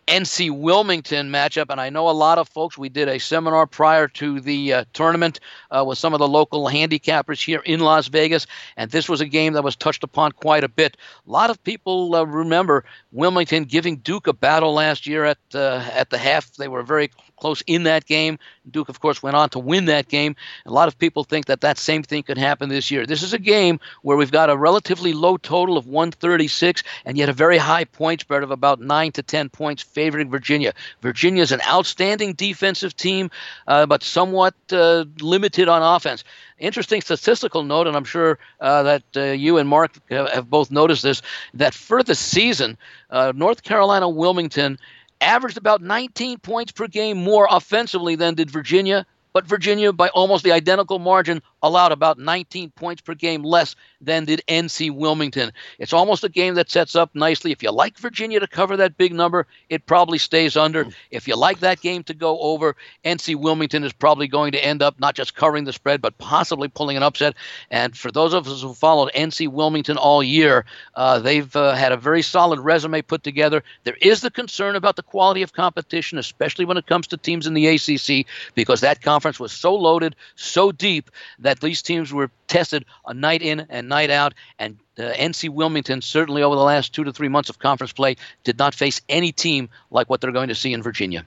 NC 0.06 0.56
Wilmington 0.56 1.30
matchup. 1.30 1.66
And 1.70 1.80
I 1.80 1.90
know 1.90 2.08
a 2.08 2.12
lot 2.12 2.38
of 2.38 2.48
folks, 2.48 2.78
we 2.78 2.88
did 2.88 3.08
a 3.08 3.18
seminar 3.18 3.66
prior 3.66 4.06
to 4.08 4.40
the 4.40 4.72
uh, 4.72 4.84
tournament 4.92 5.40
uh, 5.70 5.84
with 5.86 5.98
some 5.98 6.14
of 6.14 6.20
the 6.20 6.28
local 6.28 6.66
handicappers 6.66 7.44
here 7.44 7.60
in 7.64 7.80
Las 7.80 8.08
Vegas. 8.08 8.46
And 8.76 8.90
this 8.90 9.08
was 9.08 9.20
a 9.20 9.26
game 9.26 9.54
that 9.54 9.64
was 9.64 9.74
touched 9.74 10.04
upon 10.04 10.32
quite 10.32 10.64
a 10.64 10.68
bit. 10.68 10.96
A 11.26 11.30
lot 11.30 11.50
of 11.50 11.62
people 11.64 12.14
uh, 12.14 12.24
remember 12.24 12.84
Wilmington 13.10 13.64
giving 13.64 13.96
Duke 13.96 14.26
a 14.26 14.32
battle 14.32 14.74
last 14.74 15.06
year 15.06 15.24
at, 15.24 15.38
uh, 15.54 15.82
at 15.92 16.10
the 16.10 16.18
half. 16.18 16.52
They 16.52 16.68
were 16.68 16.82
very 16.82 17.10
close 17.36 17.62
in 17.66 17.84
that 17.84 18.06
game. 18.06 18.38
Duke, 18.70 18.88
of 18.88 19.00
course, 19.00 19.22
went 19.22 19.36
on 19.36 19.48
to 19.50 19.58
win 19.58 19.84
that 19.86 20.08
game. 20.08 20.36
A 20.64 20.72
lot 20.72 20.88
of 20.88 20.98
people 20.98 21.24
think 21.24 21.46
that 21.46 21.60
that 21.60 21.78
same 21.78 22.02
thing 22.02 22.22
could 22.22 22.38
happen 22.38 22.68
this 22.68 22.90
year. 22.90 23.06
This 23.06 23.22
is 23.22 23.32
a 23.32 23.38
game 23.38 23.78
where 24.02 24.16
we've 24.16 24.32
got 24.32 24.50
a 24.50 24.56
relatively 24.56 25.12
low 25.12 25.36
total 25.36 25.76
of 25.76 25.86
136 25.86 26.82
and 27.04 27.16
yet 27.16 27.28
a 27.28 27.32
very 27.32 27.58
high 27.58 27.84
point 27.84 28.20
spread 28.22 28.42
of 28.42 28.50
about 28.50 28.80
9 28.80 29.12
to 29.12 29.22
10 29.22 29.48
points 29.50 29.82
favoring 29.82 30.30
Virginia. 30.30 30.72
Virginia 31.00 31.42
is 31.42 31.52
an 31.52 31.60
outstanding 31.68 32.32
defensive 32.32 32.96
team, 32.96 33.30
uh, 33.66 33.86
but 33.86 34.02
somewhat 34.02 34.54
uh, 34.72 35.04
limited 35.20 35.68
on 35.68 35.82
offense. 35.82 36.24
Interesting 36.58 37.02
statistical 37.02 37.64
note, 37.64 37.86
and 37.86 37.96
I'm 37.96 38.04
sure 38.04 38.38
uh, 38.60 38.82
that 38.84 39.02
uh, 39.14 39.20
you 39.24 39.58
and 39.58 39.68
Mark 39.68 39.92
have 40.08 40.48
both 40.48 40.70
noticed 40.70 41.02
this, 41.02 41.20
that 41.52 41.74
for 41.74 42.02
the 42.02 42.14
season, 42.14 42.78
uh, 43.10 43.32
North 43.36 43.62
Carolina 43.62 44.08
Wilmington 44.08 44.78
averaged 45.20 45.56
about 45.56 45.82
19 45.82 46.38
points 46.38 46.72
per 46.72 46.86
game 46.86 47.16
more 47.16 47.46
offensively 47.50 48.16
than 48.16 48.34
did 48.34 48.50
Virginia, 48.50 49.06
but 49.36 49.44
Virginia, 49.44 49.92
by 49.92 50.08
almost 50.08 50.44
the 50.44 50.52
identical 50.52 50.98
margin, 50.98 51.42
allowed 51.62 51.92
about 51.92 52.18
19 52.18 52.70
points 52.70 53.02
per 53.02 53.12
game 53.12 53.42
less 53.42 53.76
than 54.00 54.24
did 54.24 54.42
NC 54.48 54.90
Wilmington. 54.94 55.52
It's 55.78 55.92
almost 55.92 56.24
a 56.24 56.30
game 56.30 56.54
that 56.54 56.70
sets 56.70 56.96
up 56.96 57.14
nicely. 57.14 57.52
If 57.52 57.62
you 57.62 57.70
like 57.70 57.98
Virginia 57.98 58.40
to 58.40 58.46
cover 58.46 58.78
that 58.78 58.96
big 58.96 59.12
number, 59.12 59.46
it 59.68 59.84
probably 59.84 60.16
stays 60.16 60.56
under. 60.56 60.86
If 61.10 61.28
you 61.28 61.36
like 61.36 61.60
that 61.60 61.82
game 61.82 62.02
to 62.04 62.14
go 62.14 62.38
over, 62.40 62.76
NC 63.04 63.36
Wilmington 63.36 63.84
is 63.84 63.92
probably 63.92 64.26
going 64.26 64.52
to 64.52 64.64
end 64.64 64.80
up 64.80 64.98
not 65.00 65.14
just 65.14 65.34
covering 65.34 65.64
the 65.64 65.72
spread, 65.74 66.00
but 66.00 66.16
possibly 66.16 66.68
pulling 66.68 66.96
an 66.96 67.02
upset. 67.02 67.34
And 67.70 67.94
for 67.94 68.10
those 68.10 68.32
of 68.32 68.48
us 68.48 68.62
who 68.62 68.72
followed 68.72 69.12
NC 69.14 69.48
Wilmington 69.48 69.98
all 69.98 70.22
year, 70.22 70.64
uh, 70.94 71.18
they've 71.18 71.54
uh, 71.54 71.74
had 71.74 71.92
a 71.92 71.98
very 71.98 72.22
solid 72.22 72.60
resume 72.60 73.02
put 73.02 73.22
together. 73.22 73.62
There 73.84 73.98
is 74.00 74.22
the 74.22 74.30
concern 74.30 74.76
about 74.76 74.96
the 74.96 75.02
quality 75.02 75.42
of 75.42 75.52
competition, 75.52 76.16
especially 76.16 76.64
when 76.64 76.78
it 76.78 76.86
comes 76.86 77.06
to 77.08 77.18
teams 77.18 77.46
in 77.46 77.52
the 77.52 77.66
ACC, 77.66 78.24
because 78.54 78.80
that 78.80 79.02
conference 79.02 79.25
was 79.40 79.52
so 79.52 79.74
loaded, 79.74 80.14
so 80.36 80.72
deep 80.72 81.10
that 81.40 81.60
these 81.60 81.82
teams 81.82 82.12
were 82.12 82.30
tested 82.46 82.84
a 83.06 83.14
night 83.14 83.42
in 83.42 83.66
and 83.68 83.88
night 83.88 84.10
out. 84.10 84.34
And 84.58 84.78
uh, 84.98 85.12
NC 85.12 85.50
Wilmington, 85.50 86.02
certainly 86.02 86.42
over 86.42 86.54
the 86.54 86.62
last 86.62 86.94
two 86.94 87.04
to 87.04 87.12
three 87.12 87.28
months 87.28 87.50
of 87.50 87.58
conference 87.58 87.92
play, 87.92 88.16
did 88.44 88.58
not 88.58 88.74
face 88.74 89.00
any 89.08 89.32
team 89.32 89.68
like 89.90 90.08
what 90.08 90.20
they're 90.20 90.32
going 90.32 90.48
to 90.48 90.54
see 90.54 90.72
in 90.72 90.82
Virginia. 90.82 91.24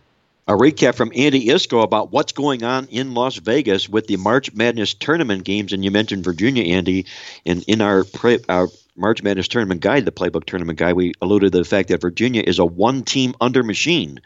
A 0.47 0.53
recap 0.53 0.95
from 0.95 1.11
Andy 1.15 1.45
Iskoe 1.45 1.83
about 1.83 2.11
what's 2.11 2.31
going 2.31 2.63
on 2.63 2.87
in 2.87 3.13
Las 3.13 3.35
Vegas 3.35 3.87
with 3.87 4.07
the 4.07 4.17
March 4.17 4.51
Madness 4.51 4.95
tournament 4.95 5.43
games, 5.43 5.73
and 5.73 5.85
you 5.85 5.91
mentioned 5.91 6.23
Virginia, 6.23 6.63
Andy, 6.75 7.05
in 7.45 7.61
in 7.67 7.81
our 7.81 8.03
pre, 8.03 8.39
our 8.49 8.67
March 8.99 9.21
Madness 9.21 9.47
tournament 9.47 9.81
guide, 9.81 10.05
the 10.05 10.11
playbook 10.11 10.45
tournament 10.45 10.77
guide, 10.77 10.93
we 10.93 11.13
alluded 11.21 11.51
to 11.51 11.59
the 11.59 11.63
fact 11.63 11.89
that 11.89 12.01
Virginia 12.01 12.43
is 12.45 12.59
a 12.59 12.65
one 12.65 13.03
team 13.03 13.33
under 13.39 13.63
machine. 13.63 14.19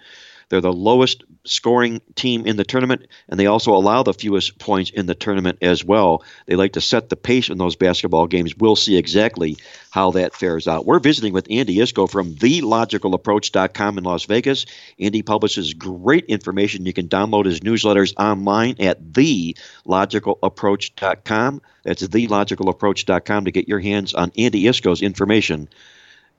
They're 0.49 0.61
the 0.61 0.73
lowest 0.73 1.23
scoring 1.45 2.01
team 2.15 2.45
in 2.45 2.55
the 2.55 2.63
tournament, 2.63 3.07
and 3.27 3.37
they 3.39 3.47
also 3.47 3.73
allow 3.73 4.03
the 4.03 4.13
fewest 4.13 4.59
points 4.59 4.91
in 4.91 5.07
the 5.07 5.15
tournament 5.15 5.57
as 5.61 5.83
well. 5.83 6.23
They 6.45 6.55
like 6.55 6.73
to 6.73 6.81
set 6.81 7.09
the 7.09 7.15
pace 7.15 7.49
in 7.49 7.57
those 7.57 7.75
basketball 7.75 8.27
games. 8.27 8.55
We'll 8.57 8.75
see 8.75 8.97
exactly 8.97 9.57
how 9.91 10.11
that 10.11 10.35
fares 10.35 10.67
out. 10.67 10.85
We're 10.85 10.99
visiting 10.99 11.33
with 11.33 11.47
Andy 11.49 11.77
Iskoe 11.77 12.07
from 12.09 12.35
TheLogicalApproach.com 12.35 13.97
in 13.97 14.03
Las 14.03 14.25
Vegas. 14.25 14.65
Andy 14.99 15.21
publishes 15.21 15.73
great 15.73 16.25
information. 16.25 16.85
You 16.85 16.91
can 16.93 17.09
download 17.09 17.45
his 17.45 17.61
newsletters 17.61 18.13
online 18.17 18.75
at 18.79 19.03
TheLogicalApproach.com. 19.03 21.61
That's 21.83 22.07
TheLogicalApproach.com 22.07 23.45
to 23.45 23.51
get 23.51 23.67
your 23.67 23.79
hands 23.79 24.13
on 24.13 24.31
Andy 24.37 24.63
Iskoe's 24.63 25.01
information 25.01 25.67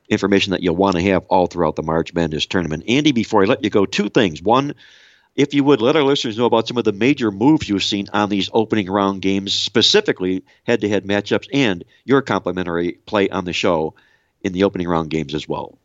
information 0.09 0.51
that 0.51 0.61
you'll 0.61 0.75
want 0.75 0.95
to 0.95 1.01
have 1.03 1.25
all 1.25 1.47
throughout 1.47 1.75
the 1.75 1.83
March 1.83 2.13
Madness 2.13 2.45
tournament. 2.45 2.83
Andy, 2.87 3.11
before 3.11 3.43
I 3.43 3.45
let 3.45 3.63
you 3.63 3.69
go, 3.69 3.85
two 3.85 4.09
things. 4.09 4.41
One, 4.41 4.75
if 5.35 5.53
you 5.53 5.63
would 5.63 5.81
let 5.81 5.95
our 5.95 6.03
listeners 6.03 6.37
know 6.37 6.45
about 6.45 6.67
some 6.67 6.77
of 6.77 6.83
the 6.85 6.93
major 6.93 7.31
moves 7.31 7.67
you've 7.67 7.83
seen 7.83 8.07
on 8.13 8.29
these 8.29 8.49
opening 8.53 8.89
round 8.89 9.21
games, 9.21 9.53
specifically 9.53 10.43
head 10.63 10.81
to 10.81 10.89
head 10.89 11.05
matchups, 11.05 11.47
and 11.51 11.83
your 12.05 12.21
complimentary 12.21 12.93
play 13.05 13.29
on 13.29 13.45
the 13.45 13.53
show 13.53 13.95
in 14.41 14.53
the 14.53 14.63
opening 14.63 14.87
round 14.87 15.09
games 15.09 15.33
as 15.33 15.47
well. 15.47 15.77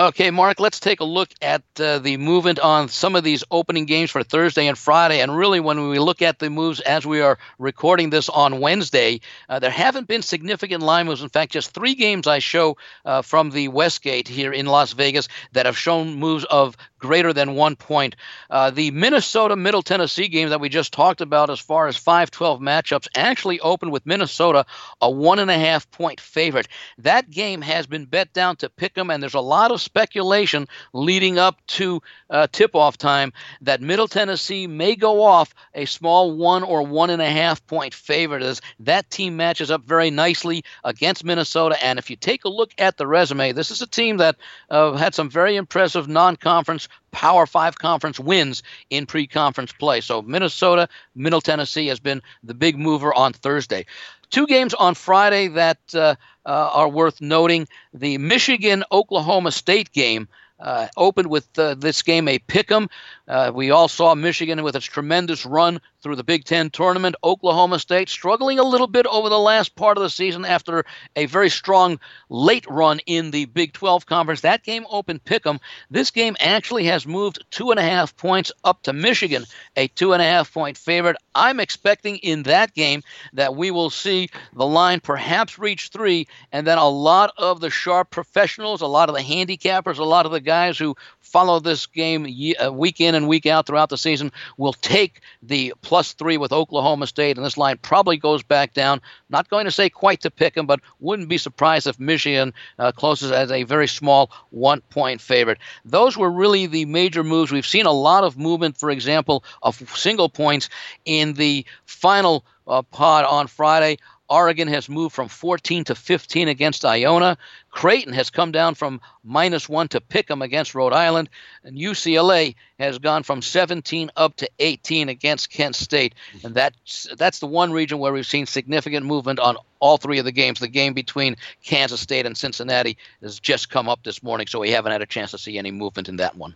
Okay, 0.00 0.30
Mark, 0.30 0.60
let's 0.60 0.80
take 0.80 1.00
a 1.00 1.04
look 1.04 1.28
at 1.42 1.62
uh, 1.78 1.98
the 1.98 2.16
movement 2.16 2.58
on 2.58 2.88
some 2.88 3.14
of 3.14 3.22
these 3.22 3.44
opening 3.50 3.84
games 3.84 4.10
for 4.10 4.22
Thursday 4.22 4.66
and 4.66 4.78
Friday. 4.78 5.20
And 5.20 5.36
really, 5.36 5.60
when 5.60 5.90
we 5.90 5.98
look 5.98 6.22
at 6.22 6.38
the 6.38 6.48
moves 6.48 6.80
as 6.80 7.04
we 7.04 7.20
are 7.20 7.38
recording 7.58 8.08
this 8.08 8.30
on 8.30 8.60
Wednesday, 8.60 9.20
uh, 9.50 9.58
there 9.58 9.70
haven't 9.70 10.08
been 10.08 10.22
significant 10.22 10.82
line 10.82 11.04
moves. 11.04 11.20
In 11.20 11.28
fact, 11.28 11.52
just 11.52 11.74
three 11.74 11.94
games 11.94 12.26
I 12.26 12.38
show 12.38 12.78
uh, 13.04 13.20
from 13.20 13.50
the 13.50 13.68
Westgate 13.68 14.26
here 14.26 14.54
in 14.54 14.64
Las 14.64 14.94
Vegas 14.94 15.28
that 15.52 15.66
have 15.66 15.76
shown 15.76 16.14
moves 16.14 16.46
of 16.46 16.78
greater 17.00 17.32
than 17.32 17.54
one 17.54 17.74
point. 17.76 18.16
Uh, 18.50 18.70
the 18.70 18.90
Minnesota 18.92 19.56
Middle 19.56 19.82
Tennessee 19.82 20.28
game 20.28 20.50
that 20.50 20.60
we 20.60 20.68
just 20.68 20.92
talked 20.92 21.20
about, 21.20 21.50
as 21.50 21.58
far 21.58 21.88
as 21.88 21.96
5 21.96 22.30
12 22.30 22.60
matchups, 22.60 23.08
actually 23.16 23.58
opened 23.60 23.92
with 23.92 24.06
Minnesota 24.06 24.64
a 25.00 25.10
one 25.10 25.38
and 25.38 25.50
a 25.50 25.58
half 25.58 25.90
point 25.90 26.20
favorite. 26.20 26.68
That 26.98 27.30
game 27.30 27.62
has 27.62 27.86
been 27.86 28.04
bet 28.04 28.32
down 28.32 28.56
to 28.56 28.68
pick 28.68 28.96
'em, 28.96 29.10
and 29.10 29.22
there's 29.22 29.34
a 29.34 29.40
lot 29.40 29.72
of 29.72 29.80
speculation 29.80 30.68
leading 30.92 31.38
up 31.38 31.58
to 31.68 32.02
uh, 32.30 32.46
tip 32.52 32.74
off 32.74 32.96
time 32.96 33.32
that 33.62 33.80
Middle 33.80 34.08
Tennessee 34.08 34.66
may 34.66 34.94
go 34.94 35.22
off 35.22 35.54
a 35.74 35.84
small 35.86 36.32
one 36.32 36.62
or 36.62 36.82
one 36.82 37.10
and 37.10 37.22
a 37.22 37.30
half 37.30 37.66
point 37.66 37.94
favorite 37.94 38.42
as 38.42 38.60
that 38.80 39.10
team 39.10 39.36
matches 39.36 39.70
up 39.70 39.84
very 39.84 40.10
nicely 40.10 40.62
against 40.84 41.24
Minnesota. 41.24 41.82
And 41.84 41.98
if 41.98 42.10
you 42.10 42.16
take 42.16 42.44
a 42.44 42.48
look 42.48 42.72
at 42.78 42.96
the 42.96 43.06
resume, 43.06 43.52
this 43.52 43.70
is 43.70 43.82
a 43.82 43.86
team 43.86 44.18
that 44.18 44.36
uh, 44.68 44.92
had 44.92 45.14
some 45.14 45.30
very 45.30 45.56
impressive 45.56 46.08
non 46.08 46.36
conference 46.36 46.88
Power 47.12 47.46
Five 47.46 47.78
conference 47.78 48.20
wins 48.20 48.62
in 48.90 49.06
pre 49.06 49.26
conference 49.26 49.72
play. 49.72 50.00
So 50.00 50.22
Minnesota, 50.22 50.88
Middle 51.14 51.40
Tennessee 51.40 51.88
has 51.88 52.00
been 52.00 52.22
the 52.42 52.54
big 52.54 52.78
mover 52.78 53.12
on 53.12 53.32
Thursday. 53.32 53.86
Two 54.30 54.46
games 54.46 54.74
on 54.74 54.94
Friday 54.94 55.48
that 55.48 55.78
uh, 55.94 56.14
uh, 56.46 56.70
are 56.72 56.88
worth 56.88 57.20
noting 57.20 57.66
the 57.92 58.18
Michigan 58.18 58.84
Oklahoma 58.92 59.50
State 59.50 59.92
game. 59.92 60.28
Uh, 60.60 60.88
opened 60.96 61.28
with 61.28 61.58
uh, 61.58 61.74
this 61.74 62.02
game 62.02 62.28
a 62.28 62.38
pick 62.38 62.70
'em. 62.70 62.88
Uh, 63.26 63.50
we 63.54 63.70
all 63.70 63.88
saw 63.88 64.14
Michigan 64.14 64.62
with 64.62 64.76
its 64.76 64.86
tremendous 64.86 65.46
run 65.46 65.80
through 66.02 66.16
the 66.16 66.24
Big 66.24 66.44
Ten 66.44 66.70
tournament. 66.70 67.14
Oklahoma 67.22 67.78
State 67.78 68.08
struggling 68.08 68.58
a 68.58 68.64
little 68.64 68.86
bit 68.86 69.06
over 69.06 69.28
the 69.28 69.38
last 69.38 69.74
part 69.76 69.96
of 69.96 70.02
the 70.02 70.10
season 70.10 70.44
after 70.44 70.84
a 71.16 71.26
very 71.26 71.50
strong 71.50 71.98
late 72.28 72.66
run 72.68 73.00
in 73.06 73.30
the 73.30 73.44
Big 73.46 73.72
12 73.72 74.06
conference. 74.06 74.40
That 74.40 74.64
game 74.64 74.86
opened 74.90 75.24
pick 75.24 75.46
'em. 75.46 75.60
This 75.90 76.10
game 76.10 76.36
actually 76.40 76.84
has 76.84 77.06
moved 77.06 77.44
two 77.50 77.70
and 77.70 77.78
a 77.78 77.82
half 77.82 78.16
points 78.16 78.52
up 78.64 78.82
to 78.82 78.92
Michigan, 78.92 79.44
a 79.76 79.88
two 79.88 80.12
and 80.12 80.22
a 80.22 80.26
half 80.26 80.52
point 80.52 80.76
favorite. 80.76 81.16
I'm 81.34 81.60
expecting 81.60 82.16
in 82.18 82.42
that 82.44 82.74
game 82.74 83.02
that 83.34 83.54
we 83.54 83.70
will 83.70 83.90
see 83.90 84.30
the 84.52 84.66
line 84.66 85.00
perhaps 85.00 85.58
reach 85.58 85.88
three, 85.88 86.26
and 86.52 86.66
then 86.66 86.78
a 86.78 86.88
lot 86.88 87.32
of 87.36 87.60
the 87.60 87.70
sharp 87.70 88.10
professionals, 88.10 88.82
a 88.82 88.86
lot 88.86 89.08
of 89.08 89.14
the 89.14 89.22
handicappers, 89.22 89.98
a 89.98 90.04
lot 90.04 90.26
of 90.26 90.32
the 90.32 90.40
guys 90.50 90.76
who 90.76 90.96
follow 91.20 91.60
this 91.60 91.86
game 91.86 92.26
uh, 92.60 92.72
week 92.72 93.00
in 93.00 93.14
and 93.14 93.28
week 93.28 93.46
out 93.46 93.64
throughout 93.64 93.88
the 93.88 93.96
season 93.96 94.32
will 94.56 94.72
take 94.72 95.20
the 95.44 95.72
plus 95.80 96.12
three 96.14 96.36
with 96.36 96.50
Oklahoma 96.50 97.06
State, 97.06 97.36
and 97.36 97.46
this 97.46 97.56
line 97.56 97.78
probably 97.78 98.16
goes 98.16 98.42
back 98.42 98.74
down. 98.74 99.00
Not 99.28 99.48
going 99.48 99.66
to 99.66 99.70
say 99.70 99.88
quite 99.90 100.22
to 100.22 100.30
pick 100.30 100.54
them, 100.54 100.66
but 100.66 100.80
wouldn't 100.98 101.28
be 101.28 101.38
surprised 101.38 101.86
if 101.86 102.00
Michigan 102.00 102.52
uh, 102.80 102.90
closes 102.90 103.30
as 103.30 103.52
a 103.52 103.62
very 103.62 103.86
small 103.86 104.32
one 104.50 104.80
point 104.90 105.20
favorite. 105.20 105.58
Those 105.84 106.16
were 106.16 106.30
really 106.30 106.66
the 106.66 106.84
major 106.84 107.22
moves. 107.22 107.52
We've 107.52 107.64
seen 107.64 107.86
a 107.86 107.92
lot 107.92 108.24
of 108.24 108.36
movement, 108.36 108.76
for 108.76 108.90
example, 108.90 109.44
of 109.62 109.76
single 109.96 110.28
points 110.28 110.68
in 111.04 111.34
the 111.34 111.64
final 111.84 112.44
uh, 112.66 112.82
pod 112.82 113.24
on 113.24 113.46
Friday. 113.46 113.98
Oregon 114.30 114.68
has 114.68 114.88
moved 114.88 115.14
from 115.14 115.26
14 115.28 115.84
to 115.84 115.94
15 115.96 116.48
against 116.48 116.84
Iona. 116.84 117.36
Creighton 117.70 118.12
has 118.12 118.30
come 118.30 118.52
down 118.52 118.76
from 118.76 119.00
minus 119.24 119.68
one 119.68 119.88
to 119.88 120.00
pick 120.00 120.30
'em 120.30 120.40
against 120.40 120.74
Rhode 120.74 120.92
Island. 120.92 121.28
And 121.64 121.76
UCLA 121.76 122.54
has 122.78 122.98
gone 122.98 123.24
from 123.24 123.42
17 123.42 124.10
up 124.16 124.36
to 124.36 124.48
18 124.60 125.08
against 125.08 125.50
Kent 125.50 125.74
State. 125.74 126.14
And 126.44 126.54
that's, 126.54 127.08
that's 127.18 127.40
the 127.40 127.46
one 127.46 127.72
region 127.72 127.98
where 127.98 128.12
we've 128.12 128.24
seen 128.24 128.46
significant 128.46 129.04
movement 129.04 129.40
on 129.40 129.56
all 129.80 129.96
three 129.96 130.20
of 130.20 130.24
the 130.24 130.32
games. 130.32 130.60
The 130.60 130.68
game 130.68 130.94
between 130.94 131.36
Kansas 131.64 132.00
State 132.00 132.24
and 132.24 132.36
Cincinnati 132.36 132.96
has 133.22 133.40
just 133.40 133.68
come 133.68 133.88
up 133.88 134.04
this 134.04 134.22
morning, 134.22 134.46
so 134.46 134.60
we 134.60 134.70
haven't 134.70 134.92
had 134.92 135.02
a 135.02 135.06
chance 135.06 135.32
to 135.32 135.38
see 135.38 135.58
any 135.58 135.72
movement 135.72 136.08
in 136.08 136.16
that 136.16 136.36
one. 136.36 136.54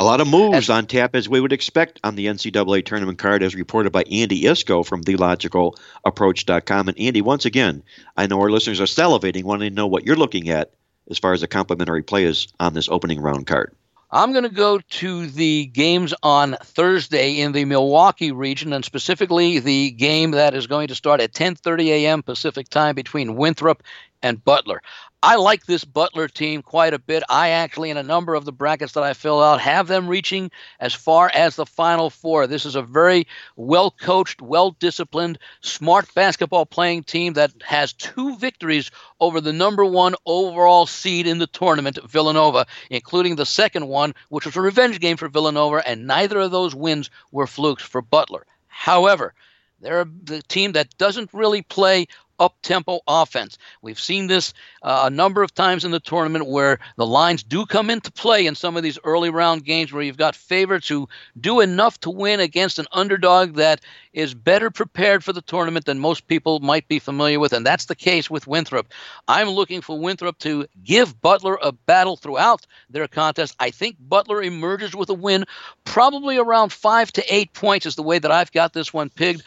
A 0.00 0.04
lot 0.10 0.22
of 0.22 0.28
moves 0.28 0.70
on 0.70 0.86
tap 0.86 1.14
as 1.14 1.28
we 1.28 1.42
would 1.42 1.52
expect 1.52 2.00
on 2.02 2.14
the 2.14 2.24
NCAA 2.24 2.86
tournament 2.86 3.18
card, 3.18 3.42
as 3.42 3.54
reported 3.54 3.92
by 3.92 4.02
Andy 4.04 4.44
Iskoe 4.44 4.86
from 4.86 5.04
TheLogicalApproach.com. 5.04 6.88
And 6.88 6.98
Andy, 6.98 7.20
once 7.20 7.44
again, 7.44 7.82
I 8.16 8.26
know 8.26 8.40
our 8.40 8.50
listeners 8.50 8.80
are 8.80 8.84
salivating, 8.84 9.44
wanting 9.44 9.68
to 9.68 9.74
know 9.74 9.86
what 9.86 10.06
you're 10.06 10.16
looking 10.16 10.48
at 10.48 10.72
as 11.10 11.18
far 11.18 11.34
as 11.34 11.42
the 11.42 11.48
complimentary 11.48 12.02
play 12.02 12.24
is 12.24 12.48
on 12.58 12.72
this 12.72 12.88
opening 12.88 13.20
round 13.20 13.46
card. 13.46 13.76
I'm 14.10 14.32
going 14.32 14.44
to 14.44 14.48
go 14.48 14.78
to 14.78 15.26
the 15.26 15.66
games 15.66 16.14
on 16.22 16.56
Thursday 16.62 17.38
in 17.38 17.52
the 17.52 17.66
Milwaukee 17.66 18.32
region, 18.32 18.72
and 18.72 18.86
specifically 18.86 19.58
the 19.58 19.90
game 19.90 20.30
that 20.30 20.54
is 20.54 20.66
going 20.66 20.88
to 20.88 20.94
start 20.94 21.20
at 21.20 21.34
10:30 21.34 21.88
a.m. 21.88 22.22
Pacific 22.22 22.70
time 22.70 22.94
between 22.94 23.36
Winthrop 23.36 23.82
and 24.22 24.42
Butler. 24.42 24.80
I 25.22 25.36
like 25.36 25.66
this 25.66 25.84
Butler 25.84 26.28
team 26.28 26.62
quite 26.62 26.94
a 26.94 26.98
bit. 26.98 27.22
I 27.28 27.50
actually, 27.50 27.90
in 27.90 27.98
a 27.98 28.02
number 28.02 28.34
of 28.34 28.46
the 28.46 28.52
brackets 28.52 28.94
that 28.94 29.02
I 29.02 29.12
fill 29.12 29.42
out, 29.42 29.60
have 29.60 29.86
them 29.86 30.08
reaching 30.08 30.50
as 30.78 30.94
far 30.94 31.30
as 31.34 31.56
the 31.56 31.66
Final 31.66 32.08
Four. 32.08 32.46
This 32.46 32.64
is 32.64 32.74
a 32.74 32.80
very 32.80 33.26
well 33.54 33.90
coached, 33.90 34.40
well 34.40 34.70
disciplined, 34.70 35.38
smart 35.60 36.12
basketball 36.14 36.64
playing 36.64 37.02
team 37.02 37.34
that 37.34 37.52
has 37.62 37.92
two 37.92 38.34
victories 38.38 38.90
over 39.20 39.42
the 39.42 39.52
number 39.52 39.84
one 39.84 40.14
overall 40.24 40.86
seed 40.86 41.26
in 41.26 41.36
the 41.36 41.46
tournament, 41.46 41.98
Villanova, 42.08 42.66
including 42.88 43.36
the 43.36 43.44
second 43.44 43.88
one, 43.88 44.14
which 44.30 44.46
was 44.46 44.56
a 44.56 44.62
revenge 44.62 45.00
game 45.00 45.18
for 45.18 45.28
Villanova, 45.28 45.86
and 45.86 46.06
neither 46.06 46.38
of 46.40 46.50
those 46.50 46.74
wins 46.74 47.10
were 47.30 47.46
flukes 47.46 47.82
for 47.82 48.00
Butler. 48.00 48.46
However, 48.68 49.34
they're 49.82 50.06
the 50.24 50.42
team 50.42 50.72
that 50.72 50.96
doesn't 50.98 51.32
really 51.34 51.62
play 51.62 52.06
up 52.40 52.56
tempo 52.62 53.00
offense. 53.06 53.58
We've 53.82 54.00
seen 54.00 54.26
this 54.26 54.52
uh, 54.82 55.02
a 55.04 55.10
number 55.10 55.42
of 55.42 55.54
times 55.54 55.84
in 55.84 55.90
the 55.90 56.00
tournament 56.00 56.46
where 56.46 56.78
the 56.96 57.06
lines 57.06 57.42
do 57.42 57.66
come 57.66 57.90
into 57.90 58.10
play 58.10 58.46
in 58.46 58.54
some 58.54 58.76
of 58.76 58.82
these 58.82 58.98
early 59.04 59.30
round 59.30 59.64
games 59.64 59.92
where 59.92 60.02
you've 60.02 60.16
got 60.16 60.34
favorites 60.34 60.88
who 60.88 61.08
do 61.38 61.60
enough 61.60 62.00
to 62.00 62.10
win 62.10 62.40
against 62.40 62.78
an 62.78 62.86
underdog 62.92 63.54
that 63.54 63.82
is 64.12 64.34
better 64.34 64.70
prepared 64.70 65.22
for 65.22 65.32
the 65.32 65.42
tournament 65.42 65.84
than 65.84 66.00
most 66.00 66.26
people 66.26 66.58
might 66.60 66.88
be 66.88 66.98
familiar 66.98 67.38
with, 67.38 67.52
and 67.52 67.64
that's 67.64 67.84
the 67.84 67.94
case 67.94 68.28
with 68.28 68.46
Winthrop. 68.46 68.88
I'm 69.28 69.48
looking 69.50 69.82
for 69.82 69.98
Winthrop 69.98 70.38
to 70.38 70.66
give 70.82 71.20
Butler 71.20 71.58
a 71.62 71.72
battle 71.72 72.16
throughout 72.16 72.66
their 72.88 73.06
contest. 73.06 73.54
I 73.60 73.70
think 73.70 73.96
Butler 74.00 74.42
emerges 74.42 74.96
with 74.96 75.10
a 75.10 75.14
win, 75.14 75.44
probably 75.84 76.38
around 76.38 76.72
five 76.72 77.12
to 77.12 77.34
eight 77.34 77.52
points 77.52 77.86
is 77.86 77.94
the 77.94 78.02
way 78.02 78.18
that 78.18 78.32
I've 78.32 78.52
got 78.52 78.72
this 78.72 78.92
one 78.92 79.10
pegged. 79.10 79.42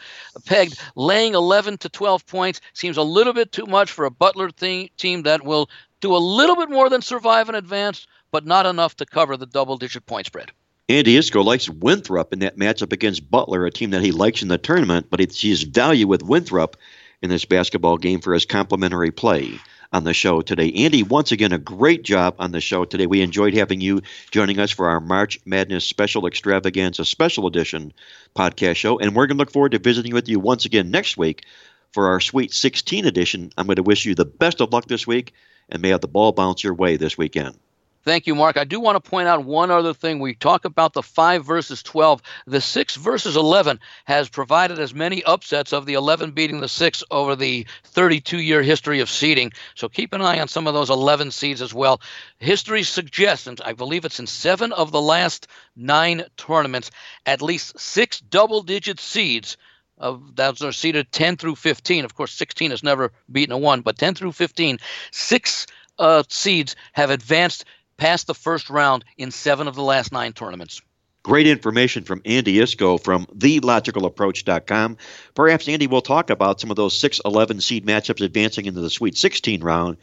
Pegged, 0.46 0.80
laying 0.94 1.34
11 1.34 1.78
to 1.78 1.88
12 1.88 2.26
points 2.26 2.60
seems 2.84 2.98
a 2.98 3.02
little 3.02 3.32
bit 3.32 3.50
too 3.50 3.64
much 3.64 3.92
for 3.92 4.04
a 4.04 4.10
Butler 4.10 4.50
team 4.50 5.22
that 5.22 5.42
will 5.42 5.70
do 6.02 6.14
a 6.14 6.18
little 6.18 6.54
bit 6.54 6.68
more 6.68 6.90
than 6.90 7.00
survive 7.00 7.48
and 7.48 7.56
advance, 7.56 8.06
but 8.30 8.44
not 8.44 8.66
enough 8.66 8.94
to 8.96 9.06
cover 9.06 9.38
the 9.38 9.46
double-digit 9.46 10.04
point 10.04 10.26
spread. 10.26 10.52
Andy 10.90 11.16
Iskoe 11.16 11.42
likes 11.42 11.66
Winthrop 11.66 12.34
in 12.34 12.40
that 12.40 12.58
matchup 12.58 12.92
against 12.92 13.30
Butler, 13.30 13.64
a 13.64 13.70
team 13.70 13.92
that 13.92 14.02
he 14.02 14.12
likes 14.12 14.42
in 14.42 14.48
the 14.48 14.58
tournament, 14.58 15.06
but 15.08 15.18
he 15.18 15.26
sees 15.30 15.62
value 15.62 16.06
with 16.06 16.22
Winthrop 16.22 16.76
in 17.22 17.30
this 17.30 17.46
basketball 17.46 17.96
game 17.96 18.20
for 18.20 18.34
his 18.34 18.44
complimentary 18.44 19.10
play 19.10 19.58
on 19.94 20.04
the 20.04 20.12
show 20.12 20.42
today. 20.42 20.70
Andy, 20.72 21.02
once 21.02 21.32
again, 21.32 21.52
a 21.52 21.58
great 21.58 22.02
job 22.02 22.34
on 22.38 22.52
the 22.52 22.60
show 22.60 22.84
today. 22.84 23.06
We 23.06 23.22
enjoyed 23.22 23.54
having 23.54 23.80
you 23.80 24.02
joining 24.30 24.58
us 24.58 24.72
for 24.72 24.90
our 24.90 25.00
March 25.00 25.38
Madness 25.46 25.86
Special 25.86 26.26
Extravaganza 26.26 27.06
Special 27.06 27.46
Edition 27.46 27.94
podcast 28.36 28.76
show, 28.76 28.98
and 28.98 29.16
we're 29.16 29.26
going 29.26 29.38
to 29.38 29.40
look 29.40 29.52
forward 29.52 29.72
to 29.72 29.78
visiting 29.78 30.12
with 30.12 30.28
you 30.28 30.38
once 30.38 30.66
again 30.66 30.90
next 30.90 31.16
week 31.16 31.46
for 31.94 32.08
our 32.08 32.18
Sweet 32.18 32.52
16 32.52 33.06
edition. 33.06 33.52
I'm 33.56 33.66
going 33.66 33.76
to 33.76 33.82
wish 33.84 34.04
you 34.04 34.16
the 34.16 34.24
best 34.24 34.60
of 34.60 34.72
luck 34.72 34.86
this 34.86 35.06
week, 35.06 35.32
and 35.68 35.80
may 35.80 35.90
have 35.90 36.00
the 36.00 36.08
ball 36.08 36.32
bounce 36.32 36.64
your 36.64 36.74
way 36.74 36.96
this 36.96 37.16
weekend. 37.16 37.56
Thank 38.02 38.26
you, 38.26 38.34
Mark. 38.34 38.58
I 38.58 38.64
do 38.64 38.80
want 38.80 39.02
to 39.02 39.10
point 39.10 39.28
out 39.28 39.44
one 39.44 39.70
other 39.70 39.94
thing. 39.94 40.18
We 40.18 40.34
talk 40.34 40.66
about 40.66 40.92
the 40.92 41.02
5 41.04 41.46
versus 41.46 41.82
12. 41.84 42.20
The 42.46 42.60
6 42.60 42.96
versus 42.96 43.36
11 43.36 43.80
has 44.04 44.28
provided 44.28 44.78
as 44.78 44.92
many 44.92 45.22
upsets 45.22 45.72
of 45.72 45.86
the 45.86 45.94
11 45.94 46.32
beating 46.32 46.60
the 46.60 46.68
6 46.68 47.04
over 47.10 47.34
the 47.34 47.66
32 47.84 48.40
year 48.40 48.60
history 48.60 49.00
of 49.00 49.08
seeding. 49.08 49.52
So 49.74 49.88
keep 49.88 50.12
an 50.12 50.20
eye 50.20 50.40
on 50.40 50.48
some 50.48 50.66
of 50.66 50.74
those 50.74 50.90
11 50.90 51.30
seeds 51.30 51.62
as 51.62 51.72
well. 51.72 52.02
History 52.38 52.82
suggests, 52.82 53.46
and 53.46 53.58
I 53.64 53.72
believe 53.72 54.04
it's 54.04 54.20
in 54.20 54.26
seven 54.26 54.72
of 54.72 54.90
the 54.90 55.00
last 55.00 55.46
nine 55.74 56.24
tournaments, 56.36 56.90
at 57.24 57.40
least 57.40 57.78
six 57.78 58.20
double 58.20 58.62
digit 58.62 59.00
seeds 59.00 59.56
of 59.98 60.36
those 60.36 60.62
are 60.62 60.72
seeded 60.72 61.12
10 61.12 61.36
through 61.36 61.56
15. 61.56 62.04
Of 62.04 62.14
course, 62.14 62.32
16 62.32 62.70
has 62.70 62.82
never 62.82 63.12
beaten 63.30 63.52
a 63.52 63.58
1, 63.58 63.82
but 63.82 63.98
10 63.98 64.14
through 64.14 64.32
15, 64.32 64.78
six 65.12 65.66
uh, 65.98 66.22
seeds 66.28 66.76
have 66.92 67.10
advanced 67.10 67.64
past 67.96 68.26
the 68.26 68.34
first 68.34 68.70
round 68.70 69.04
in 69.16 69.30
seven 69.30 69.68
of 69.68 69.74
the 69.74 69.82
last 69.82 70.12
nine 70.12 70.32
tournaments. 70.32 70.80
Great 71.22 71.46
information 71.46 72.04
from 72.04 72.20
Andy 72.26 72.58
Iskoe 72.58 73.02
from 73.02 73.24
thelogicalapproach.com. 73.26 74.98
Perhaps 75.34 75.68
Andy 75.68 75.86
will 75.86 76.02
talk 76.02 76.28
about 76.28 76.60
some 76.60 76.70
of 76.70 76.76
those 76.76 76.98
6 76.98 77.20
11 77.24 77.60
seed 77.60 77.86
matchups 77.86 78.22
advancing 78.22 78.66
into 78.66 78.80
the 78.80 78.90
Sweet 78.90 79.16
16 79.16 79.62
round 79.62 79.96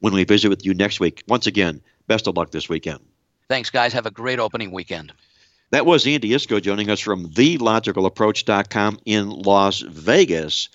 when 0.00 0.12
we 0.12 0.24
visit 0.24 0.48
with 0.48 0.66
you 0.66 0.74
next 0.74 0.98
week. 0.98 1.22
Once 1.28 1.46
again, 1.46 1.80
best 2.08 2.26
of 2.26 2.36
luck 2.36 2.50
this 2.50 2.68
weekend. 2.68 2.98
Thanks, 3.48 3.70
guys. 3.70 3.92
Have 3.92 4.06
a 4.06 4.10
great 4.10 4.40
opening 4.40 4.72
weekend. 4.72 5.12
That 5.70 5.84
was 5.84 6.06
Andy 6.06 6.30
Iskoe 6.30 6.62
joining 6.62 6.90
us 6.90 7.00
from 7.00 7.28
thelogicalapproach.com 7.28 9.00
in 9.04 9.30
Las 9.30 9.80
Vegas. 9.80 10.68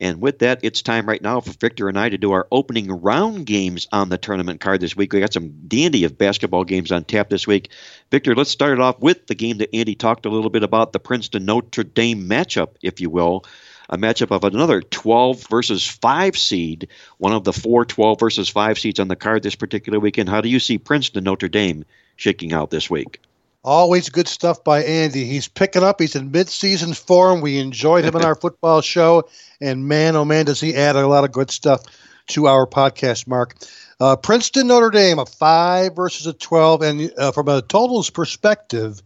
And 0.00 0.22
with 0.22 0.38
that, 0.38 0.60
it's 0.62 0.80
time 0.80 1.06
right 1.06 1.20
now 1.20 1.42
for 1.42 1.52
Victor 1.52 1.90
and 1.90 1.98
I 1.98 2.08
to 2.08 2.16
do 2.16 2.32
our 2.32 2.48
opening 2.50 2.90
round 2.90 3.44
games 3.44 3.86
on 3.92 4.08
the 4.08 4.16
tournament 4.16 4.58
card 4.58 4.80
this 4.80 4.96
week. 4.96 5.12
We 5.12 5.20
got 5.20 5.34
some 5.34 5.68
dandy 5.68 6.04
of 6.04 6.16
basketball 6.16 6.64
games 6.64 6.90
on 6.90 7.04
tap 7.04 7.28
this 7.28 7.46
week. 7.46 7.68
Victor, 8.10 8.34
let's 8.34 8.50
start 8.50 8.72
it 8.72 8.80
off 8.80 8.98
with 8.98 9.26
the 9.26 9.34
game 9.34 9.58
that 9.58 9.74
Andy 9.76 9.94
talked 9.94 10.24
a 10.24 10.30
little 10.30 10.48
bit 10.48 10.62
about, 10.62 10.94
the 10.94 11.00
Princeton 11.00 11.44
Notre 11.44 11.84
Dame 11.84 12.26
matchup, 12.26 12.76
if 12.80 13.02
you 13.02 13.10
will. 13.10 13.44
A 13.90 13.98
matchup 13.98 14.34
of 14.34 14.44
another 14.44 14.80
12 14.80 15.48
versus 15.48 15.86
5 15.86 16.38
seed, 16.38 16.88
one 17.18 17.34
of 17.34 17.44
the 17.44 17.52
four 17.52 17.84
12 17.84 18.18
versus 18.18 18.48
5 18.48 18.78
seeds 18.78 19.00
on 19.00 19.08
the 19.08 19.16
card 19.16 19.42
this 19.42 19.54
particular 19.54 20.00
weekend. 20.00 20.30
How 20.30 20.40
do 20.40 20.48
you 20.48 20.60
see 20.60 20.78
Princeton 20.78 21.24
Notre 21.24 21.48
Dame 21.48 21.84
shaking 22.16 22.54
out 22.54 22.70
this 22.70 22.88
week? 22.88 23.20
Always 23.62 24.08
good 24.08 24.26
stuff 24.26 24.64
by 24.64 24.82
Andy. 24.84 25.24
He's 25.24 25.46
picking 25.46 25.82
up. 25.82 26.00
He's 26.00 26.16
in 26.16 26.30
mid-season 26.30 26.94
form. 26.94 27.42
We 27.42 27.58
enjoyed 27.58 28.04
him 28.04 28.16
in 28.16 28.24
our 28.24 28.34
football 28.40 28.80
show, 28.80 29.28
and 29.60 29.86
man, 29.86 30.16
oh 30.16 30.24
man, 30.24 30.46
does 30.46 30.60
he 30.60 30.74
add 30.74 30.96
a 30.96 31.06
lot 31.06 31.24
of 31.24 31.32
good 31.32 31.50
stuff 31.50 31.82
to 32.28 32.46
our 32.46 32.66
podcast, 32.66 33.26
Mark. 33.26 33.56
Uh, 34.00 34.16
Princeton 34.16 34.68
Notre 34.68 34.90
Dame, 34.90 35.18
a 35.18 35.26
five 35.26 35.94
versus 35.94 36.26
a 36.26 36.32
twelve, 36.32 36.80
and 36.80 37.12
uh, 37.18 37.32
from 37.32 37.48
a 37.48 37.60
totals 37.60 38.08
perspective, 38.08 39.02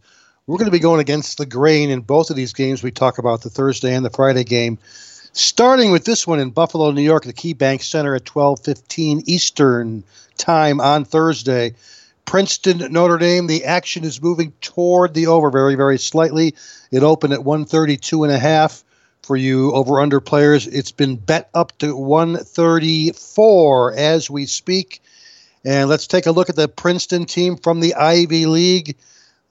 we're 0.47 0.57
going 0.57 0.67
to 0.67 0.71
be 0.71 0.79
going 0.79 1.01
against 1.01 1.37
the 1.37 1.45
grain 1.45 1.89
in 1.89 1.99
both 1.99 2.29
of 2.29 2.37
these 2.37 2.53
games. 2.53 2.81
We 2.81 2.91
talk 2.91 3.17
about 3.17 3.41
the 3.41 3.49
Thursday 3.49 3.93
and 3.93 4.05
the 4.05 4.09
Friday 4.09 4.45
game. 4.45 4.77
Starting 5.33 5.91
with 5.91 6.05
this 6.05 6.25
one 6.25 6.39
in 6.39 6.51
Buffalo, 6.51 6.91
New 6.91 7.01
York, 7.01 7.25
the 7.25 7.33
KeyBank 7.33 7.81
Center 7.81 8.15
at 8.15 8.23
12:15 8.23 9.23
Eastern 9.25 10.05
time 10.37 10.79
on 10.79 11.03
Thursday. 11.03 11.73
Princeton, 12.25 12.79
Notre 12.91 13.17
Dame, 13.17 13.47
the 13.47 13.65
action 13.65 14.03
is 14.03 14.21
moving 14.21 14.51
toward 14.61 15.13
the 15.13 15.27
over 15.27 15.51
very, 15.51 15.75
very 15.75 15.97
slightly. 15.97 16.55
It 16.91 17.03
opened 17.03 17.33
at 17.33 17.43
132 17.43 18.23
and 18.23 18.33
a 18.33 18.39
half 18.39 18.83
for 19.23 19.35
you 19.35 19.71
over 19.73 19.99
under 19.99 20.19
players. 20.19 20.67
It's 20.67 20.91
been 20.91 21.15
bet 21.15 21.49
up 21.53 21.77
to 21.79 21.95
134 21.95 23.93
as 23.93 24.29
we 24.29 24.45
speak. 24.45 25.01
And 25.63 25.89
let's 25.89 26.07
take 26.07 26.25
a 26.27 26.31
look 26.31 26.49
at 26.49 26.55
the 26.55 26.67
Princeton 26.67 27.25
team 27.25 27.57
from 27.57 27.79
the 27.79 27.95
Ivy 27.95 28.45
League. 28.45 28.97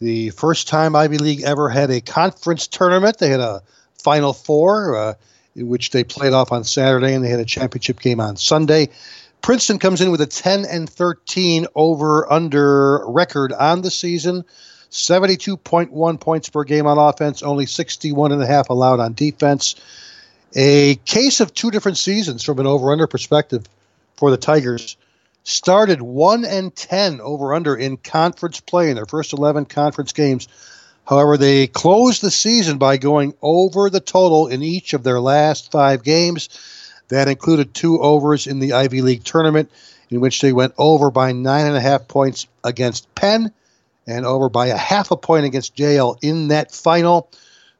The 0.00 0.30
first 0.30 0.68
time 0.68 0.94
Ivy 0.94 1.18
League 1.18 1.42
ever 1.42 1.68
had 1.68 1.90
a 1.90 2.00
conference 2.00 2.66
tournament. 2.68 3.18
They 3.18 3.30
had 3.30 3.40
a 3.40 3.62
Final 3.94 4.32
Four, 4.32 4.96
uh, 4.96 5.14
which 5.56 5.90
they 5.90 6.04
played 6.04 6.32
off 6.32 6.52
on 6.52 6.62
Saturday, 6.64 7.14
and 7.14 7.24
they 7.24 7.28
had 7.30 7.40
a 7.40 7.44
championship 7.44 8.00
game 8.00 8.20
on 8.20 8.36
Sunday. 8.36 8.90
Princeton 9.45 9.78
comes 9.78 10.01
in 10.01 10.11
with 10.11 10.22
a 10.22 10.26
10 10.26 10.64
and 10.64 10.88
13 10.88 11.66
over 11.74 12.32
under 12.32 13.07
record 13.07 13.53
on 13.53 13.82
the 13.82 13.90
season. 13.90 14.42
72.1 14.90 16.18
points 16.18 16.49
per 16.49 16.64
game 16.64 16.86
on 16.86 16.97
offense, 16.97 17.42
only 17.42 17.66
61 17.66 18.32
and 18.32 18.42
a 18.42 18.47
half 18.47 18.70
allowed 18.70 19.01
on 19.01 19.12
defense. 19.12 19.74
A 20.57 20.95
case 21.05 21.40
of 21.40 21.53
two 21.53 21.70
different 21.70 21.99
seasons 21.99 22.42
from 22.42 22.59
an 22.59 22.66
over 22.66 22.90
under 22.90 23.07
perspective 23.07 23.66
for 24.16 24.30
the 24.30 24.38
Tigers. 24.38 24.97
Started 25.42 26.01
1 26.01 26.47
and 26.47 26.74
10 26.74 27.20
over 27.20 27.53
under 27.53 27.76
in 27.76 27.99
conference 27.99 28.61
play 28.61 28.88
in 28.88 28.95
their 28.95 29.05
first 29.05 29.34
11 29.34 29.66
conference 29.66 30.14
games. 30.14 30.49
However, 31.07 31.36
they 31.36 31.66
closed 31.66 32.22
the 32.22 32.30
season 32.30 32.78
by 32.78 32.97
going 32.97 33.34
over 33.42 33.90
the 33.90 34.01
total 34.01 34.47
in 34.47 34.62
each 34.62 34.95
of 34.95 35.03
their 35.03 35.20
last 35.20 35.70
five 35.70 36.03
games. 36.03 36.49
That 37.09 37.28
included 37.28 37.74
two 37.74 38.00
overs 38.00 38.46
in 38.46 38.59
the 38.59 38.72
Ivy 38.72 39.02
League 39.02 39.24
tournament, 39.24 39.70
in 40.11 40.20
which 40.20 40.40
they 40.40 40.52
went 40.52 40.74
over 40.78 41.11
by 41.11 41.32
nine 41.32 41.66
and 41.66 41.76
a 41.76 41.80
half 41.80 42.09
points 42.09 42.46
against 42.62 43.14
Penn 43.14 43.52
and 44.07 44.26
over 44.26 44.48
by 44.48 44.66
a 44.66 44.76
half 44.76 45.11
a 45.11 45.16
point 45.16 45.46
against 45.46 45.78
Yale 45.78 46.18
in 46.22 46.48
that 46.48 46.72
final. 46.72 47.30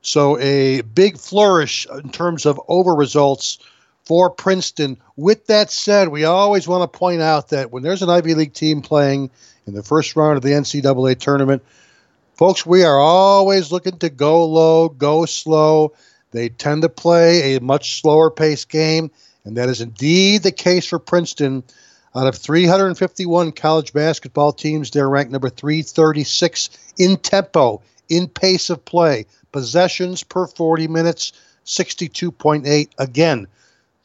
So 0.03 0.39
a 0.39 0.83
big 0.83 1.18
flourish 1.18 1.87
in 1.87 2.11
terms 2.11 2.47
of 2.47 2.61
over 2.68 2.95
results 2.95 3.59
for 4.05 4.31
Princeton. 4.31 4.99
With 5.16 5.47
that 5.47 5.70
said, 5.70 6.09
we 6.09 6.25
always 6.25 6.68
want 6.68 6.91
to 6.91 6.99
point 6.99 7.22
out 7.22 7.49
that 7.49 7.70
when 7.70 7.83
there's 7.83 8.03
an 8.03 8.11
Ivy 8.11 8.35
League 8.35 8.53
team 8.53 8.83
playing 8.83 9.31
in 9.66 9.75
the 9.75 9.83
first 9.83 10.14
round 10.14 10.37
of 10.37 10.43
the 10.43 10.51
NCAA 10.51 11.18
tournament, 11.18 11.62
folks, 12.35 12.66
we 12.66 12.85
are 12.85 12.99
always 12.99 13.72
looking 13.72 13.99
to 13.99 14.11
go 14.11 14.45
low, 14.45 14.89
go 14.91 15.25
slow. 15.25 15.95
They 16.35 16.49
tend 16.49 16.82
to 16.82 16.89
play 16.89 17.55
a 17.55 17.61
much 17.61 18.01
slower 18.01 18.28
paced 18.28 18.68
game, 18.68 19.12
and 19.45 19.57
that 19.57 19.68
is 19.68 19.80
indeed 19.80 20.43
the 20.43 20.51
case 20.51 20.85
for 20.85 20.99
Princeton. 20.99 21.62
Out 22.16 22.26
of 22.26 22.35
351 22.35 23.53
college 23.53 23.93
basketball 23.93 24.53
teams, 24.53 24.91
they're 24.91 25.09
ranked 25.09 25.30
number 25.30 25.49
336 25.49 26.70
in 26.99 27.18
tempo, 27.18 27.82
in 28.09 28.26
pace 28.26 28.68
of 28.68 28.85
play, 28.85 29.26
possessions 29.53 30.24
per 30.24 30.49
40 30.49 30.89
minutes, 30.89 31.32
62.8. 31.66 32.89
Again, 32.99 33.47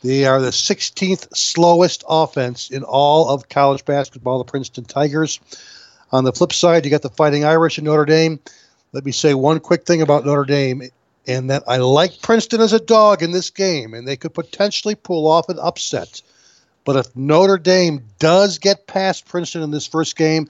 they 0.03 0.25
are 0.25 0.39
the 0.39 0.51
16th 0.51 1.35
slowest 1.35 2.03
offense 2.07 2.69
in 2.69 2.83
all 2.83 3.29
of 3.29 3.49
college 3.49 3.85
basketball, 3.85 4.37
the 4.37 4.43
Princeton 4.43 4.85
Tigers. 4.85 5.39
On 6.11 6.25
the 6.25 6.33
flip 6.33 6.53
side, 6.53 6.85
you 6.85 6.91
got 6.91 7.01
the 7.01 7.09
Fighting 7.09 7.43
Irish 7.43 7.79
in 7.79 7.85
Notre 7.85 8.05
Dame. 8.05 8.39
Let 8.93 9.03
me 9.03 9.11
say 9.11 9.33
one 9.33 9.59
quick 9.59 9.87
thing 9.87 10.03
about 10.03 10.27
Notre 10.27 10.45
Dame 10.45 10.83
and 11.29 11.51
that 11.51 11.63
I 11.67 11.77
like 11.77 12.21
Princeton 12.21 12.59
as 12.59 12.73
a 12.73 12.79
dog 12.79 13.21
in 13.21 13.31
this 13.31 13.51
game, 13.51 13.93
and 13.93 14.07
they 14.07 14.17
could 14.17 14.33
potentially 14.33 14.95
pull 14.95 15.27
off 15.27 15.47
an 15.47 15.59
upset. 15.59 16.23
But 16.83 16.95
if 16.95 17.15
Notre 17.15 17.59
Dame 17.59 18.03
does 18.17 18.57
get 18.57 18.87
past 18.87 19.27
Princeton 19.27 19.61
in 19.61 19.69
this 19.69 19.85
first 19.85 20.15
game, 20.15 20.49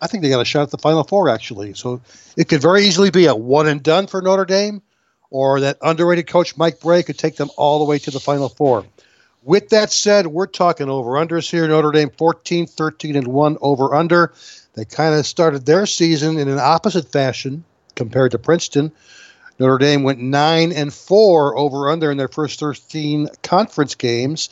I 0.00 0.06
think 0.06 0.22
they 0.22 0.30
got 0.30 0.40
a 0.40 0.46
shot 0.46 0.62
at 0.62 0.70
the 0.70 0.78
Final 0.78 1.04
Four, 1.04 1.28
actually. 1.28 1.74
So 1.74 2.00
it 2.34 2.48
could 2.48 2.62
very 2.62 2.84
easily 2.84 3.10
be 3.10 3.26
a 3.26 3.34
one 3.34 3.68
and 3.68 3.82
done 3.82 4.06
for 4.06 4.22
Notre 4.22 4.46
Dame, 4.46 4.80
or 5.30 5.60
that 5.60 5.76
underrated 5.82 6.26
coach 6.28 6.56
Mike 6.56 6.80
Brey 6.80 7.02
could 7.02 7.18
take 7.18 7.36
them 7.36 7.50
all 7.58 7.78
the 7.78 7.84
way 7.84 7.98
to 7.98 8.10
the 8.10 8.20
Final 8.20 8.48
Four. 8.48 8.86
With 9.42 9.68
that 9.68 9.92
said, 9.92 10.26
we're 10.26 10.46
talking 10.46 10.88
over 10.88 11.10
unders 11.12 11.50
here. 11.50 11.68
Notre 11.68 11.92
Dame 11.92 12.10
14, 12.16 12.66
13, 12.66 13.16
and 13.16 13.28
1 13.28 13.58
over 13.60 13.94
under. 13.94 14.32
They 14.72 14.86
kind 14.86 15.14
of 15.14 15.26
started 15.26 15.66
their 15.66 15.84
season 15.84 16.38
in 16.38 16.48
an 16.48 16.58
opposite 16.58 17.12
fashion 17.12 17.64
compared 17.94 18.30
to 18.32 18.38
Princeton. 18.38 18.92
Notre 19.58 19.78
Dame 19.78 20.02
went 20.02 20.18
nine 20.18 20.72
and 20.72 20.92
four 20.92 21.56
over 21.56 21.88
under 21.88 22.10
in 22.10 22.18
their 22.18 22.28
first 22.28 22.60
13 22.60 23.28
conference 23.42 23.94
games, 23.94 24.50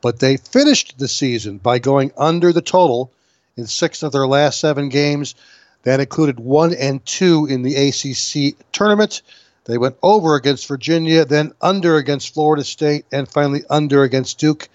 but 0.00 0.18
they 0.18 0.36
finished 0.36 0.98
the 0.98 1.08
season 1.08 1.58
by 1.58 1.78
going 1.78 2.12
under 2.16 2.52
the 2.52 2.62
total 2.62 3.12
in 3.56 3.66
six 3.66 4.02
of 4.02 4.12
their 4.12 4.26
last 4.26 4.60
seven 4.60 4.88
games. 4.88 5.34
That 5.82 6.00
included 6.00 6.40
one 6.40 6.74
and 6.74 7.04
two 7.04 7.46
in 7.46 7.62
the 7.62 7.76
ACC 7.76 8.56
tournament. 8.72 9.22
They 9.66 9.78
went 9.78 9.96
over 10.02 10.36
against 10.36 10.68
Virginia, 10.68 11.24
then 11.24 11.52
under 11.60 11.96
against 11.96 12.32
Florida 12.32 12.64
State, 12.64 13.04
and 13.12 13.28
finally 13.28 13.62
under 13.68 14.04
against 14.04 14.38
Duke 14.38 14.68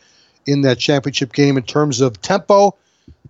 in 0.46 0.62
that 0.62 0.80
championship 0.80 1.34
game. 1.34 1.58
In 1.58 1.64
terms 1.64 2.02
of 2.02 2.22
tempo, 2.22 2.76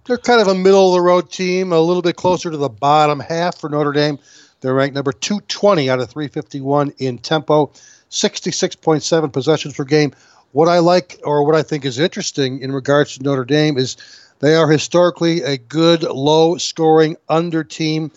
they're 0.05 0.17
kind 0.17 0.41
of 0.41 0.47
a 0.47 0.55
middle 0.55 0.89
of 0.89 0.93
the 0.93 1.01
road 1.01 1.31
team, 1.31 1.71
a 1.71 1.79
little 1.79 2.01
bit 2.01 2.15
closer 2.15 2.49
to 2.49 2.57
the 2.57 2.69
bottom 2.69 3.19
half 3.19 3.59
for 3.59 3.69
Notre 3.69 3.91
Dame. 3.91 4.19
They're 4.61 4.73
ranked 4.73 4.95
number 4.95 5.11
220 5.11 5.89
out 5.89 5.99
of 5.99 6.09
351 6.09 6.93
in 6.99 7.17
tempo, 7.17 7.71
66.7 8.11 9.33
possessions 9.33 9.75
per 9.75 9.83
game. 9.83 10.13
What 10.51 10.67
I 10.67 10.79
like, 10.79 11.19
or 11.23 11.45
what 11.45 11.55
I 11.55 11.63
think 11.63 11.83
is 11.83 11.97
interesting 11.97 12.59
in 12.59 12.71
regards 12.71 13.17
to 13.17 13.23
Notre 13.23 13.45
Dame, 13.45 13.77
is 13.77 13.97
they 14.39 14.55
are 14.55 14.69
historically 14.69 15.41
a 15.41 15.57
good, 15.57 16.03
low 16.03 16.57
scoring 16.57 17.17
under 17.27 17.63
team 17.63 18.11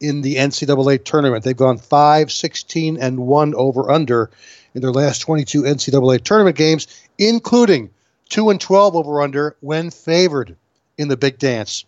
in 0.00 0.22
the 0.22 0.36
NCAA 0.36 1.04
tournament. 1.04 1.44
They've 1.44 1.56
gone 1.56 1.78
5, 1.78 2.32
16, 2.32 2.98
and 2.98 3.18
1 3.20 3.54
over 3.54 3.90
under 3.90 4.30
in 4.74 4.80
their 4.80 4.92
last 4.92 5.20
22 5.20 5.62
NCAA 5.62 6.22
tournament 6.22 6.56
games, 6.56 6.86
including 7.18 7.90
2 8.30 8.50
and 8.50 8.60
12 8.60 8.96
over 8.96 9.20
under 9.20 9.56
when 9.60 9.90
favored 9.90 10.56
in 10.96 11.08
the 11.08 11.16
big 11.16 11.38
dance. 11.38 11.84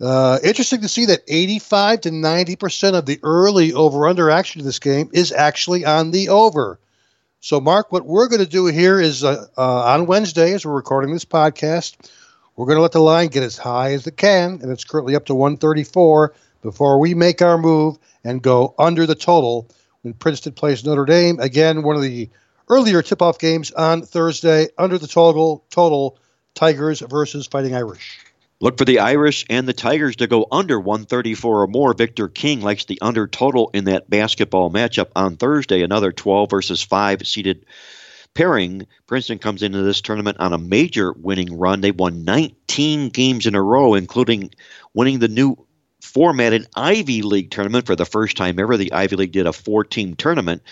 Uh, 0.00 0.38
interesting 0.44 0.82
to 0.82 0.88
see 0.88 1.06
that 1.06 1.22
85 1.26 2.02
to 2.02 2.10
90 2.10 2.56
percent 2.56 2.96
of 2.96 3.06
the 3.06 3.18
early 3.22 3.72
over 3.72 4.06
under 4.06 4.30
action 4.30 4.60
in 4.60 4.66
this 4.66 4.78
game 4.78 5.08
is 5.12 5.32
actually 5.32 5.84
on 5.84 6.10
the 6.10 6.28
over. 6.28 6.78
So, 7.40 7.60
Mark, 7.60 7.92
what 7.92 8.04
we're 8.04 8.28
going 8.28 8.44
to 8.44 8.50
do 8.50 8.66
here 8.66 9.00
is 9.00 9.22
uh, 9.22 9.46
uh, 9.56 9.84
on 9.84 10.06
Wednesday, 10.06 10.52
as 10.52 10.66
we're 10.66 10.74
recording 10.74 11.12
this 11.12 11.24
podcast, 11.24 12.10
we're 12.56 12.66
going 12.66 12.76
to 12.76 12.82
let 12.82 12.92
the 12.92 13.00
line 13.00 13.28
get 13.28 13.42
as 13.42 13.56
high 13.56 13.92
as 13.92 14.06
it 14.06 14.16
can, 14.16 14.58
and 14.62 14.70
it's 14.70 14.84
currently 14.84 15.14
up 15.14 15.26
to 15.26 15.34
134 15.34 16.34
before 16.62 16.98
we 16.98 17.14
make 17.14 17.42
our 17.42 17.56
move 17.56 17.98
and 18.24 18.42
go 18.42 18.74
under 18.78 19.06
the 19.06 19.14
total 19.14 19.68
when 20.02 20.14
Princeton 20.14 20.54
plays 20.54 20.84
Notre 20.84 21.04
Dame. 21.04 21.38
Again, 21.38 21.82
one 21.82 21.96
of 21.96 22.02
the 22.02 22.28
earlier 22.68 23.00
tip 23.00 23.22
off 23.22 23.38
games 23.38 23.70
on 23.70 24.02
Thursday, 24.02 24.68
under 24.76 24.98
the 24.98 25.06
total, 25.06 25.64
total 25.70 26.18
Tigers 26.54 27.00
versus 27.00 27.46
Fighting 27.46 27.74
Irish. 27.74 28.25
Look 28.58 28.78
for 28.78 28.86
the 28.86 29.00
Irish 29.00 29.44
and 29.50 29.68
the 29.68 29.74
Tigers 29.74 30.16
to 30.16 30.26
go 30.26 30.46
under 30.50 30.80
134 30.80 31.62
or 31.62 31.66
more. 31.66 31.92
Victor 31.92 32.28
King 32.28 32.62
likes 32.62 32.86
the 32.86 32.98
under 33.02 33.26
total 33.26 33.70
in 33.74 33.84
that 33.84 34.08
basketball 34.08 34.70
matchup 34.70 35.08
on 35.14 35.36
Thursday. 35.36 35.82
Another 35.82 36.10
12 36.10 36.48
versus 36.48 36.82
5 36.82 37.26
seeded 37.26 37.66
pairing. 38.32 38.86
Princeton 39.06 39.38
comes 39.38 39.62
into 39.62 39.82
this 39.82 40.00
tournament 40.00 40.38
on 40.40 40.54
a 40.54 40.58
major 40.58 41.12
winning 41.12 41.58
run. 41.58 41.82
They 41.82 41.90
won 41.90 42.24
19 42.24 43.10
games 43.10 43.46
in 43.46 43.54
a 43.54 43.62
row, 43.62 43.92
including 43.94 44.52
winning 44.94 45.18
the 45.18 45.28
new 45.28 45.56
formatted 46.00 46.66
Ivy 46.74 47.20
League 47.20 47.50
tournament 47.50 47.84
for 47.84 47.96
the 47.96 48.06
first 48.06 48.38
time 48.38 48.58
ever. 48.58 48.78
The 48.78 48.92
Ivy 48.92 49.16
League 49.16 49.32
did 49.32 49.46
a 49.46 49.52
four 49.52 49.84
team 49.84 50.14
tournament 50.14 50.62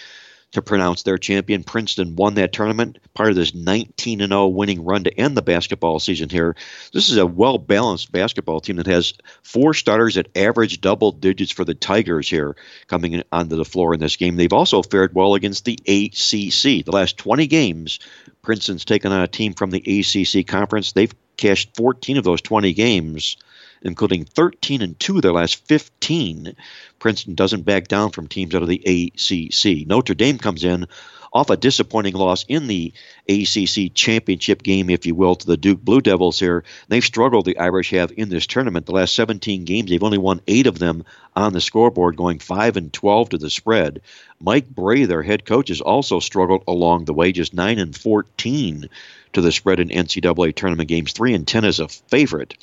to 0.55 0.63
pronounce 0.63 1.03
their 1.03 1.19
champion. 1.19 1.63
Princeton 1.63 2.17
won 2.17 2.35
that 2.35 2.53
tournament, 2.53 2.99
part 3.13 3.29
of 3.29 3.37
this 3.37 3.55
19 3.55 4.21
0 4.21 4.47
winning 4.49 4.85
run 4.85 5.05
to 5.05 5.21
end 5.21 5.37
the 5.37 5.43
basketball 5.43 5.99
season 5.99 6.29
here. 6.29 6.57
This 6.93 7.11
is 7.11 7.17
a 7.17 7.27
well 7.27 7.59
balanced 7.59 8.11
basketball 8.11 8.61
team 8.61 8.77
that 8.77 8.87
has 8.87 9.15
four 9.43 9.75
starters 9.75 10.17
at 10.17 10.29
average 10.37 10.81
double 10.81 11.13
digits 11.13 11.53
for 11.53 11.65
the 11.65 11.75
Tigers 11.75 12.29
here 12.29 12.57
coming 12.87 13.23
onto 13.31 13.57
the 13.57 13.65
floor 13.65 13.95
in 13.95 14.01
this 14.01 14.17
game. 14.17 14.37
They've 14.37 14.53
also 14.53 14.83
fared 14.83 15.15
well 15.15 15.35
against 15.35 15.65
the 15.65 15.79
ACC. 15.87 16.85
The 16.85 16.93
last 16.93 17.19
20 17.19 17.47
games, 17.47 17.99
Princeton's 18.43 18.85
taken 18.85 19.13
on 19.13 19.21
a 19.21 19.29
team 19.29 19.55
from 19.55 19.71
the 19.71 19.83
ACC 20.01 20.47
conference. 20.47 20.93
They've 20.93 21.15
cashed 21.37 21.77
14 21.77 22.17
of 22.17 22.25
those 22.25 22.41
20 22.41 22.73
games 22.75 23.37
including 23.85 24.25
13 24.25 24.83
and 24.83 24.99
2 24.99 25.17
of 25.17 25.23
their 25.23 25.33
last 25.33 25.67
15. 25.67 26.57
Princeton 26.99 27.35
doesn't 27.35 27.63
back 27.63 27.87
down 27.87 28.11
from 28.11 28.27
teams 28.27 28.55
out 28.55 28.63
of 28.63 28.69
the 28.69 28.83
ACC. 28.85 29.87
Notre 29.87 30.15
Dame 30.15 30.39
comes 30.39 30.65
in 30.65 30.87
off 31.35 31.51
a 31.51 31.57
disappointing 31.57 32.15
loss 32.15 32.45
in 32.49 32.69
the 32.69 32.93
ACC 33.29 33.93
championship 33.93 34.63
game, 34.63 34.89
if 34.89 35.05
you 35.05 35.17
will, 35.17 35.35
to 35.35 35.47
the 35.47 35.57
Duke 35.57 35.81
Blue 35.81 36.01
Devils 36.01 36.39
here. 36.39 36.63
They've 36.89 37.05
struggled, 37.05 37.45
the 37.45 37.59
Irish 37.59 37.91
have, 37.91 38.13
in 38.17 38.29
this 38.29 38.47
tournament. 38.47 38.87
The 38.87 38.93
last 38.93 39.17
17 39.17 39.65
games, 39.65 39.91
they've 39.91 40.03
only 40.03 40.19
won 40.19 40.41
eight 40.47 40.69
of 40.69 40.79
them 40.79 41.05
on 41.35 41.53
the 41.53 41.61
scoreboard, 41.61 42.17
going 42.17 42.39
5 42.39 42.77
and 42.77 42.93
12 42.93 43.31
to 43.31 43.39
the 43.39 43.51
spread. 43.51 44.01
Mike 44.41 44.69
Brey, 44.69 45.07
their 45.07 45.23
head 45.25 45.45
coach, 45.45 45.69
has 45.69 45.81
also 45.81 46.21
struggled 46.21 46.63
along 46.69 47.05
the 47.05 47.15
way, 47.15 47.33
just 47.33 47.53
9 47.53 47.81
and 47.81 47.97
14 47.97 48.89
to 49.33 49.41
the 49.41 49.51
spread 49.51 49.81
in 49.81 49.89
NCAA 49.89 50.55
tournament 50.55 50.89
games, 50.89 51.13
3 51.13 51.35
and 51.35 51.49
10 51.49 51.65
as 51.65 51.81
a 51.81 51.89
favorite. 51.89 52.57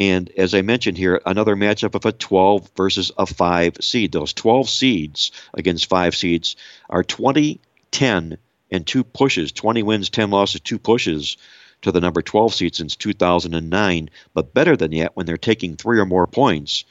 And 0.00 0.30
as 0.36 0.54
I 0.54 0.62
mentioned 0.62 0.96
here, 0.96 1.20
another 1.26 1.56
matchup 1.56 1.96
of 1.96 2.06
a 2.06 2.12
12 2.12 2.70
versus 2.76 3.10
a 3.18 3.26
5 3.26 3.78
seed. 3.80 4.12
Those 4.12 4.32
12 4.32 4.68
seeds 4.68 5.32
against 5.52 5.88
5 5.88 6.14
seeds 6.14 6.54
are 6.88 7.02
20, 7.02 7.60
10, 7.90 8.38
and 8.70 8.86
two 8.86 9.02
pushes 9.02 9.50
20 9.50 9.82
wins, 9.82 10.10
10 10.10 10.30
losses, 10.30 10.60
two 10.60 10.78
pushes 10.78 11.36
to 11.82 11.90
the 11.90 12.00
number 12.00 12.22
12 12.22 12.54
seed 12.54 12.76
since 12.76 12.94
2009. 12.94 14.10
But 14.34 14.54
better 14.54 14.76
than 14.76 14.92
that, 14.92 15.16
when 15.16 15.26
they're 15.26 15.36
taking 15.36 15.76
three 15.76 15.98
or 15.98 16.06
more 16.06 16.28
points 16.28 16.84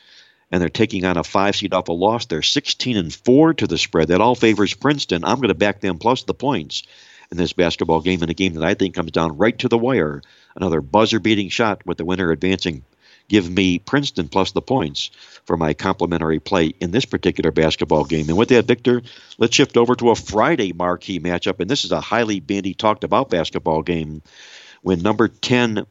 and 0.52 0.62
they're 0.62 0.70
taking 0.70 1.06
on 1.06 1.18
a 1.18 1.24
5 1.24 1.56
seed 1.56 1.74
off 1.74 1.88
a 1.88 1.94
loss, 1.94 2.26
they're 2.26 2.42
16 2.42 2.98
and 2.98 3.14
4 3.14 3.54
to 3.54 3.68
the 3.68 3.78
spread. 3.78 4.10
That 4.10 4.22
all 4.22 4.36
favors 4.36 4.74
Princeton. 4.74 5.24
I'm 5.24 5.38
going 5.38 5.48
to 5.48 5.56
back 5.56 5.80
them 5.80 5.98
plus 5.98 6.24
the 6.24 6.34
points 6.34 6.84
in 7.32 7.38
this 7.38 7.54
basketball 7.54 8.02
game, 8.02 8.24
in 8.24 8.30
a 8.30 8.34
game 8.34 8.54
that 8.56 8.64
I 8.64 8.74
think 8.74 8.96
comes 8.96 9.12
down 9.12 9.38
right 9.38 9.58
to 9.60 9.70
the 9.70 9.78
wire. 9.78 10.22
Another 10.56 10.82
buzzer 10.82 11.20
beating 11.20 11.50
shot 11.50 11.86
with 11.86 11.98
the 11.98 12.06
winner 12.06 12.32
advancing 12.32 12.84
give 13.30 13.50
me 13.50 13.80
Princeton 13.80 14.28
plus 14.28 14.52
the 14.52 14.62
points 14.62 15.12
for 15.46 15.58
my 15.58 15.74
complimentary 15.74 16.40
play 16.40 16.74
in 16.80 16.92
this 16.92 17.06
particular 17.06 17.52
basketball 17.52 18.04
game. 18.04 18.30
And 18.30 18.38
with 18.38 18.50
that, 18.50 18.66
Victor, 18.66 19.02
let's 19.38 19.56
shift 19.56 19.78
over 19.78 19.96
to 19.96 20.10
a 20.12 20.16
Friday 20.16 20.74
marquee 20.74 21.20
matchup. 21.20 21.60
And 21.60 21.70
this 21.70 21.86
is 21.86 21.92
a 21.92 22.02
highly 22.02 22.40
bandy 22.40 22.74
talked 22.74 23.04
about 23.04 23.30
basketball 23.30 23.82
game 23.82 24.22
when 24.82 25.02
number 25.02 25.28
10 25.28 25.86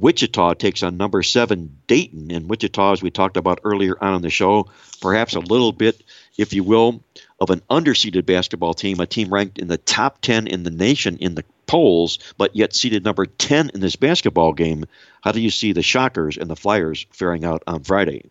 Wichita 0.00 0.54
takes 0.54 0.82
on 0.82 0.96
number 0.96 1.22
seven 1.22 1.78
Dayton. 1.86 2.30
And 2.32 2.50
Wichita, 2.50 2.92
as 2.92 3.02
we 3.02 3.10
talked 3.10 3.36
about 3.36 3.60
earlier 3.64 3.96
on 4.02 4.14
in 4.14 4.22
the 4.22 4.30
show, 4.30 4.68
perhaps 5.00 5.34
a 5.34 5.40
little 5.40 5.72
bit, 5.72 6.02
if 6.36 6.52
you 6.52 6.64
will, 6.64 7.04
of 7.40 7.50
an 7.50 7.62
underseeded 7.70 8.26
basketball 8.26 8.74
team, 8.74 8.98
a 9.00 9.06
team 9.06 9.32
ranked 9.32 9.58
in 9.58 9.68
the 9.68 9.78
top 9.78 10.20
10 10.22 10.48
in 10.48 10.64
the 10.64 10.70
nation 10.70 11.18
in 11.18 11.34
the 11.34 11.44
polls, 11.66 12.18
but 12.38 12.54
yet 12.54 12.74
seeded 12.74 13.04
number 13.04 13.26
10 13.26 13.70
in 13.74 13.80
this 13.80 13.96
basketball 13.96 14.52
game. 14.52 14.84
How 15.22 15.32
do 15.32 15.40
you 15.40 15.50
see 15.50 15.72
the 15.72 15.82
Shockers 15.82 16.36
and 16.36 16.50
the 16.50 16.56
Flyers 16.56 17.06
faring 17.12 17.44
out 17.44 17.62
on 17.66 17.82
Friday? 17.82 18.30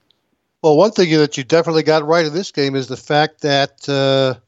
Well, 0.61 0.77
one 0.77 0.91
thing 0.91 1.15
that 1.17 1.37
you 1.37 1.43
definitely 1.43 1.83
got 1.83 2.07
right 2.07 2.25
in 2.25 2.33
this 2.33 2.51
game 2.51 2.75
is 2.75 2.87
the 2.87 2.97
fact 2.97 3.41
that 3.41 3.87
uh, 3.87 4.39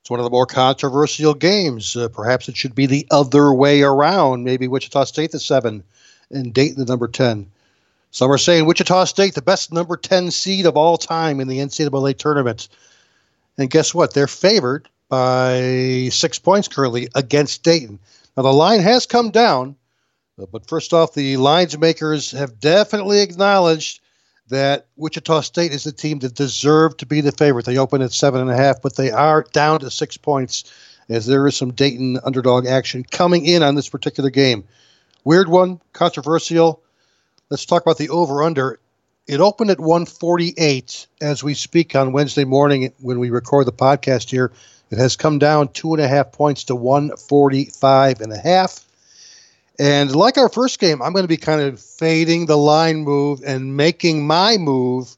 it's 0.00 0.10
one 0.10 0.20
of 0.20 0.24
the 0.24 0.30
more 0.30 0.46
controversial 0.46 1.32
games. 1.32 1.96
Uh, 1.96 2.08
perhaps 2.08 2.48
it 2.48 2.56
should 2.56 2.74
be 2.74 2.86
the 2.86 3.06
other 3.10 3.54
way 3.54 3.82
around. 3.82 4.44
Maybe 4.44 4.68
Wichita 4.68 5.04
State 5.04 5.32
the 5.32 5.40
seven 5.40 5.84
and 6.30 6.52
Dayton 6.52 6.78
the 6.78 6.90
number 6.90 7.08
10. 7.08 7.50
Some 8.10 8.30
are 8.30 8.38
saying 8.38 8.66
Wichita 8.66 9.04
State, 9.04 9.34
the 9.34 9.42
best 9.42 9.72
number 9.72 9.96
10 9.96 10.30
seed 10.30 10.66
of 10.66 10.76
all 10.76 10.98
time 10.98 11.40
in 11.40 11.48
the 11.48 11.58
NCAA 11.58 12.18
tournament. 12.18 12.68
And 13.56 13.70
guess 13.70 13.94
what? 13.94 14.12
They're 14.12 14.26
favored 14.26 14.88
by 15.08 16.08
six 16.10 16.38
points 16.38 16.68
currently 16.68 17.08
against 17.14 17.62
Dayton. 17.62 17.98
Now, 18.36 18.44
the 18.44 18.52
line 18.52 18.80
has 18.80 19.06
come 19.06 19.30
down, 19.30 19.76
uh, 20.40 20.46
but 20.50 20.66
first 20.66 20.92
off, 20.92 21.14
the 21.14 21.36
lines 21.36 21.78
makers 21.78 22.30
have 22.32 22.58
definitely 22.58 23.20
acknowledged 23.20 24.00
that 24.48 24.86
Wichita 24.96 25.42
State 25.42 25.72
is 25.72 25.84
the 25.84 25.92
team 25.92 26.18
that 26.20 26.34
deserved 26.34 26.98
to 27.00 27.06
be 27.06 27.20
the 27.20 27.32
favorite. 27.32 27.64
They 27.64 27.78
opened 27.78 28.02
at 28.02 28.12
seven 28.12 28.40
and 28.40 28.50
a 28.50 28.56
half, 28.56 28.82
but 28.82 28.96
they 28.96 29.10
are 29.10 29.46
down 29.52 29.80
to 29.80 29.90
six 29.90 30.16
points 30.16 30.64
as 31.08 31.26
there 31.26 31.46
is 31.46 31.56
some 31.56 31.72
Dayton 31.72 32.18
underdog 32.24 32.66
action 32.66 33.04
coming 33.04 33.46
in 33.46 33.62
on 33.62 33.74
this 33.74 33.88
particular 33.88 34.30
game. 34.30 34.64
Weird 35.24 35.48
one, 35.48 35.80
controversial. 35.92 36.82
Let's 37.50 37.66
talk 37.66 37.82
about 37.82 37.98
the 37.98 38.08
over 38.08 38.42
under. 38.42 38.78
It 39.26 39.40
opened 39.40 39.70
at 39.70 39.78
148 39.78 41.06
as 41.20 41.44
we 41.44 41.54
speak 41.54 41.94
on 41.94 42.12
Wednesday 42.12 42.44
morning 42.44 42.92
when 42.98 43.20
we 43.20 43.30
record 43.30 43.66
the 43.66 43.72
podcast 43.72 44.30
here. 44.30 44.52
It 44.92 44.98
has 44.98 45.16
come 45.16 45.38
down 45.38 45.68
two 45.68 45.94
and 45.94 46.02
a 46.02 46.06
half 46.06 46.32
points 46.32 46.64
to 46.64 46.74
145 46.74 48.20
and 48.20 48.30
a 48.30 48.38
half. 48.38 48.84
And 49.78 50.14
like 50.14 50.36
our 50.36 50.50
first 50.50 50.78
game, 50.78 51.00
I'm 51.00 51.14
going 51.14 51.24
to 51.24 51.28
be 51.28 51.38
kind 51.38 51.62
of 51.62 51.80
fading 51.80 52.44
the 52.44 52.58
line 52.58 52.98
move 52.98 53.40
and 53.42 53.74
making 53.74 54.26
my 54.26 54.58
move 54.58 55.16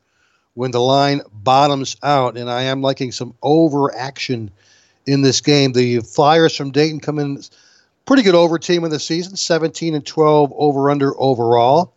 when 0.54 0.70
the 0.70 0.80
line 0.80 1.22
bottoms 1.32 1.96
out. 2.04 2.36
And 2.36 2.48
I 2.48 2.62
am 2.62 2.82
liking 2.82 3.10
some 3.10 3.34
over 3.42 3.92
action 3.92 4.52
in 5.06 5.22
this 5.22 5.40
game. 5.40 5.72
The 5.72 5.98
Flyers 6.02 6.56
from 6.56 6.70
Dayton 6.70 7.00
come 7.00 7.18
in 7.18 7.42
pretty 8.06 8.22
good 8.22 8.36
over 8.36 8.60
team 8.60 8.84
in 8.84 8.92
the 8.92 9.00
season, 9.00 9.34
17 9.34 9.96
and 9.96 10.06
12 10.06 10.52
over 10.54 10.88
under 10.88 11.20
overall. 11.20 11.92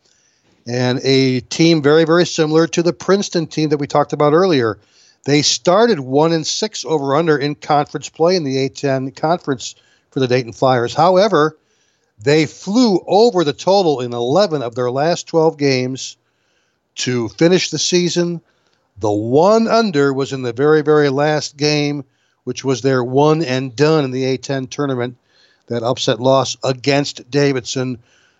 And 0.66 1.00
a 1.04 1.42
team 1.42 1.84
very, 1.84 2.06
very 2.06 2.26
similar 2.26 2.66
to 2.66 2.82
the 2.82 2.92
Princeton 2.92 3.46
team 3.46 3.70
that 3.70 3.78
we 3.78 3.86
talked 3.86 4.14
about 4.14 4.34
earlier. 4.34 4.80
They 5.28 5.42
started 5.42 6.00
one 6.00 6.32
and 6.32 6.48
six 6.48 6.86
over 6.86 7.14
under 7.14 7.38
in 7.38 7.56
conference 7.56 8.08
play 8.08 8.38
in 8.38 8.46
the 8.46 8.70
A10 8.70 9.14
conference 9.14 9.76
for 10.10 10.22
the 10.22 10.28
Dayton 10.30 10.54
Flyers. 10.54 10.94
However, 10.94 11.58
they 12.18 12.46
flew 12.46 13.04
over 13.06 13.44
the 13.44 13.52
total 13.52 14.00
in 14.00 14.14
11 14.14 14.62
of 14.62 14.74
their 14.74 14.90
last 14.90 15.28
12 15.28 15.58
games 15.58 16.16
to 16.96 17.28
finish 17.28 17.70
the 17.70 17.78
season. 17.78 18.40
The 19.00 19.12
one 19.12 19.68
under 19.68 20.14
was 20.14 20.32
in 20.32 20.44
the 20.44 20.54
very, 20.54 20.82
very 20.82 21.10
last 21.10 21.58
game, 21.58 22.06
which 22.46 22.64
was 22.64 22.82
their 22.82 23.04
one 23.04 23.44
and 23.44 23.76
done 23.76 24.06
in 24.06 24.12
the 24.12 24.38
A10 24.38 24.70
tournament, 24.70 25.18
that 25.66 25.84
upset 25.84 26.22
loss 26.22 26.56
against 26.64 27.30
Davidson. 27.30 27.98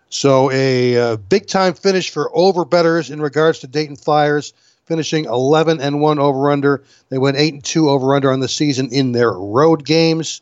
So 0.08 0.50
a 0.52 0.98
uh, 0.98 1.16
big 1.18 1.48
time 1.48 1.74
finish 1.74 2.12
for 2.12 2.32
over 2.34 2.64
betters 2.64 3.10
in 3.10 3.22
regards 3.22 3.60
to 3.60 3.68
Dayton 3.68 3.98
Flyers 3.98 4.54
finishing 4.88 5.26
11 5.26 5.82
and 5.82 6.02
1 6.02 6.20
over 6.20 6.50
under. 6.50 6.84
They 7.10 7.18
went 7.18 7.38
8 7.38 7.54
and 7.56 7.64
2 7.64 7.90
over 7.90 8.16
under 8.16 8.32
on 8.32 8.40
the 8.40 8.48
season 8.48 8.90
in 8.92 9.12
their 9.12 9.32
road 9.32 9.86
games. 9.86 10.42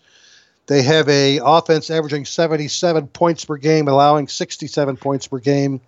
They 0.68 0.82
have 0.84 1.10
a 1.10 1.40
offense 1.44 1.92
averaging 1.92 2.26
77 2.26 3.08
points 3.08 3.46
per 3.46 3.58
game, 3.58 3.88
allowing 3.88 4.28
67 4.28 4.98
points 4.98 5.28
per 5.28 5.40
game. 5.40 5.82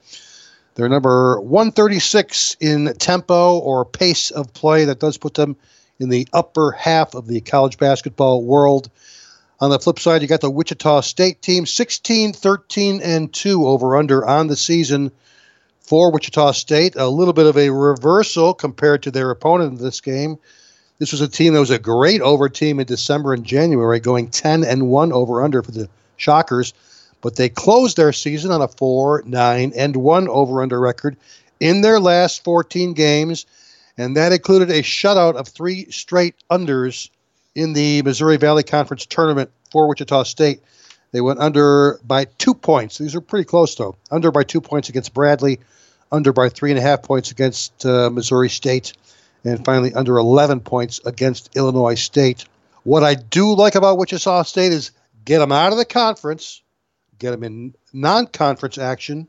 They're 0.76 0.90
number 0.90 1.40
136 1.40 2.58
in 2.60 2.94
tempo 3.00 3.58
or 3.58 3.86
pace 3.86 4.30
of 4.30 4.54
play. 4.54 4.86
That 4.86 5.00
does 5.00 5.18
put 5.18 5.34
them 5.34 5.56
in 6.00 6.10
the 6.10 6.28
upper 6.32 6.72
half 6.72 7.16
of 7.16 7.28
the 7.28 7.42
college 7.42 7.78
basketball 7.78 8.44
world. 8.44 8.92
On 9.60 9.72
the 9.72 9.80
flip 9.80 9.98
side, 9.98 10.22
you 10.22 10.28
got 10.28 10.42
the 10.42 10.52
Wichita 10.52 11.02
State 11.02 11.42
team, 11.42 11.66
16, 11.66 12.34
13, 12.34 13.02
and 13.02 13.34
2 13.34 13.66
over 13.66 13.96
under 13.96 14.24
on 14.24 14.46
the 14.46 14.56
season 14.56 15.12
for 15.88 16.12
Wichita 16.12 16.52
State. 16.52 16.96
A 16.96 17.08
little 17.08 17.34
bit 17.34 17.48
of 17.48 17.58
a 17.58 17.70
reversal 17.70 18.54
compared 18.54 19.02
to 19.04 19.12
their 19.12 19.32
opponent 19.32 19.80
in 19.80 19.84
this 19.84 20.02
game. 20.02 20.38
This 21.00 21.12
was 21.12 21.22
a 21.22 21.28
team 21.28 21.54
that 21.54 21.60
was 21.60 21.72
a 21.72 21.80
great 21.80 22.22
over 22.22 22.50
team 22.50 22.80
in 22.80 22.86
December 22.86 23.34
and 23.34 23.46
January, 23.46 24.00
going 24.00 24.30
10 24.30 24.64
and 24.64 24.90
1 24.90 25.14
over 25.14 25.44
under 25.44 25.64
for 25.64 25.72
the 25.72 25.90
Shockers. 26.18 26.74
But 27.22 27.36
they 27.36 27.50
closed 27.50 27.98
their 27.98 28.12
season 28.12 28.52
on 28.52 28.62
a 28.62 28.68
4, 28.68 29.24
9, 29.26 29.74
and 29.76 29.96
1 29.96 30.28
over 30.28 30.62
under 30.62 30.80
record 30.80 31.16
in 31.60 31.82
their 31.82 32.00
last 32.00 32.44
14 32.44 32.94
games. 32.94 33.46
And 33.98 34.18
that 34.18 34.34
included 34.34 34.70
a 34.70 34.84
shutout 34.84 35.36
of 35.36 35.48
three 35.48 35.90
straight 35.90 36.36
unders 36.52 37.10
in 37.56 37.74
the 37.74 38.02
Missouri 38.04 38.38
Valley 38.38 38.64
Conference 38.64 39.06
tournament 39.06 39.50
for 39.72 39.88
Wichita 39.88 40.24
State. 40.24 40.62
They 41.12 41.22
went 41.22 41.40
under 41.40 42.00
by 42.06 42.26
two 42.26 42.54
points. 42.54 42.98
These 42.98 43.16
are 43.16 43.22
pretty 43.22 43.46
close, 43.46 43.76
though. 43.76 43.96
Under 44.12 44.32
by 44.32 44.44
two 44.44 44.62
points 44.62 44.90
against 44.90 45.14
Bradley, 45.14 45.60
under 46.12 46.34
by 46.34 46.50
three 46.50 46.72
and 46.72 46.80
a 46.80 46.82
half 46.82 47.04
points 47.04 47.32
against 47.32 47.86
uh, 47.86 48.10
Missouri 48.10 48.50
State, 48.50 48.94
and 49.44 49.64
finally 49.64 49.94
under 49.94 50.18
11 50.18 50.62
points 50.62 51.00
against 51.06 51.56
Illinois 51.56 51.96
State. 51.96 52.46
What 52.84 53.04
I 53.04 53.16
do 53.16 53.54
like 53.56 53.76
about 53.76 53.98
Wichita 53.98 54.44
State 54.44 54.72
is 54.72 54.92
get 55.26 55.40
them 55.40 55.52
out 55.52 55.72
of 55.72 55.78
the 55.78 55.86
conference, 55.86 56.62
get 57.20 57.32
them 57.32 57.44
in 57.44 57.74
non 57.94 58.28
conference 58.28 58.78
action, 58.78 59.28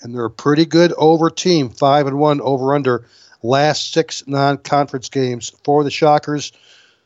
and 0.00 0.14
they're 0.14 0.24
a 0.24 0.30
pretty 0.30 0.66
good 0.66 0.92
over 0.96 1.30
team, 1.30 1.70
5 1.70 2.06
and 2.06 2.18
1 2.18 2.40
over 2.40 2.74
under 2.74 3.06
last 3.42 3.92
six 3.92 4.26
non 4.26 4.58
conference 4.58 5.08
games 5.08 5.52
for 5.64 5.84
the 5.84 5.90
Shockers. 5.90 6.52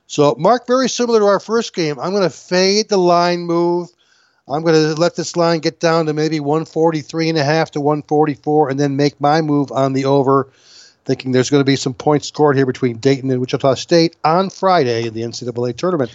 So, 0.07 0.35
Mark, 0.39 0.66
very 0.66 0.89
similar 0.89 1.21
to 1.21 1.27
our 1.27 1.41
first 1.41 1.75
game, 1.75 2.01
I'm 2.01 2.11
going 2.11 2.25
to 2.25 2.31
fade 2.31 2.89
the 2.89 2.97
line 2.97 3.41
move. 3.41 3.91
I'm 4.51 4.62
going 4.62 4.74
to 4.74 5.01
let 5.01 5.14
this 5.14 5.36
line 5.36 5.61
get 5.61 5.78
down 5.78 6.07
to 6.07 6.12
maybe 6.12 6.40
143 6.40 7.28
and 7.28 7.38
a 7.38 7.44
half 7.44 7.70
to 7.72 7.80
144 7.80 8.70
and 8.70 8.80
then 8.80 8.96
make 8.96 9.20
my 9.20 9.40
move 9.42 9.70
on 9.70 9.92
the 9.92 10.07
over, 10.07 10.48
thinking 11.05 11.32
there's 11.32 11.51
going 11.51 11.61
to 11.61 11.64
be 11.64 11.76
some 11.76 11.94
points 11.94 12.28
scored 12.28 12.57
here 12.57 12.66
between 12.66 12.98
Dayton 12.98 13.30
and 13.30 13.40
Wichita 13.40 13.74
State 13.74 14.16
on 14.24 14.51
Friday 14.51 15.07
in 15.07 15.14
the 15.14 15.22
NCAA 15.22 15.76
tournament. 15.76 16.12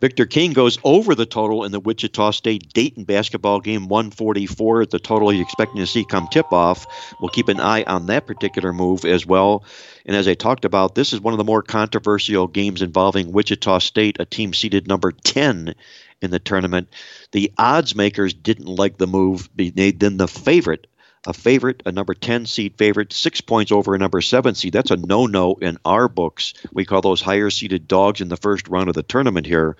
Victor 0.00 0.26
King 0.26 0.52
goes 0.52 0.78
over 0.82 1.14
the 1.14 1.26
total 1.26 1.62
in 1.62 1.70
the 1.70 1.78
Wichita 1.78 2.32
State 2.32 2.72
Dayton 2.72 3.04
basketball 3.04 3.60
game, 3.60 3.86
144 3.86 4.82
at 4.82 4.90
the 4.90 4.98
total 4.98 5.28
he's 5.28 5.42
expecting 5.42 5.80
to 5.80 5.86
see 5.86 6.04
come 6.04 6.26
tip 6.26 6.52
off. 6.52 6.84
We'll 7.20 7.28
keep 7.28 7.46
an 7.46 7.60
eye 7.60 7.84
on 7.84 8.06
that 8.06 8.26
particular 8.26 8.72
move 8.72 9.04
as 9.04 9.24
well. 9.24 9.62
And 10.04 10.16
as 10.16 10.26
I 10.26 10.34
talked 10.34 10.64
about, 10.64 10.96
this 10.96 11.12
is 11.12 11.20
one 11.20 11.34
of 11.34 11.38
the 11.38 11.44
more 11.44 11.62
controversial 11.62 12.48
games 12.48 12.82
involving 12.82 13.30
Wichita 13.30 13.78
State, 13.78 14.16
a 14.18 14.24
team 14.24 14.52
seeded 14.52 14.88
number 14.88 15.12
10 15.12 15.76
in 16.22 16.30
the 16.30 16.38
tournament. 16.38 16.88
The 17.32 17.52
odds 17.58 17.94
makers 17.94 18.34
didn't 18.34 18.66
like 18.66 18.98
the 18.98 19.06
move, 19.06 19.48
made 19.56 20.00
them 20.00 20.16
the 20.16 20.28
favorite 20.28 20.86
a 21.26 21.32
favorite, 21.32 21.82
a 21.86 21.92
number 21.92 22.14
10 22.14 22.46
seed 22.46 22.76
favorite, 22.76 23.12
six 23.12 23.40
points 23.40 23.70
over 23.70 23.94
a 23.94 23.98
number 23.98 24.20
seven 24.20 24.54
seed. 24.54 24.72
That's 24.72 24.90
a 24.90 24.96
no 24.96 25.26
no 25.26 25.54
in 25.54 25.78
our 25.84 26.08
books. 26.08 26.54
We 26.72 26.84
call 26.84 27.00
those 27.00 27.20
higher 27.20 27.50
seeded 27.50 27.86
dogs 27.86 28.20
in 28.20 28.28
the 28.28 28.36
first 28.36 28.68
round 28.68 28.88
of 28.88 28.94
the 28.94 29.02
tournament 29.02 29.46
here. 29.46 29.76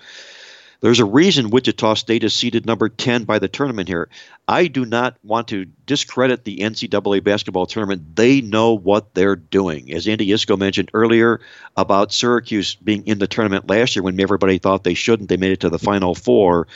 There's 0.83 0.99
a 0.99 1.05
reason 1.05 1.49
Wichita 1.49 1.93
State 1.93 2.25
is 2.25 2.33
seeded 2.33 2.65
number 2.65 2.89
10 2.89 3.23
by 3.23 3.39
the 3.39 3.47
tournament 3.47 3.87
here. 3.87 4.09
I 4.49 4.67
do 4.67 4.83
not 4.83 5.15
want 5.23 5.47
to 5.47 5.63
discredit 5.85 6.43
the 6.43 6.57
NCAA 6.57 7.23
basketball 7.23 7.67
tournament. 7.67 8.17
They 8.17 8.41
know 8.41 8.73
what 8.73 9.13
they're 9.13 9.37
doing. 9.37 9.93
As 9.93 10.09
Andy 10.09 10.27
Iskoe 10.27 10.59
mentioned 10.59 10.91
earlier 10.93 11.39
about 11.77 12.11
Syracuse 12.11 12.75
being 12.75 13.07
in 13.07 13.17
the 13.17 13.27
tournament 13.27 13.69
last 13.69 13.95
year 13.95 14.03
when 14.03 14.19
everybody 14.19 14.57
thought 14.57 14.83
they 14.83 14.93
shouldn't, 14.93 15.29
they 15.29 15.37
made 15.37 15.53
it 15.53 15.61
to 15.61 15.69
the 15.69 15.79
Final 15.79 16.15
Four 16.15 16.67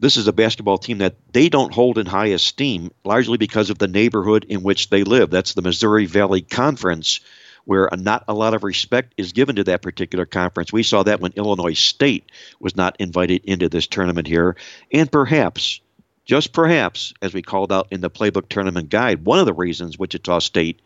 this 0.00 0.16
is 0.16 0.26
a 0.26 0.32
basketball 0.32 0.76
team 0.76 0.98
that 0.98 1.14
they 1.32 1.48
don't 1.48 1.72
hold 1.72 1.98
in 1.98 2.06
high 2.06 2.26
esteem, 2.26 2.90
largely 3.04 3.38
because 3.38 3.70
of 3.70 3.78
the 3.78 3.86
neighborhood 3.86 4.44
in 4.48 4.62
which 4.62 4.90
they 4.90 5.04
live. 5.04 5.30
That's 5.30 5.54
the 5.54 5.62
Missouri 5.62 6.06
Valley 6.06 6.42
Conference, 6.42 7.20
where 7.64 7.88
not 7.96 8.24
a 8.28 8.34
lot 8.34 8.54
of 8.54 8.64
respect 8.64 9.14
is 9.16 9.32
given 9.32 9.56
to 9.56 9.64
that 9.64 9.82
particular 9.82 10.26
conference. 10.26 10.72
We 10.72 10.82
saw 10.82 11.02
that 11.02 11.20
when 11.20 11.32
Illinois 11.36 11.78
State 11.78 12.30
was 12.60 12.76
not 12.76 12.96
invited 12.98 13.44
into 13.44 13.68
this 13.68 13.86
tournament 13.86 14.26
here. 14.26 14.56
And 14.92 15.10
perhaps, 15.10 15.80
just 16.24 16.52
perhaps, 16.52 17.12
as 17.22 17.34
we 17.34 17.42
called 17.42 17.72
out 17.72 17.88
in 17.90 18.00
the 18.00 18.10
Playbook 18.10 18.48
Tournament 18.48 18.90
Guide, 18.90 19.24
one 19.24 19.38
of 19.38 19.46
the 19.46 19.52
reasons 19.52 19.98
Wichita 19.98 20.38
State 20.40 20.80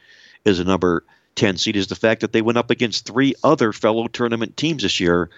is 0.45 0.61
a 0.61 0.65
number 0.65 1.05
10 1.35 1.57
seed 1.57 1.77
is 1.77 1.87
the 1.87 1.95
fact 1.95 2.23
that 2.23 2.33
they 2.33 2.43
went 2.43 2.59
up 2.59 2.71
against 2.71 3.07
three 3.07 3.35
other 3.45 3.73
fellow 3.73 4.09
tournament 4.09 4.57
teams 4.57 4.83
this 4.83 4.99
year 4.99 5.31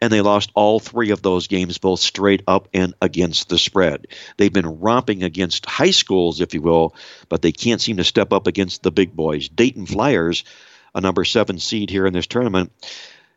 and 0.00 0.12
they 0.12 0.20
lost 0.20 0.52
all 0.54 0.78
three 0.78 1.10
of 1.10 1.22
those 1.22 1.48
games, 1.48 1.78
both 1.78 2.00
straight 2.00 2.42
up 2.46 2.68
and 2.72 2.94
against 3.02 3.48
the 3.48 3.58
spread. 3.58 4.06
They've 4.36 4.52
been 4.52 4.80
romping 4.80 5.24
against 5.24 5.66
high 5.66 5.90
schools, 5.90 6.40
if 6.40 6.54
you 6.54 6.62
will, 6.62 6.94
but 7.28 7.42
they 7.42 7.52
can't 7.52 7.80
seem 7.80 7.96
to 7.96 8.04
step 8.04 8.32
up 8.32 8.46
against 8.46 8.82
the 8.82 8.92
big 8.92 9.16
boys. 9.16 9.48
Dayton 9.48 9.86
Flyers, 9.86 10.44
a 10.98 11.00
number 11.00 11.24
seven 11.24 11.58
seed 11.58 11.90
here 11.90 12.06
in 12.06 12.12
this 12.12 12.26
tournament. 12.26 12.72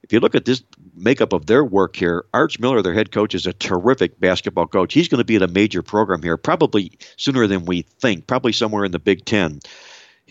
If 0.03 0.11
you 0.11 0.19
look 0.19 0.35
at 0.35 0.45
this 0.45 0.63
makeup 0.95 1.31
of 1.31 1.45
their 1.45 1.63
work 1.63 1.95
here, 1.95 2.25
Arch 2.33 2.59
Miller, 2.59 2.81
their 2.81 2.93
head 2.93 3.11
coach, 3.11 3.35
is 3.35 3.45
a 3.45 3.53
terrific 3.53 4.19
basketball 4.19 4.67
coach. 4.67 4.93
He's 4.93 5.07
going 5.07 5.19
to 5.19 5.25
be 5.25 5.35
at 5.35 5.43
a 5.43 5.47
major 5.47 5.83
program 5.83 6.23
here, 6.23 6.37
probably 6.37 6.91
sooner 7.17 7.45
than 7.47 7.65
we 7.65 7.83
think, 7.83 8.25
probably 8.27 8.51
somewhere 8.51 8.83
in 8.83 8.91
the 8.91 8.99
Big 8.99 9.25
Ten. 9.25 9.59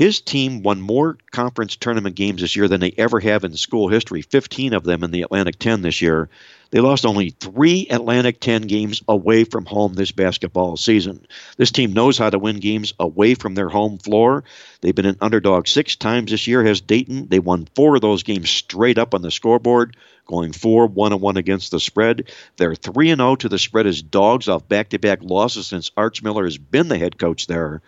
His 0.00 0.22
team 0.22 0.62
won 0.62 0.80
more 0.80 1.18
conference 1.30 1.76
tournament 1.76 2.16
games 2.16 2.40
this 2.40 2.56
year 2.56 2.68
than 2.68 2.80
they 2.80 2.94
ever 2.96 3.20
have 3.20 3.44
in 3.44 3.54
school 3.54 3.88
history 3.88 4.22
15 4.22 4.72
of 4.72 4.82
them 4.82 5.04
in 5.04 5.10
the 5.10 5.20
Atlantic 5.20 5.58
10 5.58 5.82
this 5.82 6.00
year. 6.00 6.30
They 6.70 6.80
lost 6.80 7.04
only 7.04 7.34
three 7.38 7.86
Atlantic 7.90 8.40
10 8.40 8.62
games 8.62 9.02
away 9.06 9.44
from 9.44 9.66
home 9.66 9.92
this 9.92 10.10
basketball 10.10 10.78
season. 10.78 11.26
This 11.58 11.70
team 11.70 11.92
knows 11.92 12.16
how 12.16 12.30
to 12.30 12.38
win 12.38 12.60
games 12.60 12.94
away 12.98 13.34
from 13.34 13.54
their 13.54 13.68
home 13.68 13.98
floor. 13.98 14.44
They've 14.80 14.94
been 14.94 15.04
an 15.04 15.18
underdog 15.20 15.68
six 15.68 15.96
times 15.96 16.30
this 16.30 16.46
year, 16.46 16.64
has 16.64 16.80
Dayton. 16.80 17.28
They 17.28 17.38
won 17.38 17.68
four 17.74 17.96
of 17.96 18.00
those 18.00 18.22
games 18.22 18.48
straight 18.48 18.96
up 18.96 19.14
on 19.14 19.20
the 19.20 19.30
scoreboard, 19.30 19.98
going 20.26 20.54
4 20.54 20.86
1 20.86 21.20
1 21.20 21.36
against 21.36 21.72
the 21.72 21.80
spread. 21.80 22.32
They're 22.56 22.74
3 22.74 23.14
0 23.14 23.36
to 23.36 23.50
the 23.50 23.58
spread 23.58 23.86
as 23.86 24.00
dogs 24.00 24.48
off 24.48 24.66
back 24.66 24.88
to 24.88 24.98
back 24.98 25.18
losses 25.20 25.66
since 25.66 25.90
Arch 25.94 26.22
Miller 26.22 26.44
has 26.44 26.56
been 26.56 26.88
the 26.88 26.96
head 26.96 27.18
coach 27.18 27.48
there. 27.48 27.82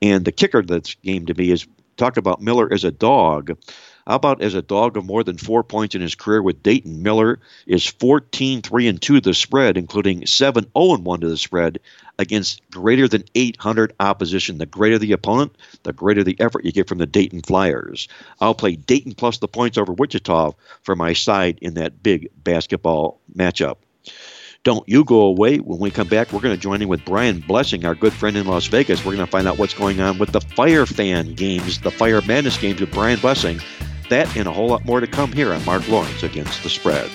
And 0.00 0.24
the 0.24 0.32
kicker 0.32 0.62
this 0.62 0.94
game 0.96 1.26
to 1.26 1.34
me 1.34 1.50
is 1.50 1.66
talk 1.96 2.16
about 2.16 2.40
Miller 2.40 2.72
as 2.72 2.84
a 2.84 2.90
dog. 2.92 3.58
How 4.06 4.14
about 4.14 4.40
as 4.40 4.54
a 4.54 4.62
dog 4.62 4.96
of 4.96 5.04
more 5.04 5.22
than 5.22 5.36
four 5.36 5.62
points 5.62 5.94
in 5.94 6.00
his 6.00 6.14
career 6.14 6.40
with 6.40 6.62
Dayton? 6.62 7.02
Miller 7.02 7.40
is 7.66 7.86
14 7.86 8.62
3 8.62 8.88
and 8.88 9.02
2 9.02 9.14
to 9.16 9.20
the 9.20 9.34
spread, 9.34 9.76
including 9.76 10.24
7 10.24 10.64
0 10.64 10.94
and 10.94 11.04
1 11.04 11.20
to 11.20 11.28
the 11.28 11.36
spread 11.36 11.78
against 12.18 12.62
greater 12.70 13.06
than 13.06 13.24
800 13.34 13.92
opposition. 14.00 14.56
The 14.56 14.64
greater 14.64 14.98
the 14.98 15.12
opponent, 15.12 15.56
the 15.82 15.92
greater 15.92 16.24
the 16.24 16.40
effort 16.40 16.64
you 16.64 16.72
get 16.72 16.88
from 16.88 16.98
the 16.98 17.06
Dayton 17.06 17.42
Flyers. 17.42 18.08
I'll 18.40 18.54
play 18.54 18.76
Dayton 18.76 19.12
plus 19.12 19.38
the 19.38 19.48
points 19.48 19.76
over 19.76 19.92
Wichita 19.92 20.52
for 20.82 20.96
my 20.96 21.12
side 21.12 21.58
in 21.60 21.74
that 21.74 22.02
big 22.02 22.30
basketball 22.42 23.20
matchup. 23.36 23.76
Don't 24.68 24.86
you 24.86 25.02
go 25.02 25.22
away. 25.22 25.60
When 25.60 25.78
we 25.78 25.90
come 25.90 26.08
back, 26.08 26.30
we're 26.30 26.42
going 26.42 26.54
to 26.54 26.60
join 26.60 26.82
in 26.82 26.88
with 26.88 27.02
Brian 27.06 27.40
Blessing, 27.40 27.86
our 27.86 27.94
good 27.94 28.12
friend 28.12 28.36
in 28.36 28.46
Las 28.46 28.66
Vegas. 28.66 29.02
We're 29.02 29.14
going 29.14 29.24
to 29.24 29.30
find 29.30 29.48
out 29.48 29.56
what's 29.56 29.72
going 29.72 29.98
on 30.02 30.18
with 30.18 30.32
the 30.32 30.42
Fire 30.42 30.84
Fan 30.84 31.32
games, 31.32 31.80
the 31.80 31.90
Fire 31.90 32.20
Madness 32.20 32.58
games 32.58 32.78
with 32.78 32.92
Brian 32.92 33.18
Blessing. 33.18 33.62
That 34.10 34.36
and 34.36 34.46
a 34.46 34.52
whole 34.52 34.68
lot 34.68 34.84
more 34.84 35.00
to 35.00 35.06
come 35.06 35.32
here 35.32 35.54
on 35.54 35.64
Mark 35.64 35.88
Lawrence 35.88 36.22
Against 36.22 36.62
the 36.62 36.68
Spread. 36.68 37.08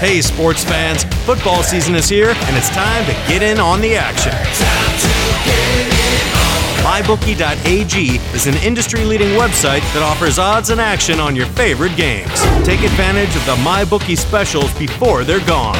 Hey, 0.00 0.20
sports 0.20 0.64
fans, 0.64 1.04
football 1.24 1.62
season 1.62 1.94
is 1.94 2.08
here, 2.08 2.30
and 2.30 2.56
it's 2.56 2.70
time 2.70 3.04
to 3.04 3.12
get 3.28 3.44
in 3.44 3.60
on 3.60 3.80
the 3.80 3.94
action. 3.94 5.19
MyBookie.ag 6.90 8.16
is 8.34 8.48
an 8.48 8.56
industry 8.64 9.04
leading 9.04 9.28
website 9.38 9.78
that 9.94 10.02
offers 10.02 10.40
odds 10.40 10.70
and 10.70 10.80
action 10.80 11.20
on 11.20 11.36
your 11.36 11.46
favorite 11.46 11.96
games. 11.96 12.42
Take 12.66 12.80
advantage 12.80 13.30
of 13.36 13.46
the 13.46 13.54
MyBookie 13.62 14.18
specials 14.18 14.76
before 14.76 15.22
they're 15.22 15.46
gone. 15.46 15.78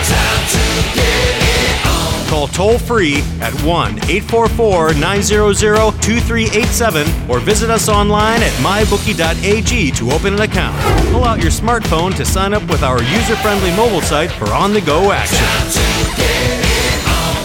Call 2.29 2.47
toll 2.47 2.79
free 2.79 3.17
at 3.41 3.53
1 3.65 3.99
844 4.09 4.95
900 4.95 6.01
2387 6.01 7.29
or 7.29 7.41
visit 7.41 7.71
us 7.71 7.89
online 7.89 8.41
at 8.45 8.53
mybookie.ag 8.63 9.91
to 9.91 10.11
open 10.13 10.35
an 10.35 10.43
account. 10.43 10.81
Pull 11.11 11.25
out 11.25 11.43
your 11.43 11.51
smartphone 11.51 12.15
to 12.15 12.25
sign 12.25 12.55
up 12.55 12.63
with 12.71 12.85
our 12.85 13.03
user 13.03 13.35
friendly 13.43 13.75
mobile 13.75 14.01
site 14.01 14.31
for 14.31 14.47
on 14.53 14.73
the 14.73 14.81
go 14.81 15.11
action. 15.11 16.60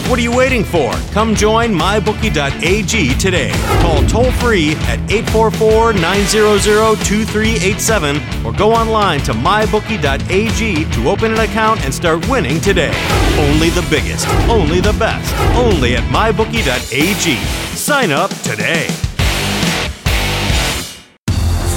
What 0.08 0.20
are 0.20 0.22
you 0.22 0.38
waiting 0.38 0.64
for? 0.64 0.92
Come 1.14 1.34
join 1.34 1.72
mybookie.ag 1.72 3.16
today. 3.16 3.52
Call 3.82 4.06
toll 4.06 4.32
free 4.34 4.74
at 4.86 5.00
844 5.12 5.94
900 5.94 7.04
2387 7.04 8.46
or 8.46 8.54
go 8.54 8.72
online 8.72 9.22
to 9.22 9.34
mybookie.ag 9.34 10.92
to 10.92 11.10
open 11.10 11.32
an 11.34 11.40
account 11.40 11.84
and 11.84 11.92
start 11.92 12.28
winning 12.30 12.62
today. 12.62 12.94
Only 13.40 13.70
the 13.72 13.86
biggest, 13.90 14.28
only 14.48 14.80
the 14.80 14.94
best, 14.94 15.34
only 15.56 15.96
at 15.96 16.04
mybookie.ag. 16.04 17.36
Sign 17.76 18.12
up 18.12 18.30
today. 18.44 18.86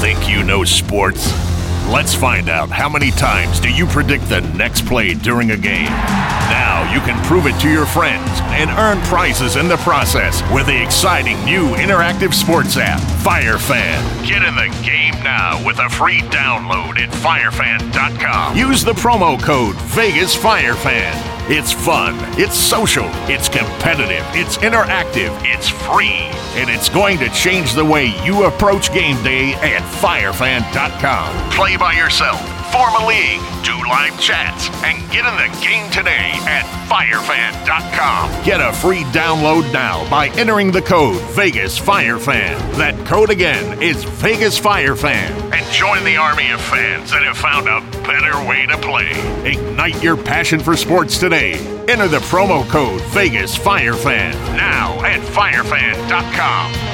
Think 0.02 0.28
you 0.28 0.42
know 0.42 0.64
sports? 0.64 1.47
Let's 1.88 2.14
find 2.14 2.50
out 2.50 2.68
how 2.68 2.86
many 2.90 3.10
times 3.10 3.60
do 3.60 3.72
you 3.72 3.86
predict 3.86 4.28
the 4.28 4.42
next 4.42 4.84
play 4.84 5.14
during 5.14 5.52
a 5.52 5.56
game. 5.56 5.86
Now 5.86 6.86
you 6.92 7.00
can 7.00 7.22
prove 7.24 7.46
it 7.46 7.58
to 7.62 7.70
your 7.70 7.86
friends 7.86 8.28
and 8.52 8.68
earn 8.70 9.00
prizes 9.06 9.56
in 9.56 9.68
the 9.68 9.78
process 9.78 10.42
with 10.52 10.66
the 10.66 10.82
exciting 10.82 11.42
new 11.46 11.68
interactive 11.76 12.34
sports 12.34 12.76
app, 12.76 13.00
FireFan. 13.24 14.26
Get 14.26 14.42
in 14.42 14.54
the 14.54 14.68
game 14.84 15.14
now 15.24 15.64
with 15.64 15.78
a 15.78 15.88
free 15.88 16.20
download 16.28 16.98
at 16.98 17.08
firefan.com. 17.08 18.54
Use 18.54 18.84
the 18.84 18.92
promo 18.92 19.42
code 19.42 19.76
VegasFireFan. 19.76 21.37
It's 21.50 21.72
fun, 21.72 22.14
it's 22.38 22.58
social, 22.58 23.06
it's 23.26 23.48
competitive, 23.48 24.22
it's 24.34 24.58
interactive, 24.58 25.34
it's 25.44 25.66
free, 25.66 26.28
and 26.60 26.68
it's 26.68 26.90
going 26.90 27.16
to 27.20 27.30
change 27.30 27.72
the 27.72 27.82
way 27.82 28.12
you 28.22 28.44
approach 28.44 28.92
game 28.92 29.16
day 29.22 29.54
at 29.54 29.80
firefan.com. 29.80 31.50
Play 31.52 31.78
by 31.78 31.94
yourself, 31.94 32.38
form 32.72 32.94
a 33.02 33.06
league, 33.06 33.40
do 33.64 33.72
live 33.88 34.18
chats, 34.20 34.68
and 34.84 34.98
get 35.10 35.24
in 35.24 35.34
the 35.36 35.48
game 35.62 35.90
today 35.90 36.32
at 36.46 36.64
firefan.com. 36.88 38.44
Get 38.44 38.60
a 38.60 38.72
free 38.72 39.02
download 39.12 39.72
now 39.72 40.08
by 40.10 40.28
entering 40.30 40.70
the 40.70 40.82
code 40.82 41.20
VegasFireFan. 41.32 42.76
That 42.76 42.94
code 43.06 43.30
again 43.30 43.82
is 43.82 44.04
VegasFireFan. 44.04 45.52
And 45.52 45.72
join 45.72 46.04
the 46.04 46.16
army 46.16 46.50
of 46.50 46.60
fans 46.60 47.10
that 47.10 47.22
have 47.22 47.36
found 47.36 47.66
a 47.68 47.80
better 48.06 48.36
way 48.48 48.66
to 48.66 48.76
play. 48.78 49.10
Ignite 49.50 50.02
your 50.02 50.16
passion 50.16 50.60
for 50.60 50.76
sports 50.76 51.18
today. 51.18 51.54
Enter 51.88 52.08
the 52.08 52.18
promo 52.18 52.68
code 52.68 53.00
VegasFireFan 53.12 54.32
now 54.56 55.02
at 55.04 55.20
firefan.com. 55.20 56.87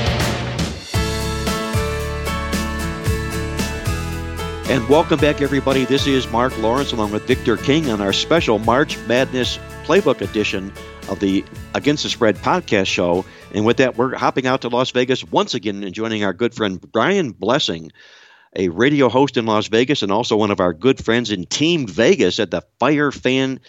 And 4.66 4.88
welcome 4.88 5.20
back, 5.20 5.42
everybody. 5.42 5.84
This 5.84 6.06
is 6.06 6.26
Mark 6.30 6.56
Lawrence 6.58 6.92
along 6.92 7.12
with 7.12 7.26
Victor 7.26 7.58
King 7.58 7.90
on 7.90 8.00
our 8.00 8.14
special 8.14 8.58
March 8.58 8.96
Madness 9.06 9.58
Playbook 9.84 10.22
edition 10.22 10.72
of 11.10 11.20
the 11.20 11.44
Against 11.74 12.02
the 12.02 12.08
Spread 12.08 12.36
podcast 12.36 12.86
show. 12.86 13.26
And 13.52 13.66
with 13.66 13.76
that, 13.76 13.98
we're 13.98 14.16
hopping 14.16 14.46
out 14.46 14.62
to 14.62 14.68
Las 14.68 14.90
Vegas 14.90 15.22
once 15.22 15.52
again 15.52 15.84
and 15.84 15.94
joining 15.94 16.24
our 16.24 16.32
good 16.32 16.54
friend 16.54 16.80
Brian 16.80 17.32
Blessing, 17.32 17.92
a 18.56 18.70
radio 18.70 19.10
host 19.10 19.36
in 19.36 19.44
Las 19.44 19.66
Vegas 19.66 20.02
and 20.02 20.10
also 20.10 20.34
one 20.34 20.50
of 20.50 20.60
our 20.60 20.72
good 20.72 21.04
friends 21.04 21.30
in 21.30 21.44
Team 21.44 21.86
Vegas 21.86 22.40
at 22.40 22.50
the 22.50 22.62
Fire 22.80 23.12
Fan 23.12 23.60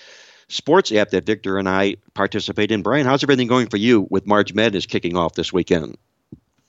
Sports 0.47 0.93
app 0.93 1.09
that 1.09 1.25
Victor 1.25 1.57
and 1.57 1.67
I 1.67 1.97
participate 2.13 2.71
in. 2.71 2.83
Brian, 2.83 3.05
how's 3.05 3.21
everything 3.21 3.47
going 3.47 3.67
for 3.67 3.77
you 3.77 4.07
with 4.09 4.25
March 4.25 4.53
Madness 4.53 4.85
kicking 4.85 5.17
off 5.17 5.33
this 5.33 5.51
weekend? 5.51 5.97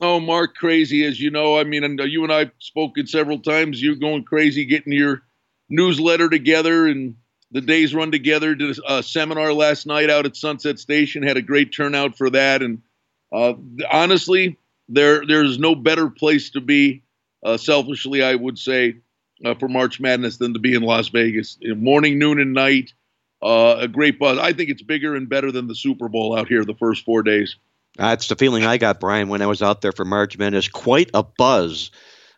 Oh, 0.00 0.20
Mark, 0.20 0.54
crazy 0.54 1.04
as 1.04 1.18
you 1.18 1.30
know. 1.30 1.58
I 1.58 1.64
mean, 1.64 1.82
and 1.82 1.98
you 2.00 2.22
and 2.22 2.32
I've 2.32 2.50
spoken 2.58 3.06
several 3.06 3.38
times. 3.38 3.82
You're 3.82 3.94
going 3.94 4.24
crazy 4.24 4.66
getting 4.66 4.92
your 4.92 5.22
newsletter 5.70 6.28
together, 6.28 6.86
and 6.86 7.16
the 7.50 7.62
days 7.62 7.94
run 7.94 8.10
together. 8.10 8.54
Did 8.54 8.78
a 8.86 9.02
seminar 9.02 9.52
last 9.52 9.86
night 9.86 10.10
out 10.10 10.26
at 10.26 10.36
Sunset 10.36 10.78
Station. 10.78 11.22
Had 11.22 11.38
a 11.38 11.42
great 11.42 11.74
turnout 11.74 12.18
for 12.18 12.28
that, 12.30 12.62
and 12.62 12.82
uh, 13.32 13.54
honestly, 13.90 14.58
there 14.88 15.24
there's 15.26 15.58
no 15.58 15.74
better 15.74 16.10
place 16.10 16.50
to 16.50 16.60
be. 16.60 17.02
Uh, 17.44 17.56
selfishly, 17.56 18.22
I 18.24 18.34
would 18.34 18.58
say 18.58 18.96
uh, 19.44 19.54
for 19.54 19.68
March 19.68 20.00
Madness 20.00 20.36
than 20.38 20.54
to 20.54 20.58
be 20.58 20.74
in 20.74 20.82
Las 20.82 21.08
Vegas, 21.08 21.58
know, 21.72 21.74
morning, 21.74 22.18
noon, 22.18 22.40
and 22.40 22.52
night. 22.54 22.92
Uh, 23.42 23.76
a 23.80 23.88
great 23.88 24.18
buzz. 24.18 24.38
I 24.38 24.52
think 24.52 24.70
it's 24.70 24.82
bigger 24.82 25.14
and 25.14 25.28
better 25.28 25.52
than 25.52 25.68
the 25.68 25.74
Super 25.74 26.08
Bowl 26.08 26.36
out 26.36 26.48
here 26.48 26.64
the 26.64 26.74
first 26.74 27.04
four 27.04 27.22
days. 27.22 27.56
That's 27.96 28.28
the 28.28 28.36
feeling 28.36 28.64
I 28.64 28.76
got, 28.78 29.00
Brian, 29.00 29.28
when 29.28 29.42
I 29.42 29.46
was 29.46 29.62
out 29.62 29.80
there 29.80 29.92
for 29.92 30.04
March 30.04 30.36
Madness. 30.36 30.68
Quite 30.68 31.10
a 31.14 31.22
buzz 31.22 31.90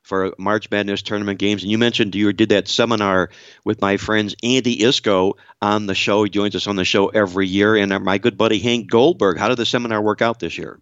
for 0.02 0.32
March 0.38 0.70
Madness 0.70 1.02
tournament 1.02 1.38
games. 1.38 1.62
And 1.62 1.70
you 1.70 1.78
mentioned 1.78 2.14
you 2.14 2.32
did 2.32 2.50
that 2.50 2.68
seminar 2.68 3.30
with 3.64 3.80
my 3.80 3.96
friends 3.96 4.36
Andy 4.42 4.78
Iskoe 4.78 5.34
on 5.60 5.86
the 5.86 5.94
show. 5.94 6.22
He 6.24 6.30
joins 6.30 6.54
us 6.54 6.66
on 6.66 6.76
the 6.76 6.84
show 6.84 7.08
every 7.08 7.46
year. 7.46 7.76
And 7.76 7.92
my 8.04 8.18
good 8.18 8.38
buddy 8.38 8.58
Hank 8.58 8.90
Goldberg. 8.90 9.36
How 9.36 9.48
did 9.48 9.58
the 9.58 9.66
seminar 9.66 10.00
work 10.00 10.22
out 10.22 10.40
this 10.40 10.56
year? 10.56 10.80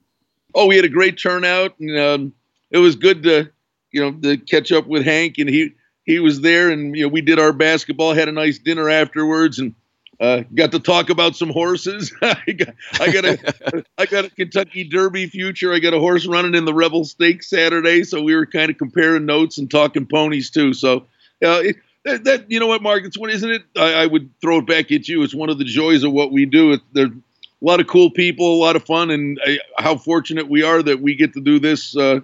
Oh, 0.54 0.66
we 0.66 0.76
had 0.76 0.84
a 0.84 0.90
great 0.90 1.18
turnout. 1.18 1.78
And 1.80 1.98
um, 1.98 2.32
it 2.70 2.78
was 2.78 2.96
good 2.96 3.22
to, 3.24 3.50
you 3.90 4.00
know, 4.00 4.12
to 4.20 4.36
catch 4.36 4.72
up 4.72 4.86
with 4.86 5.04
Hank. 5.04 5.38
And 5.38 5.48
he, 5.48 5.70
he 6.04 6.20
was 6.20 6.42
there. 6.42 6.70
And, 6.70 6.94
you 6.94 7.02
know, 7.02 7.08
we 7.08 7.22
did 7.22 7.40
our 7.40 7.52
basketball, 7.52 8.12
had 8.14 8.28
a 8.28 8.32
nice 8.32 8.58
dinner 8.58 8.88
afterwards. 8.90 9.58
And, 9.58 9.74
uh, 10.20 10.42
got 10.54 10.72
to 10.72 10.80
talk 10.80 11.10
about 11.10 11.36
some 11.36 11.50
horses. 11.50 12.12
I 12.22 12.52
got, 12.52 12.74
I 13.00 13.12
got 13.12 13.24
a, 13.24 13.84
I 13.98 14.06
got 14.06 14.24
a 14.24 14.30
Kentucky 14.30 14.84
Derby 14.84 15.26
future. 15.26 15.72
I 15.72 15.78
got 15.78 15.94
a 15.94 16.00
horse 16.00 16.26
running 16.26 16.54
in 16.54 16.64
the 16.64 16.74
Rebel 16.74 17.04
Stakes 17.04 17.50
Saturday, 17.50 18.04
so 18.04 18.22
we 18.22 18.34
were 18.34 18.46
kind 18.46 18.70
of 18.70 18.78
comparing 18.78 19.26
notes 19.26 19.58
and 19.58 19.70
talking 19.70 20.06
ponies 20.06 20.50
too. 20.50 20.72
So, 20.72 21.06
uh, 21.44 21.60
it, 21.62 21.76
that, 22.04 22.24
that, 22.24 22.50
you 22.50 22.60
know 22.60 22.68
what, 22.68 22.82
Mark, 22.82 23.04
it's 23.04 23.18
what 23.18 23.30
isn't 23.30 23.50
it? 23.50 23.62
I, 23.76 23.94
I, 23.94 24.06
would 24.06 24.30
throw 24.40 24.58
it 24.58 24.66
back 24.66 24.92
at 24.92 25.08
you. 25.08 25.22
It's 25.22 25.34
one 25.34 25.50
of 25.50 25.58
the 25.58 25.64
joys 25.64 26.04
of 26.04 26.12
what 26.12 26.30
we 26.30 26.46
do. 26.46 26.72
It's, 26.72 26.84
there's 26.92 27.10
a 27.10 27.64
lot 27.64 27.80
of 27.80 27.88
cool 27.88 28.10
people, 28.10 28.54
a 28.54 28.62
lot 28.62 28.76
of 28.76 28.84
fun, 28.84 29.10
and 29.10 29.40
I, 29.44 29.58
how 29.76 29.96
fortunate 29.96 30.48
we 30.48 30.62
are 30.62 30.82
that 30.82 31.00
we 31.00 31.14
get 31.14 31.34
to 31.34 31.40
do 31.40 31.58
this. 31.58 31.96
Uh, 31.96 32.20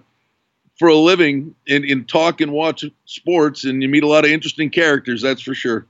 for 0.78 0.88
a 0.88 0.96
living 0.96 1.54
and, 1.68 1.84
and 1.84 2.08
talk 2.08 2.40
and 2.40 2.50
watch 2.50 2.84
sports, 3.04 3.64
and 3.64 3.82
you 3.82 3.88
meet 3.88 4.02
a 4.02 4.08
lot 4.08 4.24
of 4.24 4.32
interesting 4.32 4.68
characters. 4.68 5.22
That's 5.22 5.40
for 5.40 5.54
sure. 5.54 5.86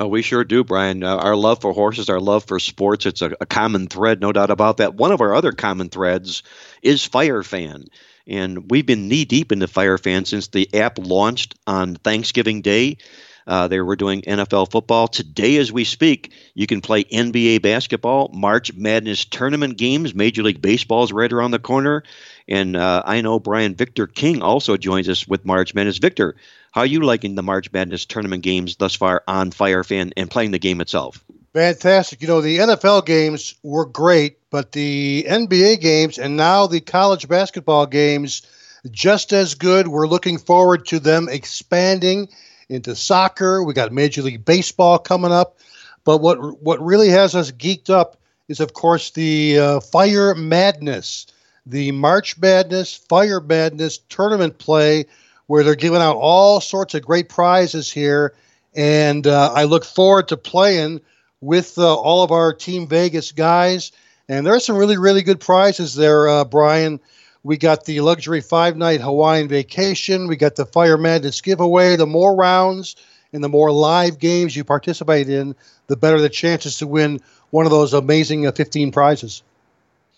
Oh, 0.00 0.06
we 0.06 0.22
sure 0.22 0.44
do, 0.44 0.62
Brian. 0.62 1.02
Uh, 1.02 1.16
our 1.16 1.34
love 1.34 1.60
for 1.60 1.72
horses, 1.72 2.08
our 2.08 2.20
love 2.20 2.44
for 2.44 2.60
sports, 2.60 3.04
it's 3.04 3.20
a, 3.20 3.32
a, 3.40 3.46
common 3.46 3.88
thread, 3.88 4.20
no 4.20 4.30
doubt 4.30 4.52
about 4.52 4.76
that. 4.76 4.94
One 4.94 5.10
of 5.10 5.20
our 5.20 5.34
other 5.34 5.50
common 5.50 5.88
threads 5.88 6.44
is 6.82 7.04
Fire 7.04 7.42
Fan. 7.42 7.88
And 8.24 8.70
we've 8.70 8.86
been 8.86 9.08
knee 9.08 9.24
deep 9.24 9.50
into 9.50 9.66
Fire 9.66 9.98
Fan 9.98 10.24
since 10.24 10.46
the 10.46 10.72
app 10.72 10.98
launched 11.00 11.56
on 11.66 11.96
Thanksgiving 11.96 12.62
Day. 12.62 12.98
Uh, 13.44 13.66
they 13.66 13.80
were 13.80 13.96
doing 13.96 14.22
NFL 14.22 14.70
football. 14.70 15.08
Today, 15.08 15.56
as 15.56 15.72
we 15.72 15.82
speak, 15.82 16.32
you 16.54 16.68
can 16.68 16.80
play 16.80 17.02
NBA 17.02 17.62
basketball, 17.62 18.30
March 18.32 18.72
Madness 18.74 19.24
tournament 19.24 19.78
games. 19.78 20.14
Major 20.14 20.44
League 20.44 20.62
Baseball 20.62 21.02
is 21.02 21.12
right 21.12 21.32
around 21.32 21.50
the 21.50 21.58
corner. 21.58 22.04
And 22.46 22.76
uh, 22.76 23.02
I 23.04 23.22
know 23.22 23.40
Brian 23.40 23.74
Victor 23.74 24.06
King 24.06 24.42
also 24.42 24.76
joins 24.76 25.08
us 25.08 25.26
with 25.26 25.44
March 25.44 25.74
Madness. 25.74 25.98
Victor, 25.98 26.36
how 26.72 26.82
are 26.82 26.86
you 26.86 27.00
liking 27.00 27.34
the 27.34 27.42
March 27.42 27.72
Madness 27.72 28.04
tournament 28.04 28.42
games 28.42 28.76
thus 28.76 28.94
far 28.94 29.22
on 29.26 29.50
Fire 29.50 29.84
Fan 29.84 30.12
and 30.16 30.30
playing 30.30 30.50
the 30.50 30.58
game 30.58 30.80
itself? 30.80 31.24
Fantastic. 31.54 32.20
You 32.22 32.28
know, 32.28 32.40
the 32.40 32.58
NFL 32.58 33.06
games 33.06 33.54
were 33.62 33.86
great, 33.86 34.38
but 34.50 34.72
the 34.72 35.24
NBA 35.28 35.80
games 35.80 36.18
and 36.18 36.36
now 36.36 36.66
the 36.66 36.80
college 36.80 37.26
basketball 37.28 37.86
games 37.86 38.42
just 38.90 39.32
as 39.32 39.54
good. 39.54 39.88
We're 39.88 40.06
looking 40.06 40.38
forward 40.38 40.86
to 40.86 41.00
them 41.00 41.28
expanding 41.28 42.28
into 42.68 42.94
soccer. 42.94 43.62
We 43.62 43.74
got 43.74 43.92
Major 43.92 44.22
League 44.22 44.44
Baseball 44.44 44.98
coming 44.98 45.32
up. 45.32 45.58
But 46.04 46.18
what 46.18 46.62
what 46.62 46.84
really 46.84 47.08
has 47.10 47.34
us 47.34 47.50
geeked 47.50 47.90
up 47.90 48.16
is, 48.48 48.60
of 48.60 48.72
course, 48.72 49.10
the 49.10 49.58
uh, 49.58 49.80
Fire 49.80 50.34
Madness, 50.34 51.26
the 51.66 51.92
March 51.92 52.38
Madness, 52.38 52.94
Fire 52.94 53.40
Madness 53.40 53.98
tournament 54.08 54.58
play 54.58 55.06
where 55.48 55.64
they're 55.64 55.74
giving 55.74 56.00
out 56.00 56.16
all 56.16 56.60
sorts 56.60 56.94
of 56.94 57.04
great 57.04 57.28
prizes 57.28 57.90
here. 57.90 58.34
And 58.76 59.26
uh, 59.26 59.50
I 59.52 59.64
look 59.64 59.84
forward 59.84 60.28
to 60.28 60.36
playing 60.36 61.00
with 61.40 61.76
uh, 61.78 61.94
all 61.96 62.22
of 62.22 62.30
our 62.30 62.52
Team 62.52 62.86
Vegas 62.86 63.32
guys. 63.32 63.90
And 64.28 64.46
there 64.46 64.54
are 64.54 64.60
some 64.60 64.76
really, 64.76 64.98
really 64.98 65.22
good 65.22 65.40
prizes 65.40 65.94
there, 65.94 66.28
uh, 66.28 66.44
Brian. 66.44 67.00
We 67.42 67.56
got 67.56 67.86
the 67.86 68.00
luxury 68.00 68.42
five 68.42 68.76
night 68.76 69.00
Hawaiian 69.00 69.48
vacation. 69.48 70.28
We 70.28 70.36
got 70.36 70.54
the 70.54 70.66
Fire 70.66 70.98
Madness 70.98 71.40
giveaway. 71.40 71.96
The 71.96 72.06
more 72.06 72.36
rounds 72.36 72.94
and 73.32 73.42
the 73.42 73.48
more 73.48 73.72
live 73.72 74.18
games 74.18 74.54
you 74.54 74.64
participate 74.64 75.30
in, 75.30 75.54
the 75.86 75.96
better 75.96 76.20
the 76.20 76.28
chances 76.28 76.76
to 76.78 76.86
win 76.86 77.20
one 77.50 77.64
of 77.64 77.70
those 77.70 77.94
amazing 77.94 78.46
uh, 78.46 78.52
15 78.52 78.92
prizes. 78.92 79.42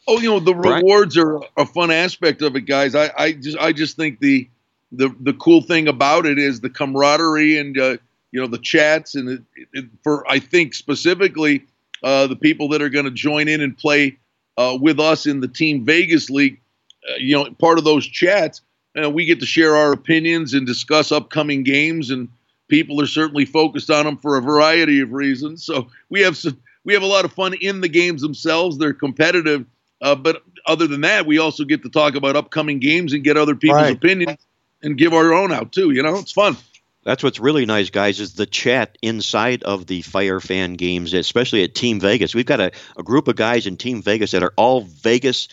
Oh, 0.08 0.18
you 0.18 0.30
know 0.30 0.40
the 0.40 0.54
rewards 0.56 1.16
are 1.16 1.40
a 1.56 1.64
fun 1.66 1.92
aspect 1.92 2.42
of 2.42 2.56
it, 2.56 2.62
guys. 2.62 2.96
I, 2.96 3.12
I 3.16 3.32
just 3.32 3.58
I 3.58 3.72
just 3.72 3.96
think 3.96 4.18
the 4.18 4.48
the 4.92 5.14
the 5.20 5.32
cool 5.34 5.62
thing 5.62 5.88
about 5.88 6.26
it 6.26 6.38
is 6.38 6.60
the 6.60 6.70
camaraderie 6.70 7.58
and 7.58 7.78
uh, 7.78 7.96
you 8.32 8.40
know 8.40 8.46
the 8.46 8.58
chats 8.58 9.14
and 9.14 9.28
it, 9.28 9.42
it, 9.72 9.84
for 10.02 10.28
I 10.30 10.38
think 10.38 10.74
specifically 10.74 11.64
uh, 12.02 12.26
the 12.26 12.36
people 12.36 12.68
that 12.70 12.82
are 12.82 12.88
going 12.88 13.04
to 13.04 13.10
join 13.10 13.48
in 13.48 13.60
and 13.60 13.76
play 13.76 14.18
uh, 14.56 14.76
with 14.80 14.98
us 14.98 15.26
in 15.26 15.40
the 15.40 15.48
Team 15.48 15.84
Vegas 15.84 16.30
League. 16.30 16.60
Uh, 17.08 17.14
you 17.18 17.34
know, 17.34 17.50
part 17.52 17.78
of 17.78 17.84
those 17.84 18.06
chats, 18.06 18.60
uh, 19.02 19.08
we 19.08 19.24
get 19.24 19.40
to 19.40 19.46
share 19.46 19.74
our 19.74 19.92
opinions 19.92 20.52
and 20.52 20.66
discuss 20.66 21.12
upcoming 21.12 21.62
games, 21.62 22.10
and 22.10 22.28
people 22.68 23.00
are 23.00 23.06
certainly 23.06 23.44
focused 23.46 23.90
on 23.90 24.04
them 24.04 24.16
for 24.18 24.36
a 24.36 24.42
variety 24.42 25.00
of 25.00 25.12
reasons. 25.12 25.64
So 25.64 25.88
we 26.10 26.20
have 26.20 26.36
some 26.36 26.58
we 26.84 26.92
have 26.94 27.02
a 27.02 27.06
lot 27.06 27.24
of 27.24 27.32
fun 27.32 27.54
in 27.60 27.80
the 27.80 27.88
games 27.88 28.22
themselves. 28.22 28.78
They're 28.78 28.92
competitive, 28.92 29.64
uh, 30.02 30.14
but 30.14 30.42
other 30.66 30.86
than 30.86 31.02
that, 31.02 31.26
we 31.26 31.38
also 31.38 31.64
get 31.64 31.82
to 31.84 31.88
talk 31.90 32.14
about 32.16 32.36
upcoming 32.36 32.78
games 32.80 33.12
and 33.12 33.24
get 33.24 33.36
other 33.36 33.54
people's 33.54 33.76
Right. 33.82 33.96
opinions 33.96 34.38
and 34.82 34.96
give 34.96 35.12
our 35.12 35.32
own 35.32 35.52
out 35.52 35.72
too. 35.72 35.90
You 35.90 36.02
know, 36.02 36.16
it's 36.16 36.32
fun. 36.32 36.56
That's 37.02 37.22
what's 37.22 37.40
really 37.40 37.64
nice, 37.64 37.88
guys, 37.88 38.20
is 38.20 38.34
the 38.34 38.44
chat 38.44 38.98
inside 39.00 39.62
of 39.62 39.86
the 39.86 40.02
Fire 40.02 40.38
Fan 40.38 40.74
games, 40.74 41.14
especially 41.14 41.64
at 41.64 41.74
Team 41.74 41.98
Vegas. 41.98 42.34
We've 42.34 42.44
got 42.44 42.60
a, 42.60 42.72
a 42.98 43.02
group 43.02 43.26
of 43.26 43.36
guys 43.36 43.66
in 43.66 43.78
Team 43.78 44.02
Vegas 44.02 44.32
that 44.32 44.42
are 44.42 44.52
all 44.56 44.82
Vegas 44.82 45.48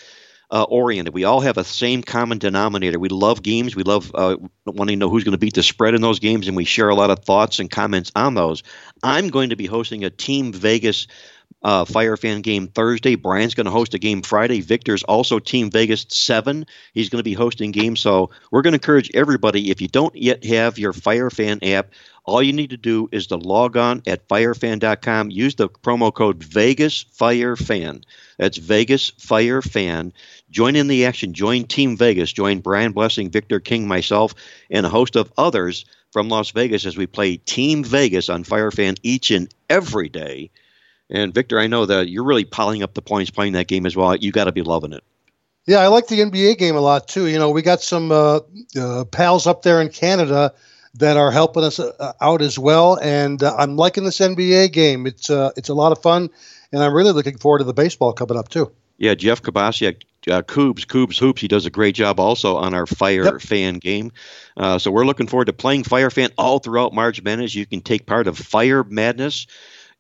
uh, 0.51 0.63
oriented. 0.63 1.13
We 1.13 1.23
all 1.23 1.41
have 1.41 1.57
a 1.57 1.63
same 1.63 2.03
common 2.03 2.37
denominator. 2.37 2.99
We 2.99 3.09
love 3.09 3.43
games. 3.43 3.75
We 3.75 3.83
love 3.83 4.11
uh, 4.13 4.37
wanting 4.65 4.99
to 4.99 5.05
know 5.05 5.09
who's 5.09 5.23
going 5.23 5.33
to 5.33 5.37
beat 5.37 5.55
the 5.55 5.63
spread 5.63 5.93
in 5.93 6.01
those 6.01 6.19
games, 6.19 6.47
and 6.47 6.57
we 6.57 6.65
share 6.65 6.89
a 6.89 6.95
lot 6.95 7.09
of 7.09 7.19
thoughts 7.19 7.59
and 7.59 7.71
comments 7.71 8.11
on 8.15 8.33
those. 8.33 8.63
I'm 9.03 9.29
going 9.29 9.49
to 9.49 9.55
be 9.55 9.65
hosting 9.65 10.03
a 10.03 10.09
Team 10.09 10.51
Vegas 10.51 11.07
uh, 11.63 11.85
Fire 11.85 12.17
Fan 12.17 12.41
game 12.41 12.67
Thursday. 12.67 13.15
Brian's 13.15 13.55
going 13.55 13.65
to 13.65 13.71
host 13.71 13.93
a 13.93 13.99
game 13.99 14.21
Friday. 14.21 14.61
Victor's 14.61 15.03
also 15.03 15.39
Team 15.39 15.71
Vegas 15.71 16.05
7. 16.09 16.65
He's 16.93 17.09
going 17.09 17.19
to 17.19 17.23
be 17.23 17.33
hosting 17.33 17.71
games. 17.71 17.99
So 17.99 18.29
we're 18.51 18.61
going 18.61 18.73
to 18.73 18.77
encourage 18.77 19.11
everybody, 19.13 19.71
if 19.71 19.81
you 19.81 19.87
don't 19.87 20.15
yet 20.15 20.45
have 20.45 20.77
your 20.77 20.93
Fire 20.93 21.29
Fan 21.29 21.59
app, 21.63 21.91
all 22.23 22.43
you 22.43 22.53
need 22.53 22.71
to 22.71 22.77
do 22.77 23.07
is 23.11 23.27
to 23.27 23.37
log 23.37 23.77
on 23.77 24.03
at 24.05 24.27
firefan.com. 24.27 25.31
Use 25.31 25.55
the 25.55 25.69
promo 25.69 26.13
code 26.13 26.43
Vegas 26.43 27.03
Fire 27.13 27.55
Fan. 27.55 28.03
That's 28.37 28.57
Vegas 28.57 29.09
Fire 29.11 29.61
Fan. 29.61 30.13
Join 30.49 30.75
in 30.75 30.87
the 30.87 31.05
action. 31.05 31.33
Join 31.33 31.63
Team 31.63 31.97
Vegas. 31.97 32.31
Join 32.31 32.59
Brian 32.59 32.91
Blessing, 32.91 33.29
Victor 33.29 33.59
King, 33.59 33.87
myself, 33.87 34.35
and 34.69 34.85
a 34.85 34.89
host 34.89 35.15
of 35.15 35.31
others 35.37 35.85
from 36.11 36.29
Las 36.29 36.51
Vegas 36.51 36.85
as 36.85 36.97
we 36.97 37.07
play 37.07 37.37
Team 37.37 37.83
Vegas 37.83 38.29
on 38.29 38.43
Fire 38.43 38.71
Fan 38.71 38.95
each 39.03 39.31
and 39.31 39.53
every 39.69 40.09
day. 40.09 40.51
And 41.09 41.33
Victor, 41.33 41.59
I 41.59 41.67
know 41.67 41.85
that 41.85 42.09
you're 42.09 42.23
really 42.23 42.45
piling 42.45 42.83
up 42.83 42.93
the 42.93 43.01
points 43.01 43.31
playing 43.31 43.53
that 43.53 43.67
game 43.67 43.85
as 43.85 43.95
well. 43.95 44.15
You 44.15 44.31
got 44.31 44.45
to 44.45 44.51
be 44.51 44.61
loving 44.61 44.93
it. 44.93 45.03
Yeah, 45.65 45.79
I 45.79 45.87
like 45.87 46.07
the 46.07 46.19
NBA 46.19 46.57
game 46.57 46.75
a 46.75 46.81
lot 46.81 47.07
too. 47.07 47.27
You 47.27 47.37
know, 47.37 47.49
we 47.49 47.61
got 47.61 47.81
some 47.81 48.11
uh, 48.11 48.39
uh, 48.79 49.03
pals 49.05 49.47
up 49.47 49.63
there 49.63 49.81
in 49.81 49.89
Canada 49.89 50.53
that 50.95 51.17
are 51.17 51.29
helping 51.31 51.63
us 51.63 51.79
uh, 51.79 52.13
out 52.21 52.41
as 52.41 52.57
well, 52.57 52.97
and 53.01 53.43
uh, 53.43 53.53
I'm 53.57 53.75
liking 53.75 54.03
this 54.05 54.19
NBA 54.19 54.71
game. 54.71 55.05
It's 55.05 55.29
uh, 55.29 55.51
it's 55.57 55.69
a 55.69 55.73
lot 55.73 55.91
of 55.91 56.01
fun, 56.01 56.29
and 56.71 56.81
I'm 56.81 56.93
really 56.93 57.11
looking 57.11 57.37
forward 57.37 57.59
to 57.59 57.63
the 57.65 57.73
baseball 57.73 58.13
coming 58.13 58.37
up 58.37 58.47
too. 58.47 58.71
Yeah, 58.97 59.13
Jeff 59.13 59.41
Kabasiak, 59.43 60.03
uh, 60.27 60.41
Coobs, 60.41 60.85
Coobs 60.85 61.19
Hoops, 61.19 61.41
he 61.41 61.47
does 61.47 61.65
a 61.65 61.69
great 61.69 61.95
job 61.95 62.19
also 62.19 62.55
on 62.55 62.73
our 62.73 62.87
Fire 62.87 63.25
Yep. 63.25 63.41
Fan 63.41 63.75
game. 63.75 64.11
Uh, 64.55 64.79
so 64.79 64.89
we're 64.89 65.05
looking 65.05 65.27
forward 65.27 65.45
to 65.45 65.53
playing 65.53 65.83
Fire 65.83 66.09
Fan 66.09 66.29
all 66.37 66.59
throughout 66.59 66.93
March 66.93 67.21
Madness. 67.21 67.53
You 67.53 67.65
can 67.65 67.81
take 67.81 68.05
part 68.07 68.27
of 68.27 68.37
Fire 68.37 68.83
Madness 68.83 69.45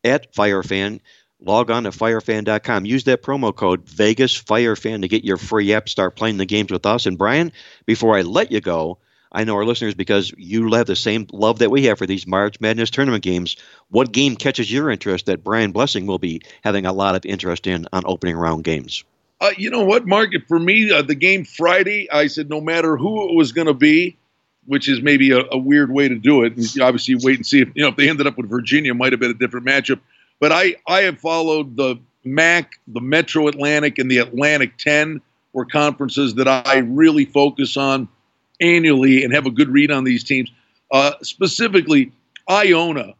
at 0.03 0.33
FireFan. 0.33 0.99
Log 1.39 1.69
on 1.69 1.83
to 1.83 1.91
firefan.com. 1.91 2.85
Use 2.85 3.03
that 3.03 3.21
promo 3.21 3.55
code 3.55 3.87
Vegas 3.87 4.35
Fire 4.35 4.75
to 4.75 5.07
get 5.07 5.23
your 5.23 5.37
free 5.37 5.73
app. 5.73 5.87
Start 5.87 6.15
playing 6.15 6.37
the 6.37 6.45
games 6.45 6.71
with 6.71 6.85
us. 6.85 7.05
And 7.05 7.17
Brian, 7.17 7.51
before 7.85 8.17
I 8.17 8.21
let 8.21 8.51
you 8.51 8.59
go, 8.59 8.97
I 9.31 9.43
know 9.43 9.55
our 9.55 9.65
listeners 9.65 9.93
because 9.93 10.33
you 10.35 10.71
have 10.73 10.87
the 10.87 10.95
same 10.95 11.27
love 11.31 11.59
that 11.59 11.69
we 11.69 11.85
have 11.85 11.99
for 11.99 12.07
these 12.07 12.25
March 12.25 12.59
Madness 12.59 12.89
tournament 12.89 13.23
games. 13.23 13.57
What 13.89 14.11
game 14.11 14.35
catches 14.35 14.71
your 14.71 14.89
interest 14.89 15.27
that 15.27 15.43
Brian 15.43 15.71
Blessing 15.71 16.07
will 16.07 16.17
be 16.17 16.41
having 16.63 16.85
a 16.85 16.93
lot 16.93 17.15
of 17.15 17.25
interest 17.25 17.67
in 17.67 17.85
on 17.93 18.03
opening 18.05 18.37
round 18.37 18.63
games? 18.63 19.03
Uh, 19.39 19.51
you 19.55 19.69
know 19.69 19.83
what, 19.83 20.07
Mark? 20.07 20.31
For 20.47 20.57
me, 20.57 20.91
uh, 20.91 21.03
the 21.03 21.13
game 21.13 21.45
Friday, 21.45 22.09
I 22.09 22.27
said 22.27 22.49
no 22.49 22.61
matter 22.61 22.97
who 22.97 23.29
it 23.29 23.35
was 23.35 23.51
going 23.51 23.67
to 23.67 23.73
be, 23.75 24.17
which 24.67 24.87
is 24.87 25.01
maybe 25.01 25.31
a, 25.31 25.43
a 25.51 25.57
weird 25.57 25.91
way 25.91 26.07
to 26.07 26.15
do 26.15 26.43
it. 26.43 26.55
And 26.55 26.65
obviously, 26.81 27.15
wait 27.15 27.37
and 27.37 27.45
see 27.45 27.61
if 27.61 27.69
you 27.73 27.81
know 27.81 27.89
if 27.89 27.95
they 27.95 28.09
ended 28.09 28.27
up 28.27 28.37
with 28.37 28.49
Virginia, 28.49 28.93
might 28.93 29.13
have 29.13 29.19
been 29.19 29.31
a 29.31 29.35
different 29.35 29.65
matchup. 29.65 29.99
But 30.39 30.51
I 30.51 30.75
I 30.87 31.01
have 31.01 31.19
followed 31.19 31.75
the 31.75 31.97
MAC, 32.23 32.73
the 32.87 33.01
Metro 33.01 33.47
Atlantic, 33.47 33.97
and 33.97 34.11
the 34.11 34.19
Atlantic 34.19 34.77
Ten 34.77 35.21
were 35.53 35.65
conferences 35.65 36.35
that 36.35 36.47
I 36.47 36.77
really 36.77 37.25
focus 37.25 37.77
on 37.77 38.07
annually 38.61 39.23
and 39.23 39.33
have 39.33 39.45
a 39.45 39.51
good 39.51 39.69
read 39.69 39.91
on 39.91 40.03
these 40.03 40.23
teams. 40.23 40.51
Uh, 40.91 41.13
specifically, 41.21 42.11
Iona 42.49 43.13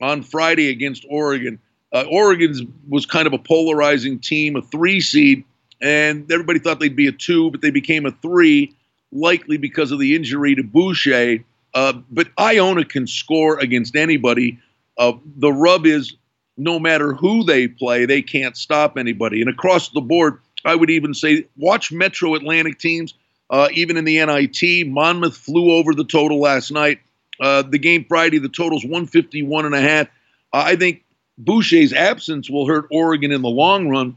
on 0.00 0.22
Friday 0.22 0.70
against 0.70 1.04
Oregon. 1.08 1.58
Uh, 1.92 2.04
Oregon's 2.10 2.62
was 2.88 3.06
kind 3.06 3.26
of 3.26 3.32
a 3.32 3.38
polarizing 3.38 4.18
team, 4.18 4.56
a 4.56 4.62
three 4.62 5.00
seed, 5.00 5.44
and 5.80 6.30
everybody 6.30 6.58
thought 6.58 6.80
they'd 6.80 6.96
be 6.96 7.06
a 7.06 7.12
two, 7.12 7.50
but 7.50 7.60
they 7.60 7.70
became 7.70 8.06
a 8.06 8.10
three, 8.10 8.74
likely 9.12 9.58
because 9.58 9.92
of 9.92 9.98
the 9.98 10.16
injury 10.16 10.54
to 10.54 10.62
Boucher. 10.62 11.44
Uh, 11.74 11.92
but 12.10 12.28
Iona 12.38 12.84
can 12.84 13.06
score 13.06 13.58
against 13.58 13.96
anybody. 13.96 14.58
Uh, 14.98 15.12
the 15.36 15.52
rub 15.52 15.86
is 15.86 16.14
no 16.56 16.78
matter 16.78 17.12
who 17.14 17.44
they 17.44 17.68
play, 17.68 18.04
they 18.04 18.22
can't 18.22 18.56
stop 18.56 18.98
anybody. 18.98 19.40
And 19.40 19.50
across 19.50 19.88
the 19.90 20.00
board, 20.00 20.38
I 20.64 20.74
would 20.74 20.90
even 20.90 21.14
say 21.14 21.46
watch 21.56 21.92
Metro 21.92 22.34
Atlantic 22.34 22.78
teams. 22.78 23.14
Uh, 23.50 23.68
even 23.72 23.96
in 23.98 24.04
the 24.04 24.24
NIT, 24.24 24.86
Monmouth 24.88 25.36
flew 25.36 25.72
over 25.72 25.94
the 25.94 26.04
total 26.04 26.40
last 26.40 26.70
night. 26.70 27.00
Uh, 27.38 27.62
the 27.62 27.78
game 27.78 28.04
Friday, 28.08 28.38
the 28.38 28.48
total's 28.48 28.84
151 28.84 29.66
and 29.66 29.74
a 29.74 29.80
half. 29.80 30.06
Uh, 30.52 30.62
I 30.66 30.76
think 30.76 31.04
Boucher's 31.36 31.92
absence 31.92 32.48
will 32.48 32.66
hurt 32.66 32.86
Oregon 32.90 33.32
in 33.32 33.42
the 33.42 33.50
long 33.50 33.88
run, 33.88 34.16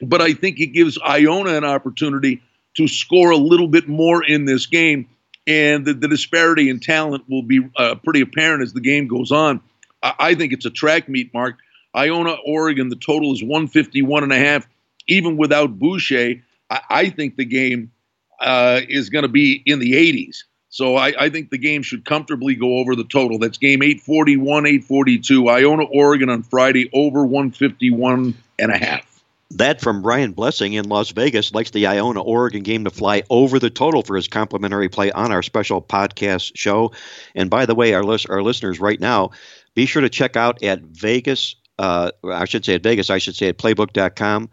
but 0.00 0.20
I 0.20 0.32
think 0.32 0.58
it 0.58 0.68
gives 0.68 0.98
Iona 1.00 1.56
an 1.56 1.64
opportunity 1.64 2.42
to 2.76 2.88
score 2.88 3.30
a 3.30 3.36
little 3.36 3.68
bit 3.68 3.88
more 3.88 4.24
in 4.24 4.44
this 4.44 4.66
game, 4.66 5.08
and 5.46 5.84
the, 5.84 5.94
the 5.94 6.08
disparity 6.08 6.68
in 6.68 6.80
talent 6.80 7.24
will 7.28 7.42
be 7.42 7.60
uh, 7.76 7.94
pretty 7.96 8.20
apparent 8.20 8.62
as 8.62 8.72
the 8.72 8.80
game 8.80 9.06
goes 9.06 9.30
on. 9.30 9.60
I, 10.02 10.14
I 10.18 10.34
think 10.34 10.52
it's 10.52 10.66
a 10.66 10.70
track 10.70 11.08
meet, 11.08 11.32
Mark. 11.34 11.58
Iona, 11.96 12.36
Oregon, 12.44 12.88
the 12.88 12.96
total 12.96 13.32
is 13.32 13.42
151 13.42 14.24
and 14.24 14.32
a 14.32 14.38
half. 14.38 14.66
Even 15.06 15.36
without 15.36 15.78
Boucher, 15.78 16.42
I, 16.70 16.80
I 16.90 17.10
think 17.10 17.36
the 17.36 17.44
game 17.44 17.92
uh, 18.40 18.80
is 18.88 19.10
going 19.10 19.22
to 19.22 19.28
be 19.28 19.62
in 19.64 19.78
the 19.78 19.92
80s. 19.92 20.38
So 20.68 20.96
I, 20.96 21.12
I 21.16 21.28
think 21.30 21.50
the 21.50 21.58
game 21.58 21.82
should 21.82 22.04
comfortably 22.04 22.56
go 22.56 22.78
over 22.78 22.96
the 22.96 23.04
total. 23.04 23.38
That's 23.38 23.58
game 23.58 23.80
841, 23.80 24.66
842. 24.66 25.48
Iona, 25.48 25.84
Oregon 25.84 26.30
on 26.30 26.42
Friday, 26.42 26.90
over 26.92 27.24
151 27.24 28.34
and 28.58 28.72
a 28.72 28.76
half. 28.76 29.13
That 29.50 29.80
from 29.80 30.02
Brian 30.02 30.32
Blessing 30.32 30.72
in 30.72 30.88
Las 30.88 31.10
Vegas 31.10 31.54
likes 31.54 31.70
the 31.70 31.86
Iona 31.86 32.22
Oregon 32.22 32.62
game 32.62 32.84
to 32.84 32.90
fly 32.90 33.22
over 33.30 33.58
the 33.58 33.70
total 33.70 34.02
for 34.02 34.16
his 34.16 34.26
complimentary 34.26 34.88
play 34.88 35.12
on 35.12 35.32
our 35.32 35.42
special 35.42 35.80
podcast 35.80 36.52
show. 36.56 36.92
And 37.34 37.50
by 37.50 37.66
the 37.66 37.74
way, 37.74 37.94
our 37.94 38.02
lis- 38.02 38.26
our 38.26 38.42
listeners 38.42 38.80
right 38.80 38.98
now, 38.98 39.30
be 39.74 39.86
sure 39.86 40.02
to 40.02 40.08
check 40.08 40.36
out 40.36 40.62
at 40.62 40.80
Vegas. 40.80 41.56
Uh, 41.78 42.10
I 42.24 42.46
should 42.46 42.64
say 42.64 42.74
at 42.74 42.82
Vegas. 42.82 43.10
I 43.10 43.18
should 43.18 43.36
say 43.36 43.48
at 43.48 43.58
Playbook.com. 43.58 44.50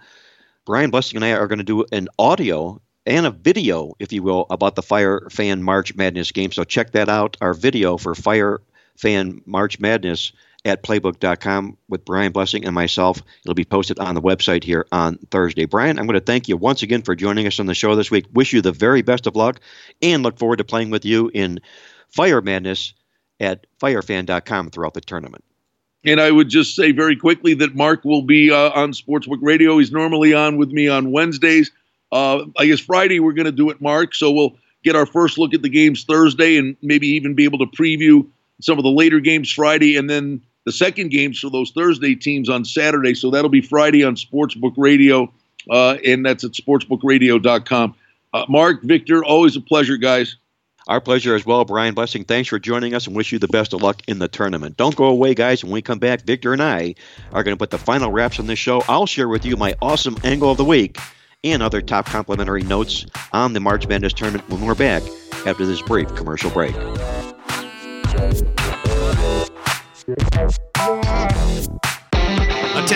Brian 0.66 0.92
Blessing 0.92 1.18
and 1.18 1.26
I 1.26 1.32
are 1.34 1.48
going 1.48 1.60
to 1.60 1.64
do 1.64 1.86
an 1.92 2.08
audio 2.20 2.82
and 3.06 3.26
a 3.26 3.32
video, 3.32 3.94
if 4.00 4.14
you 4.14 4.22
will, 4.22 4.46
about 4.50 4.76
the 4.76 4.84
Fire 4.84 5.28
Fan 5.32 5.64
March 5.64 5.96
Madness 5.96 6.32
game. 6.32 6.52
So 6.52 6.64
check 6.64 6.92
that 6.92 7.10
out. 7.10 7.38
Our 7.42 7.54
video 7.54 7.98
for 7.98 8.14
Fire 8.14 8.62
Fan 8.98 9.42
March 9.46 9.80
Madness 9.80 10.32
at 10.64 10.84
playbook.com 10.84 11.78
with 11.90 12.06
Brian 12.06 12.32
Blessing 12.32 12.66
and 12.66 12.76
myself. 12.76 13.22
It'll 13.44 13.56
be 13.56 13.66
posted 13.66 14.00
on 14.00 14.16
the 14.16 14.22
website 14.22 14.64
here 14.64 14.86
on 14.92 15.18
Thursday. 15.32 15.66
Brian, 15.66 15.98
I'm 15.98 16.06
going 16.06 16.20
to 16.20 16.26
thank 16.26 16.48
you 16.48 16.56
once 16.56 16.84
again 16.84 17.02
for 17.02 17.16
joining 17.16 17.48
us 17.48 17.60
on 17.60 17.66
the 17.66 17.74
show 17.74 17.96
this 17.96 18.12
week. 18.12 18.26
Wish 18.34 18.54
you 18.54 18.62
the 18.62 18.72
very 18.72 19.02
best 19.02 19.26
of 19.26 19.36
luck 19.36 19.60
and 20.02 20.24
look 20.24 20.38
forward 20.38 20.58
to 20.58 20.64
playing 20.64 20.92
with 20.92 21.04
you 21.04 21.32
in 21.34 21.60
Fire 22.10 22.42
Madness 22.42 22.94
at 23.40 23.66
firefan.com 23.80 24.70
throughout 24.70 24.94
the 24.94 25.02
tournament. 25.02 25.44
And 26.04 26.20
I 26.20 26.32
would 26.32 26.50
just 26.50 26.76
say 26.76 26.92
very 26.92 27.16
quickly 27.16 27.54
that 27.56 27.76
Mark 27.76 28.06
will 28.06 28.24
be 28.24 28.52
uh, 28.52 28.72
on 28.72 28.92
Sportsbook 28.92 29.40
Radio. 29.42 29.78
He's 29.78 29.92
normally 29.92 30.34
on 30.34 30.58
with 30.58 30.70
me 30.70 30.88
on 30.88 31.12
Wednesdays. 31.12 31.72
Uh, 32.12 32.46
I 32.58 32.66
guess 32.66 32.80
Friday 32.80 33.20
we're 33.20 33.34
going 33.34 33.46
to 33.46 33.52
do 33.52 33.70
it, 33.70 33.82
Mark. 33.82 34.14
So 34.16 34.32
we'll 34.32 34.58
get 34.84 34.96
our 34.96 35.06
first 35.06 35.38
look 35.38 35.54
at 35.54 35.62
the 35.62 35.70
games 35.70 36.04
Thursday 36.04 36.58
and 36.58 36.76
maybe 36.82 37.08
even 37.10 37.36
be 37.36 37.46
able 37.46 37.60
to 37.60 37.68
preview 37.68 38.28
some 38.62 38.78
of 38.78 38.84
the 38.84 38.92
later 38.92 39.20
games 39.20 39.52
Friday 39.52 39.96
and 39.96 40.10
then 40.10 40.42
the 40.66 40.72
second 40.72 41.10
games 41.10 41.40
for 41.40 41.50
those 41.50 41.72
Thursday 41.72 42.16
teams 42.16 42.50
on 42.50 42.66
Saturday. 42.66 43.14
So 43.14 43.32
that'll 43.32 43.50
be 43.50 43.62
Friday 43.62 44.04
on 44.04 44.16
Sportsbook 44.16 44.74
Radio, 44.78 45.32
uh, 45.70 45.98
and 46.06 46.26
that's 46.26 46.44
at 46.44 46.52
sportsbookradio.com. 46.52 47.96
Uh, 48.34 48.46
Mark, 48.48 48.84
Victor, 48.84 49.24
always 49.24 49.56
a 49.56 49.62
pleasure, 49.62 49.98
guys. 49.98 50.38
Our 50.88 51.00
pleasure 51.00 51.36
as 51.36 51.46
well, 51.46 51.64
Brian 51.64 51.94
Blessing. 51.94 52.24
Thanks 52.24 52.50
for 52.50 52.58
joining 52.58 52.96
us 52.96 53.06
and 53.06 53.16
wish 53.16 53.32
you 53.32 53.40
the 53.40 53.48
best 53.48 53.74
of 53.74 53.84
luck 53.84 54.02
in 54.08 54.20
the 54.20 54.28
tournament. 54.28 54.78
Don't 54.78 54.96
go 54.96 55.06
away, 55.06 55.36
guys. 55.36 55.64
When 55.64 55.72
we 55.72 55.82
come 55.82 56.00
back, 56.00 56.22
Victor 56.22 56.54
and 56.54 56.62
I 56.62 56.96
are 57.34 57.44
going 57.44 57.56
to 57.56 57.60
put 57.60 57.70
the 57.70 57.78
final 57.78 58.12
wraps 58.12 58.40
on 58.40 58.48
this 58.48 58.58
show. 58.58 58.82
I'll 58.88 59.06
share 59.06 59.28
with 59.28 59.46
you 59.46 59.56
my 59.58 59.76
awesome 59.82 60.18
angle 60.24 60.52
of 60.52 60.58
the 60.58 60.66
week 60.66 60.98
and 61.44 61.62
other 61.62 61.82
top 61.82 62.06
complimentary 62.06 62.64
notes 62.64 63.06
on 63.32 63.54
the 63.54 63.60
March 63.60 63.88
Madness 63.88 64.14
tournament 64.14 64.48
when 64.50 64.62
we're 64.62 64.76
back 64.76 65.04
after 65.46 65.66
this 65.66 65.82
brief 65.82 66.14
commercial 66.16 66.50
break. 66.50 66.76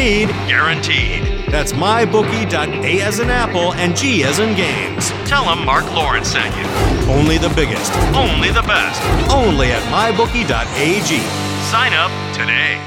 guaranteed. 0.00 1.22
That's 1.50 1.72
mybookie.a 1.74 3.02
as 3.02 3.20
in 3.20 3.28
apple 3.28 3.74
and 3.74 3.94
G 3.94 4.24
as 4.24 4.38
in 4.38 4.56
games. 4.56 5.10
Tell 5.28 5.44
them 5.44 5.66
Mark 5.66 5.84
Lawrence 5.92 6.28
sent 6.28 6.56
you. 6.56 7.12
Only 7.12 7.36
the 7.36 7.50
biggest, 7.50 7.92
only 8.14 8.48
the 8.48 8.62
best, 8.62 9.02
only 9.30 9.68
at 9.72 9.82
mybookie.ag. 9.92 11.18
Sign 11.70 11.92
up 11.92 12.10
today. 12.32 12.80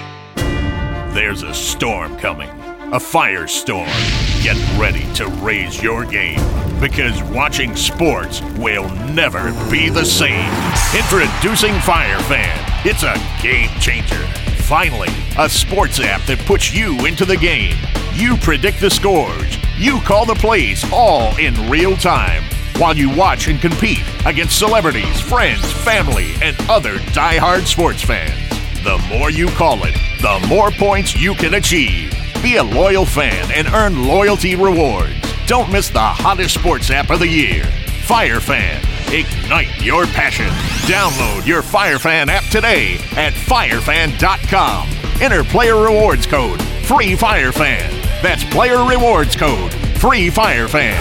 There's 1.13 1.43
a 1.43 1.53
storm 1.53 2.17
coming, 2.17 2.49
a 2.49 2.97
firestorm. 2.97 3.93
Get 4.41 4.57
ready 4.79 5.05
to 5.13 5.27
raise 5.45 5.83
your 5.83 6.05
game 6.05 6.41
because 6.79 7.21
watching 7.31 7.75
sports 7.75 8.41
will 8.57 8.89
never 9.13 9.51
be 9.69 9.89
the 9.89 10.03
same. 10.03 10.49
Introducing 10.95 11.79
Fire 11.81 12.19
Fan. 12.23 12.57
It's 12.83 13.03
a 13.03 13.13
game 13.43 13.69
changer. 13.79 14.52
Finally, 14.63 15.09
a 15.37 15.49
sports 15.49 15.99
app 15.99 16.25
that 16.25 16.39
puts 16.45 16.73
you 16.73 17.05
into 17.05 17.25
the 17.25 17.35
game. 17.35 17.75
You 18.13 18.37
predict 18.37 18.79
the 18.79 18.89
scores, 18.89 19.57
you 19.77 19.99
call 19.99 20.25
the 20.25 20.35
plays 20.35 20.85
all 20.91 21.35
in 21.37 21.69
real 21.69 21.97
time 21.97 22.43
while 22.77 22.95
you 22.95 23.13
watch 23.13 23.49
and 23.49 23.59
compete 23.59 24.03
against 24.25 24.57
celebrities, 24.57 25.19
friends, 25.19 25.69
family, 25.83 26.33
and 26.41 26.55
other 26.69 26.97
die-hard 27.11 27.67
sports 27.67 28.01
fans. 28.01 28.39
The 28.83 28.97
more 29.09 29.29
you 29.29 29.47
call 29.49 29.83
it, 29.83 29.95
the 30.21 30.45
more 30.47 30.71
points 30.71 31.13
you 31.13 31.35
can 31.35 31.55
achieve. 31.55 32.13
Be 32.41 32.55
a 32.55 32.63
loyal 32.63 33.05
fan 33.05 33.51
and 33.51 33.67
earn 33.67 34.07
loyalty 34.07 34.55
rewards. 34.55 35.13
Don't 35.45 35.71
miss 35.71 35.89
the 35.89 35.99
hottest 35.99 36.55
sports 36.55 36.89
app 36.89 37.09
of 37.09 37.19
the 37.19 37.27
year. 37.27 37.63
FireFan. 38.07 38.92
Ignite 39.13 39.79
your 39.83 40.05
passion. 40.07 40.47
Download 40.91 41.45
your 41.45 41.61
FireFan 41.61 42.29
app 42.29 42.45
today 42.45 42.95
at 43.15 43.33
firefan.com. 43.33 44.89
Enter 45.21 45.43
player 45.43 45.75
rewards 45.77 46.25
code 46.25 46.59
free 46.85 47.13
FireFan. 47.15 47.91
That's 48.23 48.43
player 48.45 48.83
rewards 48.83 49.35
code 49.35 49.71
free 49.99 50.29
FireFan. 50.29 50.97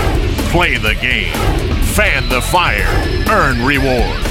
Play 0.51 0.77
the 0.77 0.95
game. 1.01 1.33
Fan 1.95 2.29
the 2.29 2.43
fire. 2.43 2.87
Earn 3.31 3.65
rewards. 3.65 4.29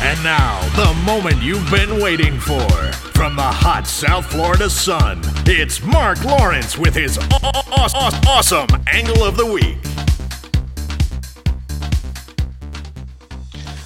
And 0.00 0.22
now, 0.24 0.60
the 0.76 0.94
moment 1.04 1.42
you've 1.42 1.70
been 1.70 2.00
waiting 2.02 2.40
for. 2.40 2.66
From 3.12 3.36
the 3.36 3.42
hot 3.42 3.86
South 3.86 4.26
Florida 4.26 4.68
sun, 4.70 5.20
it's 5.46 5.80
Mark 5.84 6.24
Lawrence 6.24 6.76
with 6.78 6.94
his 6.94 7.18
aw- 7.18 7.22
aw- 7.44 7.88
aw- 7.94 8.20
awesome 8.26 8.66
angle 8.90 9.22
of 9.22 9.36
the 9.36 9.46
week. 9.46 9.76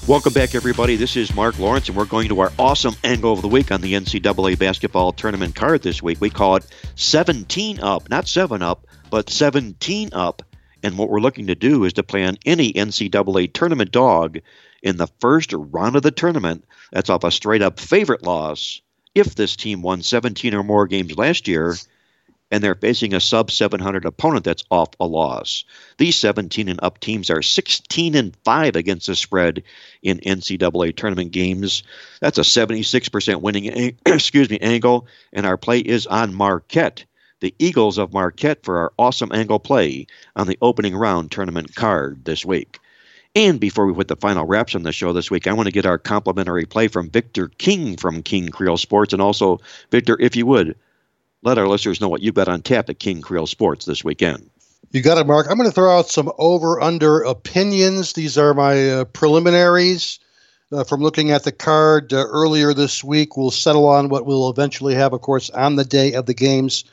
Welcome 0.09 0.35
back, 0.35 0.55
everybody. 0.55 0.95
This 0.95 1.17
is 1.17 1.35
Mark 1.35 1.59
Lawrence, 1.59 1.89
and 1.89 1.97
we're 1.97 2.05
going 2.05 2.29
to 2.29 2.39
our 2.39 2.53
awesome 2.61 2.95
angle 3.03 3.33
of 3.33 3.43
the 3.43 3.49
week 3.49 3.73
on 3.73 3.81
the 3.81 3.95
NCAA 3.95 4.57
basketball 4.57 5.11
tournament 5.11 5.57
card 5.57 5.83
this 5.83 6.01
week. 6.01 6.21
We 6.21 6.31
call 6.31 6.55
it 6.55 6.67
17 6.95 7.81
up, 7.81 8.09
not 8.09 8.29
7 8.29 8.63
up, 8.63 8.87
but 9.11 9.29
17 9.29 10.11
up. 10.13 10.45
And 10.85 10.97
what 10.97 11.11
we're 11.11 11.19
looking 11.19 11.49
to 11.49 11.57
do 11.57 11.85
is 11.85 11.95
to 11.95 12.05
plan 12.05 12.39
any 12.47 12.73
NCAA 12.73 13.53
tournament 13.53 13.91
dog 13.91 14.39
in 14.81 14.97
the 14.97 15.09
first 15.19 15.53
round 15.53 15.97
of 15.97 16.03
the 16.03 16.13
tournament. 16.13 16.65
That's 16.93 17.11
off 17.11 17.25
a 17.25 17.33
straight 17.33 17.63
up 17.63 17.81
favorite 17.81 18.23
loss 18.23 18.81
if 19.13 19.35
this 19.35 19.57
team 19.57 19.83
won 19.83 20.03
17 20.03 20.55
or 20.55 20.63
more 20.63 20.87
games 20.87 21.19
last 21.19 21.49
year 21.49 21.75
and 22.51 22.63
they're 22.63 22.75
facing 22.75 23.15
a 23.15 23.21
sub 23.21 23.51
700 23.51 24.05
opponent 24.05 24.45
that's 24.45 24.65
off 24.71 24.91
a 25.01 25.07
loss. 25.07 25.65
These 25.99 26.17
17 26.17 26.69
and 26.69 26.81
up 26.83 27.01
teams 27.01 27.31
are 27.31 27.43
16 27.43 28.15
and 28.15 28.37
5 28.45 28.77
against 28.77 29.07
the 29.09 29.17
spread 29.17 29.63
in 30.03 30.19
NCAA 30.19 30.97
tournament 30.97 31.33
games. 31.33 31.83
That's 32.21 32.39
a 32.39 32.43
76% 32.43 33.41
winning 33.41 33.97
excuse 34.07 34.51
me 34.51 34.59
angle 34.61 35.07
and 35.33 35.47
our 35.47 35.57
play 35.57 35.81
is 35.81 36.07
on 36.07 36.35
Marquette. 36.35 37.05
The 37.41 37.55
Eagles 37.59 37.99
of 37.99 38.15
Marquette 38.15 38.63
for 38.63 38.79
our 38.79 38.93
awesome 38.99 39.31
angle 39.33 39.59
play 39.59 40.07
on 40.35 40.47
the 40.47 40.57
opening 40.63 40.97
round 40.97 41.31
tournament 41.31 41.75
card 41.75 42.25
this 42.25 42.47
week. 42.47 42.79
And 43.35 43.61
before 43.61 43.85
we 43.85 43.93
put 43.93 44.09
the 44.09 44.17
final 44.17 44.47
wraps 44.47 44.75
on 44.75 44.83
the 44.83 44.93
show 44.93 45.13
this 45.13 45.31
week, 45.31 45.47
I 45.47 45.53
want 45.53 45.67
to 45.67 45.73
get 45.73 45.85
our 45.85 45.99
complimentary 45.99 46.65
play 46.65 46.89
from 46.89 47.11
Victor 47.11 47.49
King 47.59 47.99
from 47.99 48.23
King 48.23 48.49
Creole 48.49 48.79
Sports. 48.79 49.13
And 49.13 49.21
also, 49.21 49.61
Victor, 49.91 50.17
if 50.19 50.35
you 50.35 50.47
would, 50.47 50.75
let 51.47 51.59
our 51.59 51.69
listeners 51.69 52.01
know 52.01 52.09
what 52.09 52.23
you've 52.23 52.35
got 52.35 52.49
on 52.49 52.61
tap 52.61 52.91
at 52.91 52.99
King 52.99 53.21
Creole 53.21 53.47
Sports 53.47 53.85
this 53.85 54.03
weekend. 54.03 54.51
You 54.91 55.01
got 55.01 55.17
it, 55.17 55.29
Mark. 55.29 55.47
I'm 55.49 55.57
going 55.57 55.69
to 55.69 55.75
throw 55.75 55.97
out 55.97 56.09
some 56.09 56.33
over 56.39 56.81
under 56.81 57.23
opinions. 57.23 58.15
These 58.15 58.37
are 58.37 58.53
my 58.53 58.91
uh, 58.91 59.05
preliminaries 59.05 60.19
uh, 60.73 60.83
from 60.83 61.03
looking 61.03 61.31
at 61.31 61.45
the 61.45 61.53
card 61.53 62.13
uh, 62.13 62.17
earlier 62.17 62.75
this 62.75 63.05
week. 63.05 63.37
We'll 63.37 63.53
settle 63.53 63.87
on 63.87 64.09
what 64.09 64.27
we'll 64.27 64.51
eventually 64.51 64.97
have, 64.97 65.13
of 65.13 65.21
course, 65.21 65.49
on 65.51 65.77
the 65.77 65.85
day 65.85 66.15
of 66.15 66.27
the 66.27 66.35
games. 66.35 66.85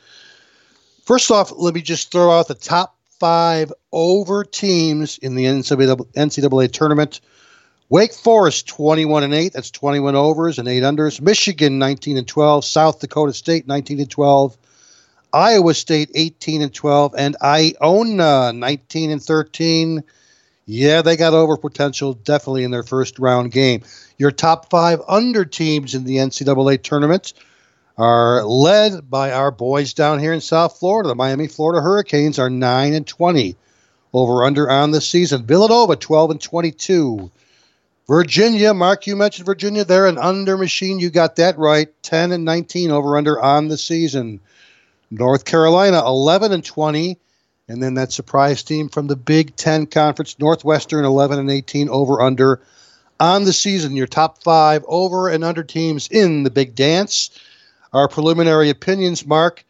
First 1.02 1.32
off, 1.32 1.50
let 1.56 1.74
me 1.74 1.82
just 1.82 2.12
throw 2.12 2.30
out 2.30 2.46
the 2.46 2.54
top 2.54 2.96
five 3.18 3.72
over 3.90 4.44
teams 4.44 5.18
in 5.18 5.34
the 5.34 5.46
NCAA, 5.46 5.96
NCAA 6.12 6.70
tournament. 6.70 7.20
Wake 7.94 8.12
Forest 8.12 8.66
21 8.66 9.22
and 9.22 9.32
8, 9.32 9.52
that's 9.52 9.70
21 9.70 10.16
overs 10.16 10.58
and 10.58 10.66
8 10.66 10.82
unders. 10.82 11.20
Michigan 11.20 11.78
19 11.78 12.16
and 12.16 12.26
12, 12.26 12.64
South 12.64 12.98
Dakota 12.98 13.32
State 13.32 13.68
19 13.68 14.00
and 14.00 14.10
12, 14.10 14.56
Iowa 15.32 15.74
State 15.74 16.10
18 16.12 16.62
and 16.62 16.74
12 16.74 17.14
and 17.16 17.36
Iona 17.40 18.52
19 18.52 19.12
and 19.12 19.22
13. 19.22 20.02
Yeah, 20.66 21.02
they 21.02 21.16
got 21.16 21.34
over 21.34 21.56
potential 21.56 22.14
definitely 22.14 22.64
in 22.64 22.72
their 22.72 22.82
first 22.82 23.20
round 23.20 23.52
game. 23.52 23.82
Your 24.18 24.32
top 24.32 24.70
5 24.70 25.00
under 25.06 25.44
teams 25.44 25.94
in 25.94 26.02
the 26.02 26.16
NCAA 26.16 26.82
tournament 26.82 27.32
are 27.96 28.42
led 28.42 29.08
by 29.08 29.30
our 29.30 29.52
boys 29.52 29.94
down 29.94 30.18
here 30.18 30.32
in 30.32 30.40
South 30.40 30.80
Florida. 30.80 31.10
The 31.10 31.14
Miami, 31.14 31.46
Florida 31.46 31.80
Hurricanes 31.80 32.40
are 32.40 32.50
9 32.50 32.92
and 32.92 33.06
20 33.06 33.54
over 34.12 34.42
under 34.42 34.68
on 34.68 34.90
the 34.90 35.00
season. 35.00 35.46
Villanova 35.46 35.94
12 35.94 36.32
and 36.32 36.40
22. 36.40 37.30
Virginia, 38.06 38.74
Mark, 38.74 39.06
you 39.06 39.16
mentioned 39.16 39.46
Virginia. 39.46 39.84
They're 39.84 40.06
an 40.06 40.18
under 40.18 40.58
machine. 40.58 40.98
You 40.98 41.10
got 41.10 41.36
that 41.36 41.58
right. 41.58 41.88
10 42.02 42.32
and 42.32 42.44
19 42.44 42.90
over 42.90 43.16
under 43.16 43.40
on 43.40 43.68
the 43.68 43.78
season. 43.78 44.40
North 45.10 45.44
Carolina 45.44 46.02
11 46.04 46.52
and 46.52 46.64
20. 46.64 47.18
And 47.66 47.82
then 47.82 47.94
that 47.94 48.12
surprise 48.12 48.62
team 48.62 48.90
from 48.90 49.06
the 49.06 49.16
Big 49.16 49.56
Ten 49.56 49.86
Conference, 49.86 50.38
Northwestern 50.38 51.06
11 51.06 51.38
and 51.38 51.50
18 51.50 51.88
over 51.88 52.20
under 52.20 52.60
on 53.18 53.44
the 53.44 53.54
season. 53.54 53.96
Your 53.96 54.06
top 54.06 54.42
five 54.42 54.84
over 54.86 55.30
and 55.30 55.42
under 55.42 55.62
teams 55.62 56.08
in 56.08 56.42
the 56.42 56.50
big 56.50 56.74
dance. 56.74 57.30
Our 57.94 58.08
preliminary 58.08 58.68
opinions, 58.68 59.26
Mark. 59.26 59.64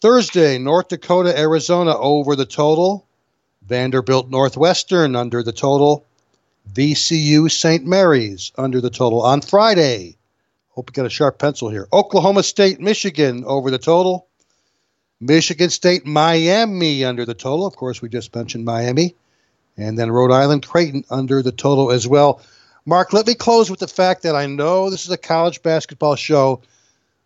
Thursday, 0.00 0.58
North 0.58 0.88
Dakota, 0.88 1.38
Arizona 1.38 1.96
over 1.96 2.34
the 2.34 2.46
total. 2.46 3.06
Vanderbilt, 3.64 4.28
Northwestern 4.28 5.14
under 5.14 5.44
the 5.44 5.52
total. 5.52 6.04
VCU, 6.72 7.50
St. 7.50 7.84
Mary's 7.84 8.52
under 8.56 8.80
the 8.80 8.90
total. 8.90 9.22
On 9.22 9.40
Friday, 9.40 10.16
hope 10.70 10.90
you 10.90 10.92
got 10.92 11.06
a 11.06 11.10
sharp 11.10 11.38
pencil 11.38 11.68
here. 11.68 11.88
Oklahoma 11.92 12.42
State, 12.42 12.80
Michigan 12.80 13.44
over 13.46 13.70
the 13.70 13.78
total. 13.78 14.26
Michigan 15.20 15.70
State, 15.70 16.06
Miami 16.06 17.04
under 17.04 17.24
the 17.24 17.34
total. 17.34 17.66
Of 17.66 17.76
course, 17.76 18.00
we 18.00 18.08
just 18.08 18.34
mentioned 18.34 18.64
Miami. 18.64 19.14
And 19.76 19.98
then 19.98 20.10
Rhode 20.10 20.32
Island, 20.32 20.66
Creighton 20.66 21.04
under 21.10 21.42
the 21.42 21.52
total 21.52 21.90
as 21.90 22.06
well. 22.06 22.40
Mark, 22.86 23.12
let 23.12 23.26
me 23.26 23.34
close 23.34 23.70
with 23.70 23.80
the 23.80 23.88
fact 23.88 24.22
that 24.22 24.34
I 24.34 24.46
know 24.46 24.90
this 24.90 25.04
is 25.04 25.10
a 25.10 25.18
college 25.18 25.62
basketball 25.62 26.16
show, 26.16 26.62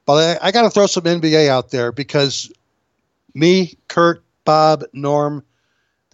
but 0.06 0.40
I, 0.42 0.48
I 0.48 0.52
got 0.52 0.62
to 0.62 0.70
throw 0.70 0.86
some 0.86 1.04
NBA 1.04 1.48
out 1.48 1.70
there 1.70 1.92
because 1.92 2.52
me, 3.34 3.76
Kurt, 3.88 4.22
Bob, 4.44 4.84
Norm, 4.92 5.44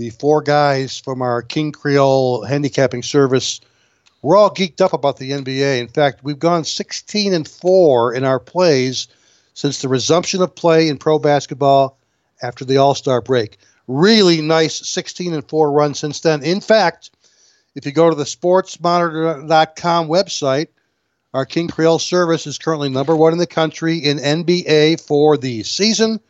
the 0.01 0.09
four 0.09 0.41
guys 0.41 0.99
from 0.99 1.21
our 1.21 1.43
King 1.43 1.73
Creole 1.73 2.43
handicapping 2.43 3.03
service, 3.03 3.61
we're 4.23 4.35
all 4.35 4.49
geeked 4.49 4.81
up 4.81 4.95
about 4.95 5.19
the 5.19 5.33
NBA. 5.33 5.79
In 5.79 5.89
fact, 5.89 6.25
we've 6.25 6.39
gone 6.39 6.65
16 6.65 7.35
and 7.35 7.47
4 7.47 8.15
in 8.15 8.25
our 8.25 8.41
plays 8.41 9.09
since 9.53 9.83
the 9.83 9.89
resumption 9.89 10.41
of 10.41 10.55
play 10.55 10.89
in 10.89 10.97
pro 10.97 11.19
basketball 11.19 11.99
after 12.41 12.65
the 12.65 12.79
All 12.79 12.95
Star 12.95 13.21
break. 13.21 13.59
Really 13.89 14.41
nice 14.41 14.89
16 14.89 15.35
and 15.35 15.47
4 15.47 15.71
run 15.71 15.93
since 15.93 16.21
then. 16.21 16.43
In 16.43 16.63
fact, 16.63 17.11
if 17.75 17.85
you 17.85 17.93
go 17.93 18.09
to 18.09 18.17
the 18.17 18.25
sportsmonitor.com 18.25 20.09
website, 20.09 20.69
Our 21.35 21.45
King 21.45 21.69
Creole 21.69 21.99
service 21.99 22.47
is 22.47 22.57
currently 22.57 22.89
number 22.89 23.15
one 23.15 23.35
in 23.35 23.39
the 23.39 23.47
country 23.47 23.99
in 23.99 24.17
NBA 24.17 25.07
for 25.07 25.37
the 25.37 25.63
season. 25.63 26.21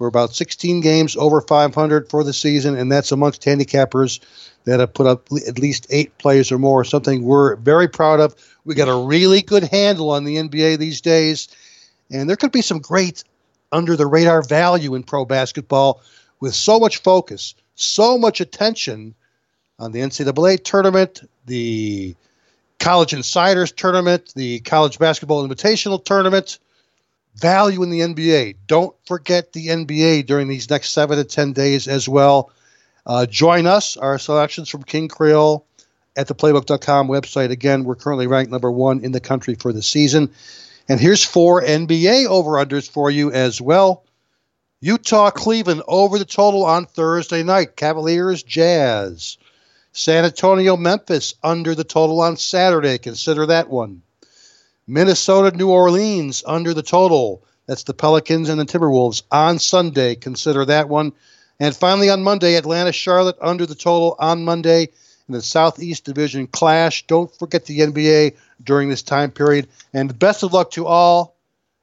We're 0.00 0.08
about 0.08 0.34
16 0.34 0.80
games 0.80 1.14
over 1.14 1.42
500 1.42 2.08
for 2.08 2.24
the 2.24 2.32
season, 2.32 2.74
and 2.74 2.90
that's 2.90 3.12
amongst 3.12 3.42
handicappers 3.42 4.18
that 4.64 4.80
have 4.80 4.94
put 4.94 5.06
up 5.06 5.28
at 5.46 5.58
least 5.58 5.86
eight 5.90 6.16
plays 6.16 6.50
or 6.50 6.58
more, 6.58 6.84
something 6.84 7.22
we're 7.22 7.56
very 7.56 7.86
proud 7.86 8.18
of. 8.18 8.34
We 8.64 8.74
got 8.74 8.88
a 8.88 9.06
really 9.06 9.42
good 9.42 9.64
handle 9.64 10.10
on 10.10 10.24
the 10.24 10.36
NBA 10.36 10.78
these 10.78 11.02
days, 11.02 11.48
and 12.10 12.30
there 12.30 12.36
could 12.36 12.50
be 12.50 12.62
some 12.62 12.78
great 12.78 13.24
under 13.72 13.94
the 13.94 14.06
radar 14.06 14.40
value 14.42 14.94
in 14.94 15.02
pro 15.02 15.26
basketball 15.26 16.00
with 16.40 16.54
so 16.54 16.80
much 16.80 17.02
focus, 17.02 17.54
so 17.74 18.16
much 18.16 18.40
attention 18.40 19.14
on 19.78 19.92
the 19.92 20.00
NCAA 20.00 20.64
tournament, 20.64 21.28
the 21.44 22.16
College 22.78 23.12
Insiders 23.12 23.70
tournament, 23.70 24.32
the 24.34 24.60
College 24.60 24.98
Basketball 24.98 25.46
Invitational 25.46 26.02
tournament. 26.02 26.58
Value 27.40 27.82
in 27.82 27.90
the 27.90 28.00
NBA. 28.00 28.56
Don't 28.66 28.94
forget 29.06 29.52
the 29.52 29.68
NBA 29.68 30.26
during 30.26 30.48
these 30.48 30.68
next 30.68 30.90
seven 30.90 31.16
to 31.16 31.24
10 31.24 31.52
days 31.52 31.88
as 31.88 32.08
well. 32.08 32.50
Uh, 33.06 33.26
join 33.26 33.66
us, 33.66 33.96
our 33.96 34.18
selections 34.18 34.68
from 34.68 34.82
King 34.82 35.08
Creole 35.08 35.66
at 36.16 36.28
the 36.28 36.34
playbook.com 36.34 37.08
website. 37.08 37.50
Again, 37.50 37.84
we're 37.84 37.94
currently 37.94 38.26
ranked 38.26 38.52
number 38.52 38.70
one 38.70 39.00
in 39.00 39.12
the 39.12 39.20
country 39.20 39.54
for 39.54 39.72
the 39.72 39.82
season. 39.82 40.30
And 40.88 41.00
here's 41.00 41.24
four 41.24 41.62
NBA 41.62 42.26
over 42.26 42.52
unders 42.52 42.90
for 42.90 43.10
you 43.10 43.32
as 43.32 43.60
well. 43.60 44.04
Utah 44.82 45.30
Cleveland 45.30 45.82
over 45.88 46.18
the 46.18 46.24
total 46.24 46.64
on 46.64 46.86
Thursday 46.86 47.42
night. 47.42 47.76
Cavaliers 47.76 48.42
Jazz. 48.42 49.38
San 49.92 50.24
Antonio 50.24 50.76
Memphis 50.76 51.34
under 51.42 51.74
the 51.74 51.84
total 51.84 52.20
on 52.20 52.36
Saturday. 52.36 52.98
Consider 52.98 53.46
that 53.46 53.68
one. 53.68 54.02
Minnesota 54.90 55.56
New 55.56 55.70
Orleans 55.70 56.42
under 56.44 56.74
the 56.74 56.82
total. 56.82 57.44
That's 57.66 57.84
the 57.84 57.94
Pelicans 57.94 58.48
and 58.48 58.58
the 58.58 58.64
Timberwolves 58.64 59.22
on 59.30 59.60
Sunday. 59.60 60.16
Consider 60.16 60.64
that 60.64 60.88
one. 60.88 61.12
And 61.60 61.76
finally 61.76 62.10
on 62.10 62.24
Monday, 62.24 62.56
Atlanta 62.56 62.90
Charlotte 62.90 63.36
under 63.40 63.66
the 63.66 63.76
total 63.76 64.16
on 64.18 64.44
Monday 64.44 64.88
in 65.28 65.32
the 65.32 65.42
Southeast 65.42 66.04
Division 66.04 66.48
clash. 66.48 67.06
Don't 67.06 67.32
forget 67.38 67.66
the 67.66 67.78
NBA 67.78 68.34
during 68.64 68.88
this 68.88 69.02
time 69.02 69.30
period. 69.30 69.68
And 69.94 70.18
best 70.18 70.42
of 70.42 70.52
luck 70.52 70.72
to 70.72 70.86
all. 70.86 71.36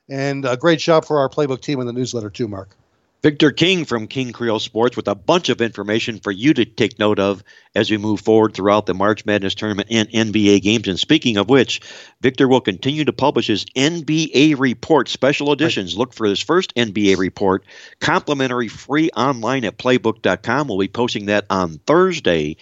And 0.10 0.44
a 0.44 0.58
great 0.58 0.80
job 0.80 1.06
for 1.06 1.20
our 1.20 1.30
playbook 1.30 1.62
team 1.62 1.80
in 1.80 1.88
the 1.88 1.94
newsletter, 1.94 2.30
too, 2.30 2.50
Mark. 2.50 2.76
Victor 3.24 3.52
King 3.52 3.84
from 3.84 4.08
King 4.08 4.32
Creole 4.32 4.60
Sports 4.60 4.96
with 4.96 5.08
a 5.08 5.16
bunch 5.16 5.50
of 5.50 5.60
information 5.60 6.20
for 6.20 6.32
you 6.32 6.54
to 6.54 6.66
take 6.66 7.00
note 7.00 7.20
of 7.20 7.44
as 7.74 7.90
we 7.90 7.98
move 7.98 8.22
forward 8.22 8.54
throughout 8.54 8.86
the 8.86 8.94
March 8.94 9.26
Madness 9.26 9.56
tournament 9.56 9.88
and 9.92 10.08
NBA 10.10 10.62
games. 10.62 10.88
And 10.88 11.00
speaking 11.00 11.38
of 11.38 11.50
which, 11.50 11.82
Victor 12.22 12.48
will 12.48 12.62
continue 12.62 13.06
to 13.06 13.14
publish 13.14 13.48
his 13.48 13.66
NBA 13.76 14.60
report 14.60 15.10
special 15.10 15.52
editions. 15.52 15.98
Look 15.98 16.14
for 16.14 16.28
his 16.28 16.40
first 16.40 16.76
NBA 16.76 17.18
report, 17.18 17.66
complimentary 18.00 18.68
free 18.68 19.10
online 19.18 19.66
at 19.66 19.78
playbook.com. 19.80 20.68
We'll 20.68 20.78
be 20.78 20.88
posting 20.88 21.26
that 21.26 21.46
on 21.50 21.80
Thursday. 21.88 22.56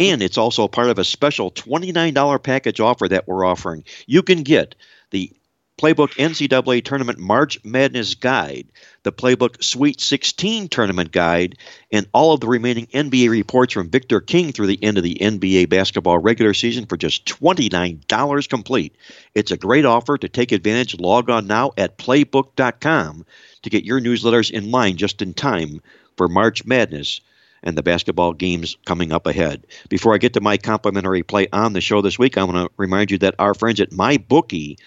And 0.00 0.22
it's 0.22 0.38
also 0.38 0.68
part 0.68 0.88
of 0.88 0.98
a 0.98 1.04
special 1.04 1.50
$29 1.50 2.42
package 2.42 2.80
offer 2.80 3.08
that 3.08 3.28
we're 3.28 3.44
offering. 3.44 3.84
You 4.06 4.22
can 4.22 4.42
get 4.42 4.74
the 5.10 5.32
Playbook 5.78 6.16
NCAA 6.16 6.84
Tournament 6.84 7.20
March 7.20 7.64
Madness 7.64 8.16
Guide, 8.16 8.66
the 9.04 9.12
Playbook 9.12 9.62
Sweet 9.62 10.00
16 10.00 10.66
Tournament 10.66 11.12
Guide, 11.12 11.56
and 11.92 12.08
all 12.12 12.32
of 12.32 12.40
the 12.40 12.48
remaining 12.48 12.88
NBA 12.88 13.30
reports 13.30 13.74
from 13.74 13.88
Victor 13.88 14.20
King 14.20 14.50
through 14.50 14.66
the 14.66 14.82
end 14.82 14.98
of 14.98 15.04
the 15.04 15.18
NBA 15.20 15.68
basketball 15.68 16.18
regular 16.18 16.52
season 16.52 16.86
for 16.86 16.96
just 16.96 17.26
$29 17.26 18.48
complete. 18.48 18.96
It's 19.36 19.52
a 19.52 19.56
great 19.56 19.84
offer 19.84 20.18
to 20.18 20.28
take 20.28 20.50
advantage. 20.50 20.98
Log 20.98 21.30
on 21.30 21.46
now 21.46 21.70
at 21.78 21.96
playbook.com 21.96 23.24
to 23.62 23.70
get 23.70 23.84
your 23.84 24.00
newsletters 24.00 24.50
in 24.50 24.72
line 24.72 24.96
just 24.96 25.22
in 25.22 25.32
time 25.32 25.80
for 26.16 26.28
March 26.28 26.66
Madness 26.66 27.20
and 27.62 27.78
the 27.78 27.84
basketball 27.84 28.32
games 28.32 28.76
coming 28.84 29.12
up 29.12 29.28
ahead. 29.28 29.64
Before 29.88 30.12
I 30.12 30.18
get 30.18 30.34
to 30.34 30.40
my 30.40 30.56
complimentary 30.56 31.22
play 31.22 31.46
on 31.52 31.72
the 31.72 31.80
show 31.80 32.02
this 32.02 32.18
week, 32.18 32.36
I 32.36 32.42
want 32.42 32.56
to 32.56 32.70
remind 32.76 33.12
you 33.12 33.18
that 33.18 33.36
our 33.38 33.54
friends 33.54 33.80
at 33.80 33.90
MyBookie 33.90 34.78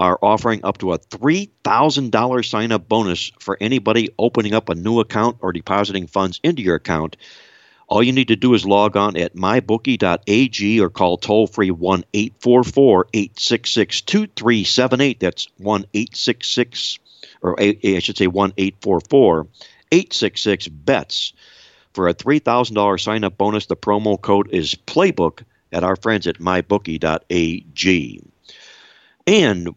are 0.00 0.18
offering 0.22 0.64
up 0.64 0.78
to 0.78 0.94
a 0.94 0.98
$3,000 0.98 2.48
sign 2.48 2.72
up 2.72 2.88
bonus 2.88 3.30
for 3.38 3.58
anybody 3.60 4.08
opening 4.18 4.54
up 4.54 4.70
a 4.70 4.74
new 4.74 4.98
account 4.98 5.36
or 5.40 5.52
depositing 5.52 6.06
funds 6.06 6.40
into 6.42 6.62
your 6.62 6.76
account. 6.76 7.18
All 7.86 8.02
you 8.02 8.12
need 8.12 8.28
to 8.28 8.36
do 8.36 8.54
is 8.54 8.64
log 8.64 8.96
on 8.96 9.16
at 9.18 9.36
mybookie.ag 9.36 10.80
or 10.80 10.88
call 10.88 11.18
toll 11.18 11.46
free 11.46 11.70
1 11.70 12.04
844 12.14 13.08
866 13.12 14.00
2378. 14.00 15.20
That's 15.20 15.48
1 15.58 15.84
866, 15.92 16.98
or 17.42 17.60
I 17.60 17.98
should 17.98 18.16
say 18.16 18.26
1 18.26 18.54
844 18.56 19.46
866 19.92 20.68
BETS. 20.68 21.32
For 21.92 22.08
a 22.08 22.14
$3,000 22.14 23.00
sign 23.00 23.24
up 23.24 23.36
bonus, 23.36 23.66
the 23.66 23.76
promo 23.76 24.18
code 24.18 24.48
is 24.50 24.76
Playbook 24.86 25.42
at 25.72 25.84
our 25.84 25.96
friends 25.96 26.26
at 26.26 26.38
mybookie.ag. 26.38 28.29
And 29.26 29.68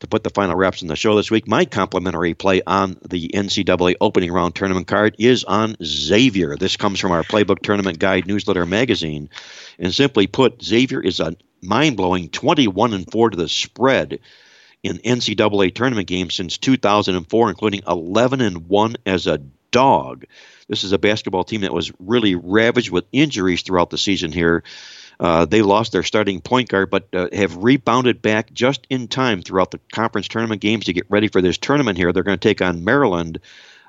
to 0.00 0.06
put 0.08 0.24
the 0.24 0.30
final 0.30 0.56
wraps 0.56 0.82
on 0.82 0.88
the 0.88 0.96
show 0.96 1.14
this 1.14 1.30
week, 1.30 1.46
my 1.46 1.64
complimentary 1.64 2.34
play 2.34 2.60
on 2.66 2.98
the 3.08 3.28
NCAA 3.28 3.94
opening 4.00 4.32
round 4.32 4.54
tournament 4.54 4.88
card 4.88 5.14
is 5.18 5.44
on 5.44 5.76
Xavier. 5.82 6.56
This 6.56 6.76
comes 6.76 6.98
from 6.98 7.12
our 7.12 7.22
Playbook 7.22 7.60
Tournament 7.60 8.00
Guide 8.00 8.26
newsletter 8.26 8.66
magazine. 8.66 9.30
And 9.78 9.94
simply 9.94 10.26
put, 10.26 10.62
Xavier 10.62 11.00
is 11.00 11.20
a 11.20 11.36
mind 11.62 11.96
blowing 11.96 12.30
21 12.30 12.94
and 12.94 13.10
4 13.10 13.30
to 13.30 13.36
the 13.36 13.48
spread 13.48 14.18
in 14.82 14.98
NCAA 14.98 15.72
tournament 15.74 16.08
games 16.08 16.34
since 16.34 16.58
2004, 16.58 17.48
including 17.48 17.82
11 17.86 18.40
and 18.40 18.68
1 18.68 18.96
as 19.06 19.28
a 19.28 19.38
dog. 19.70 20.24
This 20.68 20.84
is 20.84 20.92
a 20.92 20.98
basketball 20.98 21.44
team 21.44 21.60
that 21.60 21.72
was 21.72 21.92
really 22.00 22.34
ravaged 22.34 22.90
with 22.90 23.06
injuries 23.12 23.62
throughout 23.62 23.90
the 23.90 23.98
season 23.98 24.32
here. 24.32 24.64
Uh, 25.22 25.44
they 25.44 25.62
lost 25.62 25.92
their 25.92 26.02
starting 26.02 26.40
point 26.40 26.68
guard, 26.68 26.90
but 26.90 27.06
uh, 27.12 27.28
have 27.32 27.56
rebounded 27.56 28.20
back 28.20 28.52
just 28.52 28.84
in 28.90 29.06
time 29.06 29.40
throughout 29.40 29.70
the 29.70 29.78
conference 29.92 30.26
tournament 30.26 30.60
games 30.60 30.86
to 30.86 30.92
get 30.92 31.06
ready 31.08 31.28
for 31.28 31.40
this 31.40 31.56
tournament 31.56 31.96
here. 31.96 32.12
They're 32.12 32.24
going 32.24 32.40
to 32.40 32.48
take 32.48 32.60
on 32.60 32.82
Maryland, 32.82 33.38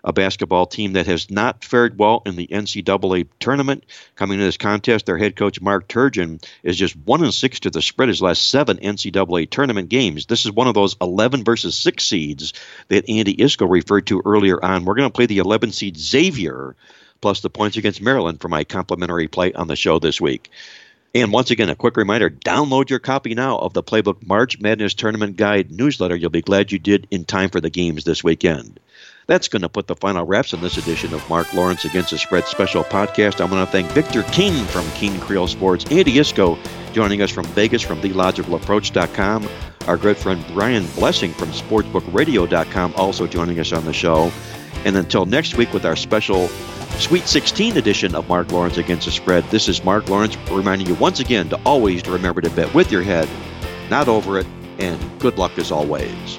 a 0.04 0.14
basketball 0.14 0.68
team 0.68 0.94
that 0.94 1.08
has 1.08 1.32
not 1.32 1.64
fared 1.64 1.98
well 1.98 2.22
in 2.28 2.36
the 2.36 2.46
NCAA 2.46 3.28
tournament. 3.40 3.84
Coming 4.16 4.38
to 4.38 4.44
this 4.44 4.58
contest, 4.58 5.08
their 5.08 5.18
head 5.18 5.36
coach 5.36 5.60
Mark 5.60 5.88
Turgeon 5.88 6.46
is 6.62 6.78
just 6.78 6.96
one 6.98 7.24
and 7.24 7.34
six 7.34 7.60
to 7.62 7.72
the 7.72 7.82
spread 7.82 8.10
his 8.10 8.22
last 8.22 8.52
seven 8.52 8.78
NCAA 8.78 9.50
tournament 9.50 9.90
games. 9.90 10.28
This 10.28 10.46
is 10.46 10.52
one 10.52 10.68
of 10.68 10.76
those 10.76 10.96
11 11.02 11.44
versus 11.44 11.76
six 11.76 12.04
seeds 12.04 12.54
that 12.90 13.10
Andy 13.10 13.36
Iskoe 13.38 13.68
referred 13.68 14.06
to 14.06 14.22
earlier 14.24 14.64
on. 14.64 14.86
We're 14.86 14.94
going 14.94 15.10
to 15.10 15.16
play 15.16 15.26
the 15.26 15.40
11 15.40 15.72
seed 15.72 15.98
Xavier 15.98 16.76
plus 17.22 17.40
the 17.40 17.50
points 17.50 17.78
against 17.78 18.02
Maryland 18.02 18.40
for 18.40 18.50
my 18.50 18.66
complimentary 18.66 19.30
play 19.30 19.52
on 19.54 19.68
the 19.68 19.78
show 19.78 19.98
this 19.98 20.22
week. 20.22 20.52
And 21.16 21.32
once 21.32 21.52
again, 21.52 21.70
a 21.70 21.76
quick 21.76 21.98
reminder 21.98 22.30
download 22.30 22.90
your 22.90 23.00
copy 23.00 23.36
now 23.36 23.58
of 23.58 23.74
the 23.74 23.84
Playbook 23.84 24.26
March 24.26 24.60
Madness 24.60 24.94
Tournament 24.94 25.38
Guide 25.38 25.72
newsletter. 25.72 26.16
You'll 26.16 26.30
be 26.32 26.42
glad 26.42 26.72
you 26.72 26.80
did 26.80 27.08
in 27.12 27.26
time 27.26 27.50
for 27.50 27.62
the 27.62 27.70
games 27.70 28.04
this 28.04 28.24
weekend. 28.24 28.80
That's 29.28 29.48
going 29.48 29.62
to 29.62 29.70
put 29.70 29.88
the 29.88 29.96
final 29.96 30.26
wraps 30.26 30.54
on 30.54 30.62
this 30.62 30.78
edition 30.78 31.14
of 31.14 31.28
Mark 31.30 31.54
Lawrence 31.54 31.86
Against 31.86 32.12
the 32.12 32.18
Spread 32.18 32.46
special 32.46 32.84
podcast. 32.84 33.40
I 33.40 33.46
want 33.46 33.66
to 33.66 33.72
thank 33.72 33.90
Victor 33.92 34.24
King 34.24 34.66
from 34.66 34.90
King 34.92 35.18
Creole 35.20 35.48
Sports, 35.48 35.86
Andy 35.92 36.14
Iskoe 36.14 36.58
joining 36.94 37.22
us 37.22 37.32
from 37.32 37.46
Vegas 37.48 37.82
from 37.82 38.00
TheLogicalApproach.com, 38.02 39.50
our 39.88 39.98
good 39.98 40.16
friend 40.16 40.44
Brian 40.54 40.86
Blessing 40.96 41.34
from 41.34 41.50
SportsbookRadio.com 41.50 42.94
also 42.96 43.28
joining 43.28 43.60
us 43.60 43.74
on 43.74 43.84
the 43.86 43.94
show. 43.94 44.32
And 44.86 44.98
until 44.98 45.26
next 45.26 45.56
week 45.56 45.74
with 45.74 45.86
our 45.86 45.96
special 45.96 46.50
Sweet 47.00 47.28
16 47.28 47.76
edition 47.76 48.16
of 48.16 48.30
Mark 48.30 48.52
Lawrence 48.52 48.78
Against 48.78 49.06
the 49.06 49.12
Spread. 49.12 49.44
This 49.46 49.68
is 49.68 49.84
Mark 49.84 50.10
Lawrence 50.10 50.38
reminding 50.52 50.88
you 50.88 50.94
once 50.96 51.20
again 51.20 51.50
to 51.50 51.60
always 51.66 52.06
remember 52.08 52.40
to 52.40 52.50
bet 52.52 52.74
with 52.74 52.92
your 52.92 53.02
head, 53.02 53.28
not 53.90 54.08
over 54.08 54.38
it, 54.38 54.46
and 54.78 55.20
good 55.20 55.38
luck 55.38 55.58
as 55.58 55.72
always. 55.72 56.38